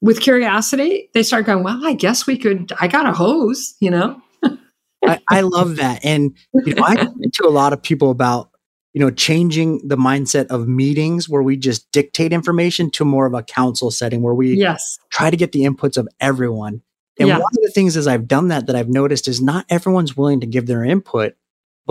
with 0.00 0.20
curiosity, 0.20 1.10
they 1.12 1.22
start 1.22 1.46
going, 1.46 1.62
well, 1.62 1.84
I 1.84 1.92
guess 1.92 2.26
we 2.26 2.38
could, 2.38 2.72
I 2.80 2.88
got 2.88 3.06
a 3.06 3.12
hose, 3.12 3.74
you 3.80 3.90
know? 3.90 4.20
I, 5.04 5.20
I, 5.28 5.40
love 5.42 5.76
that. 5.76 6.04
And 6.04 6.34
you 6.54 6.74
know, 6.74 6.84
I 6.84 6.94
talk 6.96 7.14
to 7.34 7.46
a 7.46 7.50
lot 7.50 7.72
of 7.72 7.82
people 7.82 8.10
about 8.10 8.50
you 8.92 9.00
know, 9.00 9.10
changing 9.10 9.86
the 9.86 9.96
mindset 9.96 10.46
of 10.46 10.66
meetings 10.66 11.28
where 11.28 11.42
we 11.42 11.56
just 11.56 11.90
dictate 11.92 12.32
information 12.32 12.90
to 12.90 13.04
more 13.04 13.26
of 13.26 13.34
a 13.34 13.42
council 13.42 13.90
setting 13.90 14.20
where 14.20 14.34
we 14.34 14.54
yes. 14.54 14.98
try 15.10 15.30
to 15.30 15.36
get 15.36 15.52
the 15.52 15.62
inputs 15.62 15.96
of 15.96 16.08
everyone. 16.20 16.82
And 17.18 17.28
yeah. 17.28 17.38
one 17.38 17.52
of 17.52 17.62
the 17.62 17.70
things 17.72 17.96
as 17.96 18.08
I've 18.08 18.26
done 18.26 18.48
that 18.48 18.66
that 18.66 18.74
I've 18.74 18.88
noticed 18.88 19.28
is 19.28 19.40
not 19.40 19.64
everyone's 19.68 20.16
willing 20.16 20.40
to 20.40 20.46
give 20.46 20.66
their 20.66 20.84
input, 20.84 21.34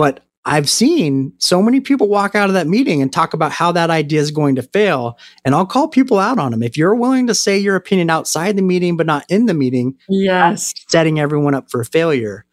but 0.00 0.24
I've 0.46 0.70
seen 0.70 1.34
so 1.36 1.60
many 1.60 1.78
people 1.78 2.08
walk 2.08 2.34
out 2.34 2.48
of 2.48 2.54
that 2.54 2.66
meeting 2.66 3.02
and 3.02 3.12
talk 3.12 3.34
about 3.34 3.52
how 3.52 3.70
that 3.72 3.90
idea 3.90 4.18
is 4.18 4.30
going 4.30 4.54
to 4.54 4.62
fail. 4.62 5.18
And 5.44 5.54
I'll 5.54 5.66
call 5.66 5.88
people 5.88 6.18
out 6.18 6.38
on 6.38 6.52
them. 6.52 6.62
If 6.62 6.78
you're 6.78 6.94
willing 6.94 7.26
to 7.26 7.34
say 7.34 7.58
your 7.58 7.76
opinion 7.76 8.08
outside 8.08 8.56
the 8.56 8.62
meeting, 8.62 8.96
but 8.96 9.04
not 9.04 9.26
in 9.28 9.44
the 9.44 9.52
meeting, 9.52 9.98
yes, 10.08 10.72
setting 10.88 11.20
everyone 11.20 11.54
up 11.54 11.70
for 11.70 11.84
failure. 11.84 12.46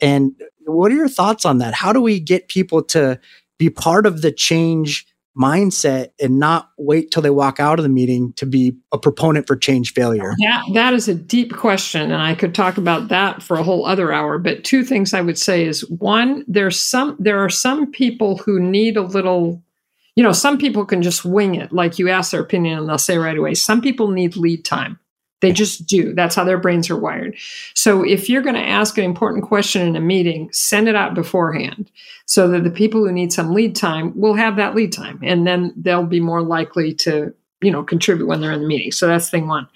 And 0.00 0.32
what 0.66 0.90
are 0.90 0.96
your 0.96 1.08
thoughts 1.08 1.44
on 1.44 1.58
that? 1.58 1.72
How 1.72 1.92
do 1.92 2.00
we 2.00 2.18
get 2.18 2.48
people 2.48 2.82
to 2.86 3.20
be 3.58 3.70
part 3.70 4.04
of 4.04 4.22
the 4.22 4.32
change 4.32 5.06
mindset 5.38 6.08
and 6.20 6.38
not 6.38 6.70
wait 6.76 7.10
till 7.10 7.22
they 7.22 7.30
walk 7.30 7.60
out 7.60 7.78
of 7.78 7.82
the 7.82 7.88
meeting 7.88 8.32
to 8.34 8.46
be 8.46 8.76
a 8.92 8.98
proponent 8.98 9.46
for 9.46 9.56
change 9.56 9.92
failure? 9.92 10.34
Yeah, 10.38 10.62
that 10.74 10.94
is 10.94 11.08
a 11.08 11.14
deep 11.14 11.54
question. 11.54 12.10
And 12.10 12.20
I 12.20 12.34
could 12.34 12.54
talk 12.54 12.76
about 12.76 13.08
that 13.08 13.42
for 13.42 13.56
a 13.56 13.62
whole 13.62 13.86
other 13.86 14.12
hour. 14.12 14.38
But 14.38 14.64
two 14.64 14.84
things 14.84 15.14
I 15.14 15.20
would 15.20 15.38
say 15.38 15.64
is 15.64 15.88
one, 15.88 16.44
there's 16.48 16.78
some 16.78 17.16
there 17.18 17.42
are 17.44 17.50
some 17.50 17.90
people 17.90 18.38
who 18.38 18.60
need 18.60 18.96
a 18.96 19.02
little, 19.02 19.62
you 20.16 20.22
know, 20.22 20.32
some 20.32 20.58
people 20.58 20.84
can 20.84 21.02
just 21.02 21.24
wing 21.24 21.54
it. 21.54 21.72
Like 21.72 21.98
you 21.98 22.08
ask 22.08 22.32
their 22.32 22.42
opinion 22.42 22.78
and 22.78 22.88
they'll 22.88 22.98
say 22.98 23.18
right 23.18 23.36
away. 23.36 23.54
Some 23.54 23.80
people 23.80 24.08
need 24.08 24.36
lead 24.36 24.64
time. 24.64 24.98
They 25.40 25.52
just 25.52 25.86
do. 25.86 26.14
That's 26.14 26.34
how 26.34 26.44
their 26.44 26.58
brains 26.58 26.90
are 26.90 26.98
wired. 26.98 27.36
So 27.74 28.04
if 28.04 28.28
you're 28.28 28.42
going 28.42 28.54
to 28.56 28.60
ask 28.60 28.98
an 28.98 29.04
important 29.04 29.44
question 29.44 29.86
in 29.86 29.96
a 29.96 30.00
meeting, 30.00 30.50
send 30.52 30.88
it 30.88 30.96
out 30.96 31.14
beforehand 31.14 31.90
so 32.26 32.48
that 32.48 32.64
the 32.64 32.70
people 32.70 33.04
who 33.04 33.12
need 33.12 33.32
some 33.32 33.54
lead 33.54 33.76
time 33.76 34.18
will 34.18 34.34
have 34.34 34.56
that 34.56 34.74
lead 34.74 34.92
time 34.92 35.20
and 35.22 35.46
then 35.46 35.72
they'll 35.76 36.04
be 36.06 36.20
more 36.20 36.42
likely 36.42 36.92
to, 36.94 37.32
you 37.62 37.70
know, 37.70 37.82
contribute 37.84 38.26
when 38.26 38.40
they're 38.40 38.52
in 38.52 38.62
the 38.62 38.66
meeting. 38.66 38.90
So 38.90 39.06
that's 39.06 39.30
thing 39.30 39.46
1. 39.46 39.68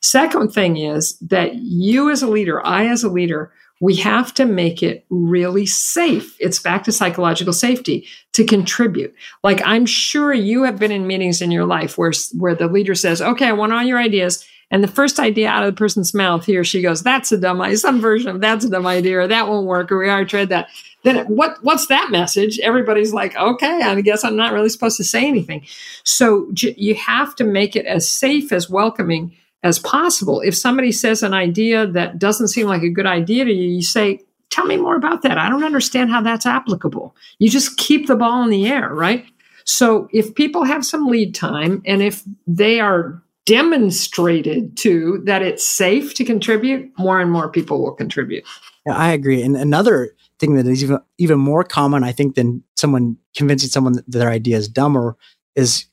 Second 0.00 0.52
thing 0.52 0.76
is 0.76 1.18
that 1.18 1.56
you 1.56 2.10
as 2.10 2.22
a 2.22 2.28
leader, 2.28 2.64
I 2.64 2.86
as 2.86 3.02
a 3.02 3.08
leader, 3.08 3.52
we 3.80 3.94
have 3.96 4.34
to 4.34 4.44
make 4.44 4.82
it 4.82 5.04
really 5.08 5.66
safe. 5.66 6.36
It's 6.40 6.58
back 6.58 6.84
to 6.84 6.92
psychological 6.92 7.52
safety 7.52 8.06
to 8.32 8.44
contribute. 8.44 9.14
Like 9.44 9.62
I'm 9.64 9.86
sure 9.86 10.32
you 10.32 10.64
have 10.64 10.78
been 10.78 10.90
in 10.90 11.06
meetings 11.06 11.40
in 11.40 11.50
your 11.50 11.64
life 11.64 11.96
where 11.96 12.12
where 12.36 12.54
the 12.54 12.66
leader 12.66 12.96
says, 12.96 13.22
"Okay, 13.22 13.46
I 13.46 13.52
want 13.52 13.72
all 13.72 13.82
your 13.82 13.98
ideas." 13.98 14.44
And 14.70 14.84
the 14.84 14.88
first 14.88 15.18
idea 15.18 15.48
out 15.48 15.64
of 15.64 15.74
the 15.74 15.78
person's 15.78 16.12
mouth, 16.12 16.44
he 16.44 16.56
or 16.56 16.64
she 16.64 16.82
goes, 16.82 17.02
"That's 17.02 17.32
a 17.32 17.38
dumb 17.38 17.60
idea." 17.60 17.78
Some 17.78 18.00
version 18.00 18.28
of 18.28 18.40
"That's 18.40 18.64
a 18.64 18.70
dumb 18.70 18.86
idea," 18.86 19.20
or 19.20 19.26
"That 19.26 19.48
won't 19.48 19.66
work," 19.66 19.90
or 19.90 19.98
"We 19.98 20.08
already 20.08 20.28
tried 20.28 20.50
that." 20.50 20.68
Then 21.04 21.24
what? 21.26 21.56
What's 21.62 21.86
that 21.86 22.10
message? 22.10 22.58
Everybody's 22.58 23.14
like, 23.14 23.36
"Okay, 23.36 23.80
I 23.82 24.00
guess 24.02 24.24
I'm 24.24 24.36
not 24.36 24.52
really 24.52 24.68
supposed 24.68 24.98
to 24.98 25.04
say 25.04 25.26
anything." 25.26 25.62
So 26.04 26.48
j- 26.52 26.74
you 26.76 26.94
have 26.96 27.34
to 27.36 27.44
make 27.44 27.76
it 27.76 27.86
as 27.86 28.06
safe 28.06 28.52
as 28.52 28.68
welcoming 28.68 29.32
as 29.62 29.78
possible. 29.78 30.40
If 30.40 30.54
somebody 30.54 30.92
says 30.92 31.22
an 31.22 31.34
idea 31.34 31.86
that 31.86 32.18
doesn't 32.18 32.48
seem 32.48 32.66
like 32.66 32.82
a 32.82 32.90
good 32.90 33.06
idea 33.06 33.44
to 33.46 33.52
you, 33.52 33.70
you 33.70 33.82
say, 33.82 34.20
"Tell 34.50 34.66
me 34.66 34.76
more 34.76 34.96
about 34.96 35.22
that. 35.22 35.38
I 35.38 35.48
don't 35.48 35.64
understand 35.64 36.10
how 36.10 36.20
that's 36.20 36.46
applicable." 36.46 37.16
You 37.38 37.48
just 37.48 37.78
keep 37.78 38.06
the 38.06 38.16
ball 38.16 38.42
in 38.42 38.50
the 38.50 38.66
air, 38.66 38.90
right? 38.92 39.24
So 39.64 40.08
if 40.12 40.34
people 40.34 40.64
have 40.64 40.84
some 40.84 41.06
lead 41.06 41.34
time 41.34 41.82
and 41.86 42.02
if 42.02 42.22
they 42.46 42.80
are 42.80 43.22
demonstrated 43.48 44.76
to 44.76 45.22
that 45.24 45.40
it's 45.40 45.66
safe 45.66 46.12
to 46.12 46.24
contribute, 46.24 46.92
more 46.98 47.18
and 47.18 47.32
more 47.32 47.50
people 47.50 47.82
will 47.82 47.94
contribute. 47.94 48.44
Yeah, 48.86 48.94
I 48.94 49.12
agree. 49.12 49.42
And 49.42 49.56
another 49.56 50.14
thing 50.38 50.56
that 50.56 50.66
is 50.66 50.84
even 50.84 50.98
even 51.16 51.38
more 51.38 51.64
common, 51.64 52.04
I 52.04 52.12
think, 52.12 52.34
than 52.34 52.62
someone 52.76 53.16
convincing 53.34 53.70
someone 53.70 53.94
that 53.94 54.04
their 54.06 54.28
idea 54.28 54.58
is 54.58 54.68
dumber 54.68 55.16
is 55.56 55.86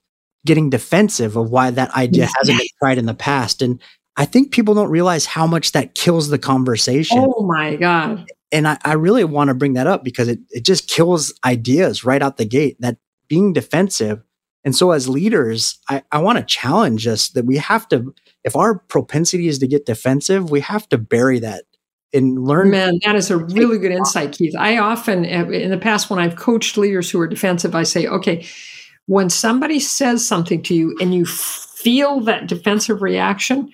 getting 0.46 0.70
defensive 0.70 1.38
of 1.38 1.50
why 1.50 1.72
that 1.72 1.92
idea 1.96 2.28
hasn't 2.38 2.60
been 2.60 2.68
tried 2.78 2.98
in 2.98 3.06
the 3.06 3.14
past. 3.14 3.62
And 3.62 3.82
I 4.18 4.26
think 4.26 4.52
people 4.52 4.74
don't 4.74 4.92
realize 4.92 5.26
how 5.26 5.48
much 5.48 5.72
that 5.72 5.96
kills 5.96 6.28
the 6.28 6.38
conversation. 6.38 7.26
Oh 7.26 7.46
my 7.46 7.78
God. 7.78 8.26
And 8.52 8.68
I, 8.68 8.78
I 8.84 8.94
really 8.94 9.24
want 9.24 9.48
to 9.48 9.54
bring 9.54 9.74
that 9.74 9.88
up 9.88 10.04
because 10.04 10.28
it, 10.28 10.40
it 10.52 10.64
just 10.66 10.90
kills 10.90 11.34
ideas 11.46 12.04
right 12.04 12.22
out 12.22 12.38
the 12.38 12.46
gate. 12.46 12.76
That 12.82 12.98
being 13.28 13.54
defensive 13.54 14.22
and 14.66 14.76
so 14.76 14.92
as 14.92 15.08
leaders, 15.08 15.80
I, 15.90 16.04
I 16.12 16.18
want 16.18 16.40
to 16.40 16.44
challenge 16.44 17.06
us 17.06 17.30
that 17.30 17.46
we 17.46 17.58
have 17.58 17.88
to, 17.90 18.14
if 18.44 18.56
our 18.56 18.80
propensity 18.80 19.48
is 19.48 19.60
to 19.60 19.68
get 19.68 19.86
defensive, 19.86 20.50
we 20.50 20.60
have 20.62 20.90
to 20.90 20.98
bury 20.98 21.38
that 21.40 21.66
and 22.12 22.44
learn. 22.44 22.72
Man, 22.72 23.00
that 23.06 23.16
is 23.16 23.30
a 23.30 23.38
really 23.38 23.78
good 23.78 23.92
insight, 23.92 24.32
Keith. 24.32 24.56
I 24.58 24.80
often, 24.80 25.24
eh, 25.24 25.44
in 25.52 25.70
the 25.70 25.78
past, 25.78 26.10
when 26.10 26.18
I've 26.18 26.36
coached 26.36 26.78
leaders 26.78 27.12
who 27.12 27.20
are 27.20 27.28
defensive, 27.28 27.76
I 27.76 27.84
say, 27.84 28.08
okay, 28.08 28.44
when 29.06 29.30
somebody 29.30 29.80
says 29.80 30.28
something 30.28 30.64
to 30.64 30.74
you 30.74 30.98
and 31.00 31.14
you 31.14 31.28
feel 31.28 32.22
that 32.22 32.48
defensive 32.48 33.04
reaction, 33.04 33.72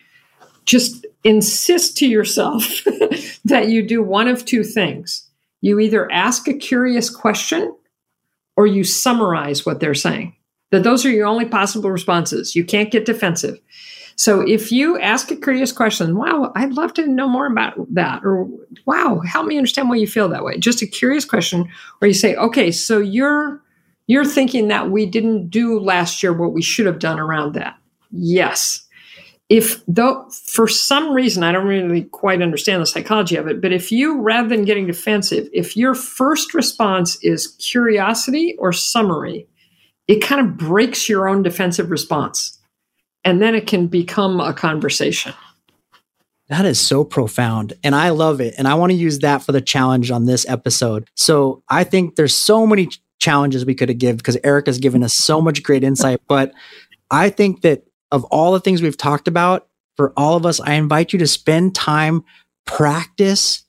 just 0.66 1.06
insist 1.24 1.96
to 1.98 2.08
yourself 2.08 2.84
that 3.46 3.70
you 3.70 3.88
do 3.88 4.04
one 4.04 4.28
of 4.28 4.44
two 4.44 4.66
things. 4.66 5.26
You 5.62 5.80
either 5.80 6.12
ask 6.12 6.50
a 6.50 6.54
curious 6.54 7.10
question 7.10 7.74
or 8.58 8.68
you 8.68 8.84
summarize 8.84 9.66
what 9.66 9.80
they're 9.80 9.96
saying 9.96 10.36
that 10.72 10.84
those 10.84 11.05
are 11.05 11.11
your 11.11 11.28
only 11.28 11.45
possible 11.45 11.91
responses. 11.91 12.55
You 12.55 12.65
can't 12.65 12.91
get 12.91 13.05
defensive. 13.05 13.59
So 14.15 14.41
if 14.41 14.72
you 14.72 14.99
ask 14.99 15.32
a 15.32 15.36
curious 15.36 15.72
question, 15.72 16.17
wow, 16.17 16.51
I'd 16.55 16.74
love 16.74 16.93
to 16.95 17.07
know 17.07 17.28
more 17.28 17.47
about 17.47 17.74
that, 17.93 18.24
or 18.24 18.47
wow, 18.86 19.19
help 19.19 19.45
me 19.47 19.57
understand 19.57 19.89
why 19.89 19.95
you 19.95 20.07
feel 20.07 20.30
that 20.30 20.43
way. 20.43 20.57
Just 20.57 20.82
a 20.82 20.88
curious 20.88 21.26
question 21.26 21.69
where 21.99 22.07
you 22.07 22.13
say, 22.13 22.36
okay, 22.36 22.72
so 22.72 22.99
you're 22.99 23.61
you're 24.07 24.26
thinking 24.26 24.67
that 24.67 24.91
we 24.91 25.05
didn't 25.05 25.49
do 25.49 25.80
last 25.80 26.22
year 26.22 26.34
what 26.34 26.53
we 26.53 26.61
should 26.61 26.86
have 26.86 26.99
done 26.99 27.19
around 27.19 27.53
that. 27.53 27.78
Yes. 28.11 28.86
If 29.47 29.82
though 29.88 30.30
for 30.30 30.67
some 30.67 31.13
reason 31.13 31.43
I 31.43 31.51
don't 31.51 31.67
really 31.67 32.03
quite 32.03 32.41
understand 32.41 32.82
the 32.82 32.88
psychology 32.88 33.38
of 33.38 33.47
it, 33.47 33.61
but 33.61 33.72
if 33.72 33.91
you 33.91 34.19
rather 34.22 34.49
than 34.49 34.65
getting 34.65 34.88
defensive, 34.88 35.49
if 35.53 35.76
your 35.76 35.95
first 35.95 36.53
response 36.53 37.17
is 37.24 37.47
curiosity 37.59 38.55
or 38.59 38.72
summary, 38.72 39.47
it 40.08 40.20
kind 40.20 40.41
of 40.41 40.58
breaks 40.58 41.08
your 41.08 41.28
own 41.28 41.43
defensive 41.43 41.89
response. 41.89 42.60
And 43.24 43.41
then 43.41 43.56
it 43.56 43.68
can 43.68 43.88
become 43.88 44.39
a 44.39 44.54
conversation. 44.54 45.34
That 46.49 46.66
is 46.66 46.80
so 46.80 47.06
profound. 47.06 47.74
And 47.84 47.95
I 47.95 48.10
love 48.10 48.41
it. 48.41 48.56
And 48.58 48.68
I 48.68 48.74
want 48.74 48.91
to 48.91 48.97
use 48.97 49.20
that 49.20 49.41
for 49.41 49.54
the 49.54 49.62
challenge 49.62 50.12
on 50.12 50.26
this 50.26 50.45
episode. 50.49 51.08
So 51.16 51.64
I 51.70 51.86
think 51.86 52.16
there's 52.16 52.36
so 52.36 52.68
many 52.68 52.89
challenges 53.20 53.66
we 53.66 53.76
could 53.76 53.88
have 53.88 53.99
given 53.99 54.18
because 54.18 54.38
Eric 54.43 54.66
has 54.66 54.80
given 54.80 55.04
us 55.04 55.14
so 55.14 55.39
much 55.39 55.64
great 55.64 55.84
insight. 55.84 56.20
But 56.28 56.52
I 57.10 57.30
think 57.30 57.62
that 57.62 57.84
of 58.12 58.26
all 58.26 58.52
the 58.52 58.60
things 58.60 58.82
we've 58.82 58.97
talked 58.97 59.28
about, 59.28 59.68
for 59.95 60.14
all 60.18 60.36
of 60.36 60.45
us, 60.45 60.60
I 60.60 60.74
invite 60.74 61.14
you 61.14 61.20
to 61.20 61.28
spend 61.28 61.76
time, 61.76 62.24
practice 62.66 63.64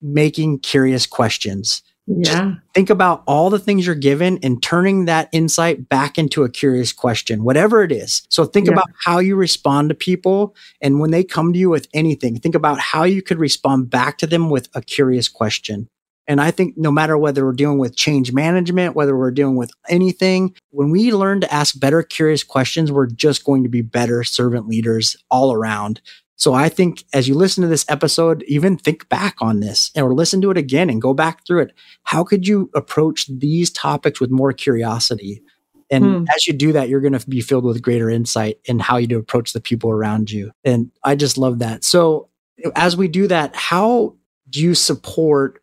making 0.00 0.60
curious 0.60 1.06
questions. 1.06 1.82
Yeah. 2.06 2.22
Just 2.22 2.58
think 2.74 2.90
about 2.90 3.22
all 3.26 3.48
the 3.48 3.58
things 3.58 3.86
you're 3.86 3.94
given 3.94 4.38
and 4.42 4.62
turning 4.62 5.06
that 5.06 5.28
insight 5.32 5.88
back 5.88 6.18
into 6.18 6.44
a 6.44 6.50
curious 6.50 6.92
question, 6.92 7.44
whatever 7.44 7.82
it 7.82 7.92
is. 7.92 8.22
So 8.28 8.44
think 8.44 8.66
yeah. 8.66 8.74
about 8.74 8.90
how 9.04 9.20
you 9.20 9.36
respond 9.36 9.88
to 9.88 9.94
people. 9.94 10.54
And 10.82 11.00
when 11.00 11.12
they 11.12 11.24
come 11.24 11.52
to 11.52 11.58
you 11.58 11.70
with 11.70 11.88
anything, 11.94 12.38
think 12.38 12.54
about 12.54 12.78
how 12.78 13.04
you 13.04 13.22
could 13.22 13.38
respond 13.38 13.88
back 13.88 14.18
to 14.18 14.26
them 14.26 14.50
with 14.50 14.68
a 14.74 14.82
curious 14.82 15.28
question. 15.28 15.88
And 16.26 16.40
I 16.40 16.50
think 16.50 16.76
no 16.76 16.90
matter 16.90 17.18
whether 17.18 17.44
we're 17.44 17.52
dealing 17.52 17.78
with 17.78 17.96
change 17.96 18.32
management, 18.32 18.96
whether 18.96 19.16
we're 19.16 19.30
dealing 19.30 19.56
with 19.56 19.70
anything, 19.88 20.54
when 20.70 20.90
we 20.90 21.12
learn 21.12 21.40
to 21.42 21.52
ask 21.52 21.78
better, 21.78 22.02
curious 22.02 22.42
questions, 22.42 22.90
we're 22.90 23.06
just 23.06 23.44
going 23.44 23.62
to 23.62 23.68
be 23.68 23.82
better 23.82 24.24
servant 24.24 24.66
leaders 24.66 25.16
all 25.30 25.52
around. 25.52 26.00
So 26.36 26.52
I 26.52 26.68
think 26.68 27.04
as 27.12 27.28
you 27.28 27.34
listen 27.34 27.62
to 27.62 27.68
this 27.68 27.84
episode, 27.88 28.42
even 28.48 28.76
think 28.76 29.08
back 29.08 29.36
on 29.40 29.60
this 29.60 29.90
or 29.96 30.14
listen 30.14 30.40
to 30.42 30.50
it 30.50 30.56
again 30.56 30.90
and 30.90 31.00
go 31.00 31.14
back 31.14 31.46
through 31.46 31.62
it. 31.62 31.72
How 32.02 32.24
could 32.24 32.46
you 32.46 32.70
approach 32.74 33.26
these 33.28 33.70
topics 33.70 34.20
with 34.20 34.30
more 34.30 34.52
curiosity? 34.52 35.42
And 35.90 36.04
hmm. 36.04 36.24
as 36.34 36.46
you 36.46 36.52
do 36.52 36.72
that, 36.72 36.88
you're 36.88 37.00
going 37.00 37.18
to 37.18 37.28
be 37.28 37.40
filled 37.40 37.64
with 37.64 37.82
greater 37.82 38.10
insight 38.10 38.58
in 38.64 38.78
how 38.78 38.96
you 38.96 39.06
to 39.08 39.18
approach 39.18 39.52
the 39.52 39.60
people 39.60 39.90
around 39.90 40.30
you. 40.30 40.50
And 40.64 40.90
I 41.04 41.14
just 41.14 41.38
love 41.38 41.60
that. 41.60 41.84
So 41.84 42.30
as 42.74 42.96
we 42.96 43.08
do 43.08 43.28
that, 43.28 43.54
how 43.54 44.16
do 44.50 44.60
you 44.60 44.74
support 44.74 45.62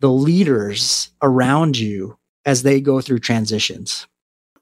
the 0.00 0.10
leaders 0.10 1.10
around 1.22 1.78
you 1.78 2.18
as 2.44 2.62
they 2.62 2.80
go 2.80 3.00
through 3.00 3.20
transitions? 3.20 4.06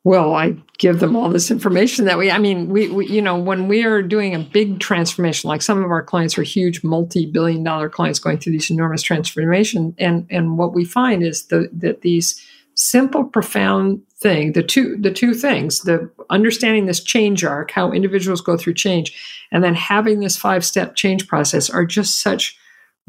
Well, 0.02 0.34
I 0.34 0.56
give 0.78 0.98
them 0.98 1.14
all 1.14 1.28
this 1.28 1.50
information 1.50 2.06
that 2.06 2.16
we, 2.16 2.30
I 2.30 2.38
mean, 2.38 2.70
we, 2.70 2.88
we, 2.88 3.06
you 3.06 3.20
know, 3.20 3.38
when 3.38 3.68
we 3.68 3.84
are 3.84 4.00
doing 4.00 4.34
a 4.34 4.38
big 4.38 4.80
transformation, 4.80 5.48
like 5.48 5.60
some 5.60 5.84
of 5.84 5.90
our 5.90 6.02
clients 6.02 6.38
are 6.38 6.42
huge 6.42 6.82
multi-billion 6.82 7.62
dollar 7.62 7.90
clients 7.90 8.18
going 8.18 8.38
through 8.38 8.52
these 8.52 8.70
enormous 8.70 9.02
transformation. 9.02 9.94
And, 9.98 10.26
and 10.30 10.56
what 10.56 10.72
we 10.72 10.86
find 10.86 11.22
is 11.22 11.46
the, 11.48 11.68
that 11.74 12.00
these 12.00 12.42
simple, 12.74 13.24
profound 13.24 14.00
thing, 14.16 14.52
the 14.52 14.62
two, 14.62 14.96
the 14.96 15.10
two 15.10 15.34
things, 15.34 15.80
the 15.80 16.10
understanding 16.30 16.86
this 16.86 17.02
change 17.02 17.44
arc, 17.44 17.70
how 17.70 17.92
individuals 17.92 18.40
go 18.40 18.56
through 18.56 18.74
change, 18.74 19.12
and 19.52 19.62
then 19.62 19.74
having 19.74 20.20
this 20.20 20.36
five 20.36 20.64
step 20.64 20.94
change 20.94 21.28
process 21.28 21.68
are 21.68 21.84
just 21.84 22.22
such 22.22 22.56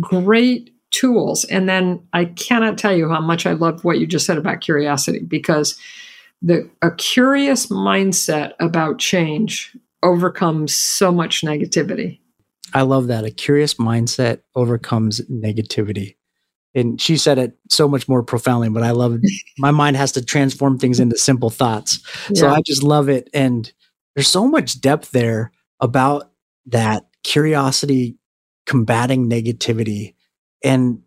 great 0.02 0.76
tools. 0.92 1.46
And 1.46 1.70
then 1.70 2.06
I 2.12 2.26
cannot 2.26 2.78
tell 2.78 2.94
you 2.94 3.08
how 3.08 3.22
much 3.22 3.46
I 3.46 3.54
love 3.54 3.86
what 3.86 4.00
you 4.00 4.06
just 4.06 4.26
said 4.26 4.38
about 4.38 4.60
curiosity 4.60 5.20
because 5.20 5.78
the 6.42 6.70
a 6.82 6.92
curious 6.92 7.68
mindset 7.68 8.54
about 8.60 8.98
change 8.98 9.76
overcomes 10.04 10.76
so 10.76 11.12
much 11.12 11.42
negativity. 11.42 12.20
I 12.74 12.82
love 12.82 13.08
that. 13.08 13.26
A 13.26 13.32
curious 13.32 13.76
mindset 13.76 14.39
overcomes 14.56 15.22
negativity. 15.30 16.16
And 16.74 17.02
she 17.02 17.18
said 17.18 17.38
it 17.38 17.58
so 17.70 17.88
much 17.88 18.08
more 18.08 18.24
profoundly, 18.24 18.70
but 18.70 18.84
I 18.84 18.92
love 18.92 19.20
my 19.58 19.72
mind 19.72 19.98
has 19.98 20.14
to 20.14 20.24
transform 20.24 20.80
things 20.80 21.00
into 21.00 21.18
simple 21.18 21.50
thoughts. 21.50 22.00
Yeah. 22.30 22.39
So 22.39 22.50
I 22.50 22.62
just 22.66 22.84
love 22.84 23.10
it. 23.10 23.30
And 23.34 23.72
there's 24.16 24.28
so 24.28 24.48
much 24.48 24.80
depth 24.80 25.12
there 25.12 25.52
about 25.80 26.32
that 26.68 27.06
curiosity 27.24 28.18
combating 28.66 29.30
negativity. 29.30 30.16
And 30.64 31.02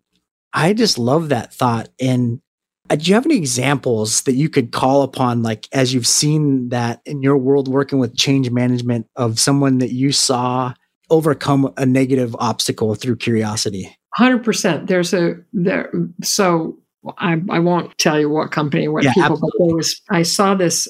I 0.53 0.73
just 0.73 0.97
love 0.97 1.29
that 1.29 1.53
thought. 1.53 1.89
And 1.99 2.41
Uh, 2.89 2.95
do 2.95 3.09
you 3.09 3.15
have 3.15 3.25
any 3.25 3.35
examples 3.35 4.21
that 4.23 4.33
you 4.33 4.47
could 4.47 4.71
call 4.71 5.01
upon, 5.01 5.41
like 5.41 5.67
as 5.71 5.93
you've 5.93 6.07
seen 6.07 6.69
that 6.69 7.01
in 7.05 7.21
your 7.23 7.37
world 7.37 7.67
working 7.67 7.97
with 7.99 8.15
change 8.15 8.51
management 8.51 9.07
of 9.15 9.39
someone 9.39 9.79
that 9.79 9.91
you 9.91 10.11
saw 10.11 10.73
overcome 11.09 11.71
a 11.77 11.85
negative 11.85 12.35
obstacle 12.39 12.93
through 12.95 13.15
curiosity? 13.15 13.97
Hundred 14.13 14.43
percent. 14.43 14.87
There's 14.87 15.13
a 15.13 15.35
there. 15.51 15.91
So 16.23 16.77
I, 17.17 17.41
I 17.49 17.59
won't 17.59 17.97
tell 17.97 18.19
you 18.19 18.29
what 18.29 18.51
company, 18.51 18.87
what 18.87 19.03
yeah, 19.03 19.13
people, 19.13 19.33
absolutely. 19.33 19.51
but 19.57 19.67
there 19.67 19.75
was. 19.75 20.01
I 20.09 20.21
saw 20.21 20.53
this 20.53 20.87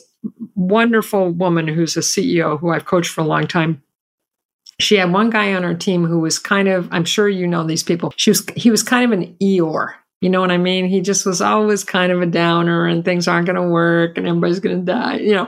wonderful 0.55 1.31
woman 1.31 1.67
who's 1.67 1.95
a 1.95 2.01
CEO 2.01 2.59
who 2.59 2.71
I've 2.71 2.85
coached 2.85 3.11
for 3.11 3.21
a 3.21 3.25
long 3.25 3.47
time. 3.47 3.81
She 4.79 4.95
had 4.95 5.13
one 5.13 5.29
guy 5.29 5.53
on 5.53 5.63
her 5.63 5.73
team 5.73 6.05
who 6.05 6.19
was 6.19 6.39
kind 6.39 6.67
of. 6.67 6.89
I'm 6.91 7.05
sure 7.05 7.29
you 7.29 7.47
know 7.47 7.65
these 7.65 7.83
people. 7.83 8.13
She 8.17 8.31
was. 8.31 8.45
He 8.55 8.69
was 8.69 8.83
kind 8.83 9.11
of 9.11 9.17
an 9.17 9.35
Eeyore 9.41 9.93
you 10.25 10.31
know 10.31 10.41
what 10.41 10.49
I 10.49 10.57
mean? 10.57 10.87
He 10.87 11.01
just 11.01 11.23
was 11.23 11.39
always 11.39 11.83
kind 11.83 12.11
of 12.11 12.19
a 12.19 12.25
downer 12.25 12.87
and 12.87 13.05
things 13.05 13.27
aren't 13.27 13.45
going 13.45 13.57
to 13.57 13.67
work 13.67 14.17
and 14.17 14.27
everybody's 14.27 14.59
going 14.59 14.79
to 14.79 14.83
die, 14.83 15.17
you 15.17 15.35
know. 15.35 15.47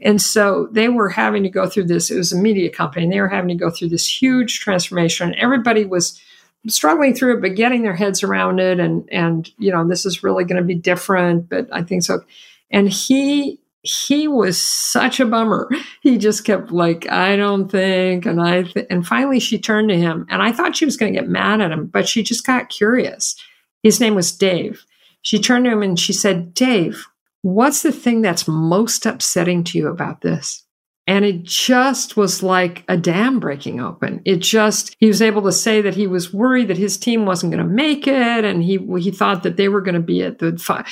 And 0.00 0.22
so 0.22 0.70
they 0.72 0.88
were 0.88 1.10
having 1.10 1.42
to 1.42 1.50
go 1.50 1.68
through 1.68 1.84
this. 1.84 2.10
It 2.10 2.16
was 2.16 2.32
a 2.32 2.38
media 2.38 2.70
company, 2.70 3.04
and 3.04 3.12
they 3.12 3.20
were 3.20 3.28
having 3.28 3.48
to 3.48 3.62
go 3.62 3.68
through 3.68 3.90
this 3.90 4.08
huge 4.08 4.60
transformation. 4.60 5.34
Everybody 5.34 5.84
was 5.84 6.18
struggling 6.66 7.14
through 7.14 7.36
it, 7.36 7.40
but 7.42 7.56
getting 7.56 7.82
their 7.82 7.94
heads 7.94 8.22
around 8.22 8.58
it. 8.58 8.80
And 8.80 9.06
and 9.12 9.50
you 9.58 9.70
know, 9.70 9.86
this 9.86 10.06
is 10.06 10.22
really 10.22 10.44
going 10.44 10.56
to 10.56 10.66
be 10.66 10.74
different. 10.74 11.50
But 11.50 11.68
I 11.70 11.82
think 11.82 12.02
so. 12.02 12.24
And 12.70 12.88
he 12.88 13.60
he 13.82 14.28
was 14.28 14.56
such 14.56 15.20
a 15.20 15.26
bummer. 15.26 15.68
He 16.00 16.16
just 16.16 16.46
kept 16.46 16.72
like, 16.72 17.06
I 17.10 17.36
don't 17.36 17.70
think, 17.70 18.24
and 18.24 18.40
I 18.40 18.62
th-. 18.62 18.86
and 18.88 19.06
finally 19.06 19.40
she 19.40 19.58
turned 19.58 19.90
to 19.90 19.98
him, 19.98 20.26
and 20.30 20.40
I 20.40 20.52
thought 20.52 20.74
she 20.74 20.86
was 20.86 20.96
going 20.96 21.12
to 21.12 21.20
get 21.20 21.28
mad 21.28 21.60
at 21.60 21.70
him, 21.70 21.88
but 21.88 22.08
she 22.08 22.22
just 22.22 22.46
got 22.46 22.70
curious. 22.70 23.36
His 23.82 24.00
name 24.00 24.14
was 24.14 24.32
Dave. 24.32 24.84
She 25.22 25.40
turned 25.40 25.64
to 25.64 25.72
him 25.72 25.82
and 25.82 25.98
she 25.98 26.12
said, 26.12 26.54
Dave, 26.54 27.06
what's 27.42 27.82
the 27.82 27.92
thing 27.92 28.22
that's 28.22 28.48
most 28.48 29.06
upsetting 29.06 29.64
to 29.64 29.78
you 29.78 29.88
about 29.88 30.20
this? 30.20 30.64
And 31.06 31.24
it 31.24 31.42
just 31.42 32.16
was 32.16 32.42
like 32.42 32.84
a 32.88 32.96
dam 32.96 33.40
breaking 33.40 33.80
open. 33.80 34.22
It 34.24 34.36
just, 34.36 34.94
he 35.00 35.06
was 35.06 35.20
able 35.20 35.42
to 35.42 35.50
say 35.50 35.80
that 35.80 35.96
he 35.96 36.06
was 36.06 36.32
worried 36.32 36.68
that 36.68 36.78
his 36.78 36.96
team 36.96 37.26
wasn't 37.26 37.52
going 37.52 37.66
to 37.66 37.72
make 37.72 38.06
it. 38.06 38.44
And 38.44 38.62
he, 38.62 38.78
he 38.98 39.10
thought 39.10 39.42
that 39.42 39.56
they 39.56 39.68
were 39.68 39.80
going 39.80 39.96
to 39.96 40.00
be 40.00 40.22
at 40.22 40.38
the, 40.38 40.56
five. 40.56 40.86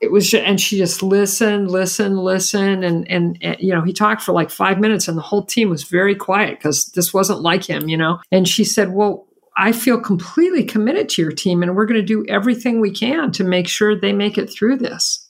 it 0.00 0.10
was, 0.10 0.30
just, 0.30 0.44
and 0.44 0.58
she 0.60 0.78
just 0.78 1.02
listened, 1.02 1.70
listened, 1.70 2.18
listened. 2.18 2.82
And, 2.82 3.06
and, 3.10 3.36
and, 3.42 3.56
you 3.60 3.74
know, 3.74 3.82
he 3.82 3.92
talked 3.92 4.22
for 4.22 4.32
like 4.32 4.48
five 4.48 4.80
minutes 4.80 5.06
and 5.06 5.18
the 5.18 5.22
whole 5.22 5.44
team 5.44 5.68
was 5.68 5.84
very 5.84 6.14
quiet 6.14 6.58
because 6.58 6.86
this 6.86 7.12
wasn't 7.12 7.42
like 7.42 7.68
him, 7.68 7.88
you 7.90 7.96
know? 7.96 8.20
And 8.30 8.48
she 8.48 8.64
said, 8.64 8.92
well, 8.92 9.26
I 9.56 9.72
feel 9.72 10.00
completely 10.00 10.64
committed 10.64 11.08
to 11.10 11.22
your 11.22 11.32
team 11.32 11.62
and 11.62 11.76
we're 11.76 11.86
going 11.86 12.00
to 12.00 12.06
do 12.06 12.24
everything 12.28 12.80
we 12.80 12.90
can 12.90 13.32
to 13.32 13.44
make 13.44 13.68
sure 13.68 13.94
they 13.94 14.12
make 14.12 14.38
it 14.38 14.46
through 14.46 14.76
this. 14.78 15.28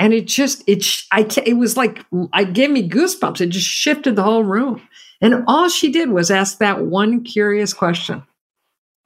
And 0.00 0.12
it 0.12 0.26
just, 0.26 0.62
it, 0.68 0.86
I, 1.12 1.26
it 1.44 1.54
was 1.54 1.76
like, 1.76 2.04
I 2.32 2.44
gave 2.44 2.70
me 2.70 2.88
goosebumps. 2.88 3.40
It 3.40 3.48
just 3.48 3.66
shifted 3.66 4.16
the 4.16 4.22
whole 4.22 4.44
room. 4.44 4.80
And 5.20 5.44
all 5.48 5.68
she 5.68 5.90
did 5.90 6.10
was 6.10 6.30
ask 6.30 6.58
that 6.58 6.84
one 6.84 7.24
curious 7.24 7.72
question. 7.72 8.22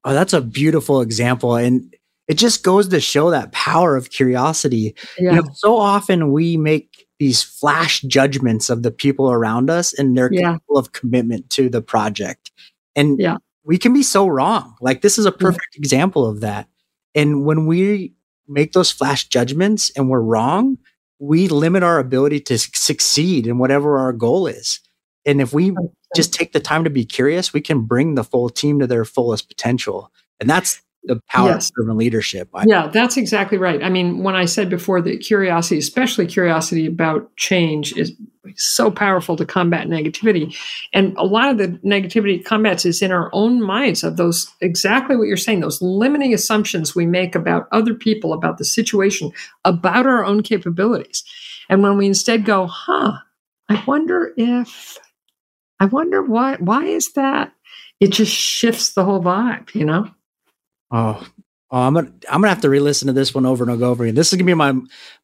Oh, 0.05 0.13
that's 0.13 0.35
a 0.35 0.43
beautiful 0.43 1.01
example. 1.01 1.57
And 1.57 1.95
it 2.29 2.35
just 2.35 2.63
goes 2.63 2.89
to 2.89 3.01
show 3.01 3.31
that 3.31 3.53
power 3.53 3.97
of 3.97 4.11
curiosity. 4.11 4.95
Yeah. 5.19 5.31
You 5.31 5.37
know, 5.37 5.49
so 5.55 5.77
often 5.77 6.33
we 6.33 6.57
make 6.57 7.07
these 7.19 7.43
flash 7.43 8.01
judgments 8.03 8.69
of 8.69 8.83
the 8.83 8.91
people 8.91 9.31
around 9.31 9.71
us 9.71 9.95
and 9.95 10.17
their 10.17 10.31
yeah. 10.33 10.53
level 10.53 10.77
of 10.77 10.93
commitment 10.93 11.49
to 11.51 11.69
the 11.71 11.81
project. 11.81 12.51
And 12.95 13.19
yeah 13.19 13.37
we 13.65 13.79
can 13.79 13.93
be 13.93 14.03
so 14.03 14.27
wrong. 14.27 14.75
Like 14.81 15.03
this 15.03 15.19
is 15.19 15.27
a 15.27 15.33
perfect 15.33 15.77
example 15.77 16.27
of 16.27 16.41
that. 16.41 16.69
And 17.15 17.45
when 17.45 17.67
we 17.67 18.15
make 18.49 18.73
those 18.73 18.91
flash 18.91 19.29
judgments 19.29 19.91
and 19.97 20.09
we're 20.09 20.21
wrong, 20.21 20.79
we 21.19 21.49
limit 21.49 21.83
our 21.83 21.99
ability 21.99 22.41
to 22.41 22.59
succeed 22.59 23.47
in 23.47 23.59
whatever 23.59 23.99
our 23.99 24.13
goal 24.13 24.47
is. 24.47 24.81
And 25.25 25.41
if 25.41 25.53
we 25.53 25.75
just 26.17 26.35
take 26.35 26.53
the 26.53 26.61
time 26.61 26.85
to 26.85 26.91
be 26.91 27.05
curious, 27.05 27.53
we 27.53 27.61
can 27.61 27.83
bring 27.83 28.15
the 28.15 28.25
full 28.25 28.49
team 28.49 28.81
to 28.81 28.87
their 28.87 29.05
fullest 29.05 29.49
potential. 29.49 30.11
And 30.41 30.51
that's 30.51 30.83
the 31.05 31.21
power 31.29 31.49
yes. 31.49 31.69
of 31.69 31.75
servant 31.77 31.99
leadership. 31.99 32.49
I 32.55 32.65
yeah, 32.67 32.89
that's 32.89 33.17
exactly 33.17 33.59
right. 33.59 33.83
I 33.83 33.89
mean, 33.89 34.23
when 34.23 34.37
I 34.37 34.45
said 34.45 34.71
before 34.71 35.01
that 35.03 35.21
curiosity, 35.21 35.79
especially 35.79 36.27
curiosity 36.27 36.87
about 36.87 37.35
change, 37.37 37.93
is 37.97 38.13
so 38.57 38.91
powerful 38.91 39.37
to 39.37 39.47
combat 39.47 39.89
negativity. 39.89 40.57
And 40.93 41.17
a 41.17 41.25
lot 41.25 41.51
of 41.51 41.59
the 41.59 41.69
negativity 41.85 42.45
combats 42.45 42.85
is 42.85 43.03
in 43.03 43.13
our 43.13 43.31
own 43.33 43.63
minds 43.63 44.05
of 44.05 44.17
those 44.17 44.53
exactly 44.61 45.17
what 45.17 45.29
you're 45.29 45.37
saying, 45.37 45.61
those 45.61 45.83
limiting 45.83 46.35
assumptions 46.35 46.95
we 46.95 47.07
make 47.07 47.35
about 47.35 47.69
other 47.73 47.95
people, 47.95 48.33
about 48.33 48.59
the 48.59 48.65
situation, 48.65 49.33
about 49.65 50.07
our 50.07 50.25
own 50.25 50.43
capabilities. 50.43 51.25
And 51.69 51.83
when 51.83 51.97
we 51.97 52.07
instead 52.07 52.45
go, 52.45 52.67
huh, 52.67 53.19
I 53.69 53.83
wonder 53.87 54.33
if, 54.37 54.99
I 55.81 55.87
wonder 55.87 56.23
why, 56.23 56.57
why 56.57 56.85
is 56.85 57.13
that? 57.13 57.53
It 58.01 58.11
just 58.11 58.35
shifts 58.35 58.91
the 58.91 59.05
whole 59.05 59.23
vibe, 59.23 59.75
you 59.75 59.85
know? 59.85 60.11
Oh, 60.93 61.27
oh, 61.71 61.79
I'm 61.79 61.95
gonna 61.95 62.13
I'm 62.31 62.41
gonna 62.43 62.51
have 62.51 62.61
to 62.63 62.71
re-listen 62.71 63.07
to 63.07 63.13
this 63.13 63.35
one 63.35 63.47
over 63.47 63.65
and 63.65 63.83
over 63.83 64.05
again. 64.05 64.15
This 64.15 64.33
is 64.33 64.37
gonna 64.37 64.47
be 64.47 64.55
my 64.55 64.73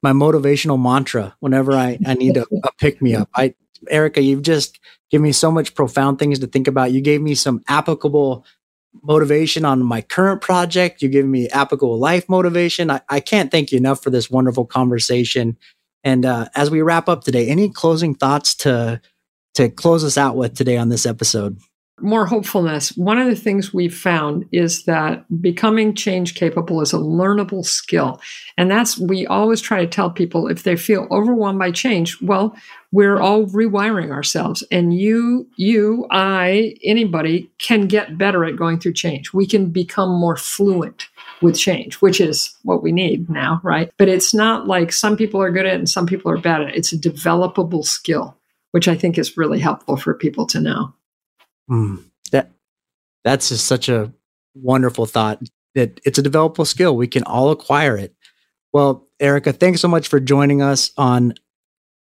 my 0.03 0.13
motivational 0.13 0.81
mantra 0.83 1.37
whenever 1.41 1.73
I 1.73 1.99
I 2.07 2.15
need 2.15 2.39
a, 2.39 2.47
a 2.65 2.73
pick 2.79 3.03
me 3.03 3.15
up. 3.15 3.29
I 3.37 3.55
Erika, 3.89 4.23
you've 4.23 4.43
just 4.43 4.81
given 5.11 5.23
me 5.23 5.33
so 5.33 5.53
much 5.53 5.75
profound 5.75 6.19
things 6.19 6.39
to 6.41 6.47
think 6.47 6.67
about. 6.67 6.93
You 6.93 7.01
gave 7.01 7.21
me 7.21 7.35
some 7.35 7.63
applicable 7.69 8.45
motivation 9.03 9.65
on 9.65 9.83
my 9.85 10.01
current 10.01 10.41
project. 10.41 11.03
You 11.03 11.09
give 11.09 11.27
me 11.27 11.49
applicable 11.51 11.99
life 11.99 12.29
motivation. 12.29 12.91
I, 12.91 13.01
I 13.09 13.21
can't 13.21 13.51
thank 13.51 13.71
you 13.71 13.79
enough 13.79 14.03
for 14.03 14.11
this 14.11 14.31
wonderful 14.31 14.65
conversation. 14.65 15.57
And 16.03 16.25
uh, 16.25 16.49
as 16.55 16.71
we 16.71 16.83
wrap 16.83 17.09
up 17.09 17.25
today, 17.25 17.49
any 17.49 17.69
closing 17.69 18.15
thoughts 18.15 18.55
to 18.57 19.01
to 19.55 19.69
close 19.69 20.05
us 20.05 20.17
out 20.17 20.37
with 20.37 20.55
today 20.55 20.77
on 20.77 20.89
this 20.89 21.05
episode? 21.05 21.59
More 22.01 22.27
hopefulness. 22.27 22.97
One 22.97 23.19
of 23.19 23.27
the 23.27 23.37
things 23.37 23.75
we've 23.75 23.97
found 23.97 24.47
is 24.53 24.85
that 24.85 25.25
becoming 25.41 25.95
change 25.95 26.35
capable 26.35 26.81
is 26.81 26.93
a 26.93 26.99
learnable 26.99 27.65
skill. 27.65 28.21
And 28.57 28.71
that's, 28.71 28.99
we 28.99 29.27
always 29.27 29.61
try 29.61 29.81
to 29.81 29.87
tell 29.87 30.11
people 30.11 30.49
if 30.49 30.63
they 30.63 30.77
feel 30.77 31.07
overwhelmed 31.11 31.59
by 31.59 31.71
change, 31.71 32.21
well, 32.21 32.57
we're 32.91 33.21
all 33.21 33.45
rewiring 33.47 34.11
ourselves. 34.11 34.63
And 34.71 34.95
you, 34.95 35.47
you, 35.57 36.07
I, 36.11 36.75
anybody 36.83 37.51
can 37.59 37.87
get 37.87 38.17
better 38.17 38.45
at 38.45 38.57
going 38.57 38.81
through 38.81 38.95
change. 38.95 39.33
We 39.33 39.47
can 39.47 39.71
become 39.71 40.11
more 40.11 40.37
fluent 40.37 41.09
with 41.43 41.59
change, 41.59 41.97
which 41.97 42.21
is 42.21 42.57
what 42.63 42.83
we 42.83 42.93
need 42.93 43.29
now, 43.29 43.61
right? 43.63 43.93
But 43.99 44.09
it's 44.09 44.33
not 44.33 44.67
like 44.67 44.93
some 44.93 45.17
people 45.17 45.41
are 45.41 45.51
good 45.51 45.67
at 45.67 45.75
it 45.75 45.79
and 45.79 45.89
some 45.89 46.07
people 46.07 46.31
are 46.31 46.39
bad 46.39 46.63
at 46.63 46.69
it. 46.69 46.77
It's 46.77 46.93
a 46.93 46.99
developable 46.99 47.85
skill, 47.85 48.37
which 48.73 48.89
I 48.89 48.97
think 48.97 49.19
is 49.19 49.37
really 49.37 49.61
helpful 49.61 49.97
for 49.97 50.15
people 50.15 50.47
to 50.47 50.61
know. 50.61 50.95
Mm, 51.71 52.05
that 52.33 52.51
that's 53.25 53.49
just 53.51 53.67
such 53.67 53.89
a 53.89 54.13
wonderful 54.55 55.07
thought 55.07 55.41
that 55.75 56.01
it's 56.05 56.19
a 56.19 56.23
developable 56.23 56.67
skill. 56.67 56.97
We 56.97 57.07
can 57.07 57.23
all 57.25 57.51
acquire 57.51 57.97
it. 57.97 58.15
Well, 58.73 59.07
Erika, 59.21 59.53
thanks 59.53 59.81
so 59.81 59.89
much 59.89 60.09
for 60.09 60.21
joining 60.21 60.63
us 60.63 60.91
on 60.97 61.35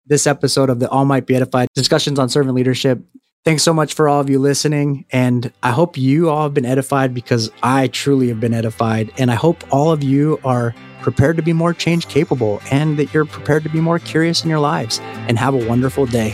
this 0.05 0.27
episode 0.27 0.69
of 0.69 0.79
the 0.79 0.89
All 0.89 1.05
Might 1.05 1.25
Be 1.25 1.35
Edified 1.35 1.67
discussions 1.73 2.19
on 2.19 2.29
servant 2.29 2.55
leadership. 2.55 3.03
Thanks 3.43 3.63
so 3.63 3.73
much 3.73 3.93
for 3.93 4.09
all 4.09 4.19
of 4.19 4.29
you 4.29 4.39
listening. 4.39 5.05
And 5.11 5.51
I 5.61 5.71
hope 5.71 5.97
you 5.97 6.29
all 6.29 6.43
have 6.43 6.53
been 6.53 6.65
edified 6.65 7.13
because 7.13 7.51
I 7.61 7.87
truly 7.89 8.27
have 8.29 8.39
been 8.39 8.53
edified. 8.53 9.11
And 9.17 9.29
I 9.29 9.35
hope 9.35 9.63
all 9.71 9.91
of 9.91 10.03
you 10.03 10.39
are 10.43 10.73
prepared 11.01 11.37
to 11.37 11.43
be 11.43 11.53
more 11.53 11.73
change 11.73 12.07
capable 12.07 12.59
and 12.71 12.97
that 12.97 13.13
you're 13.13 13.25
prepared 13.25 13.63
to 13.63 13.69
be 13.69 13.79
more 13.79 13.99
curious 13.99 14.43
in 14.43 14.49
your 14.49 14.59
lives 14.59 14.99
and 15.27 15.37
have 15.37 15.53
a 15.53 15.67
wonderful 15.67 16.07
day. 16.07 16.33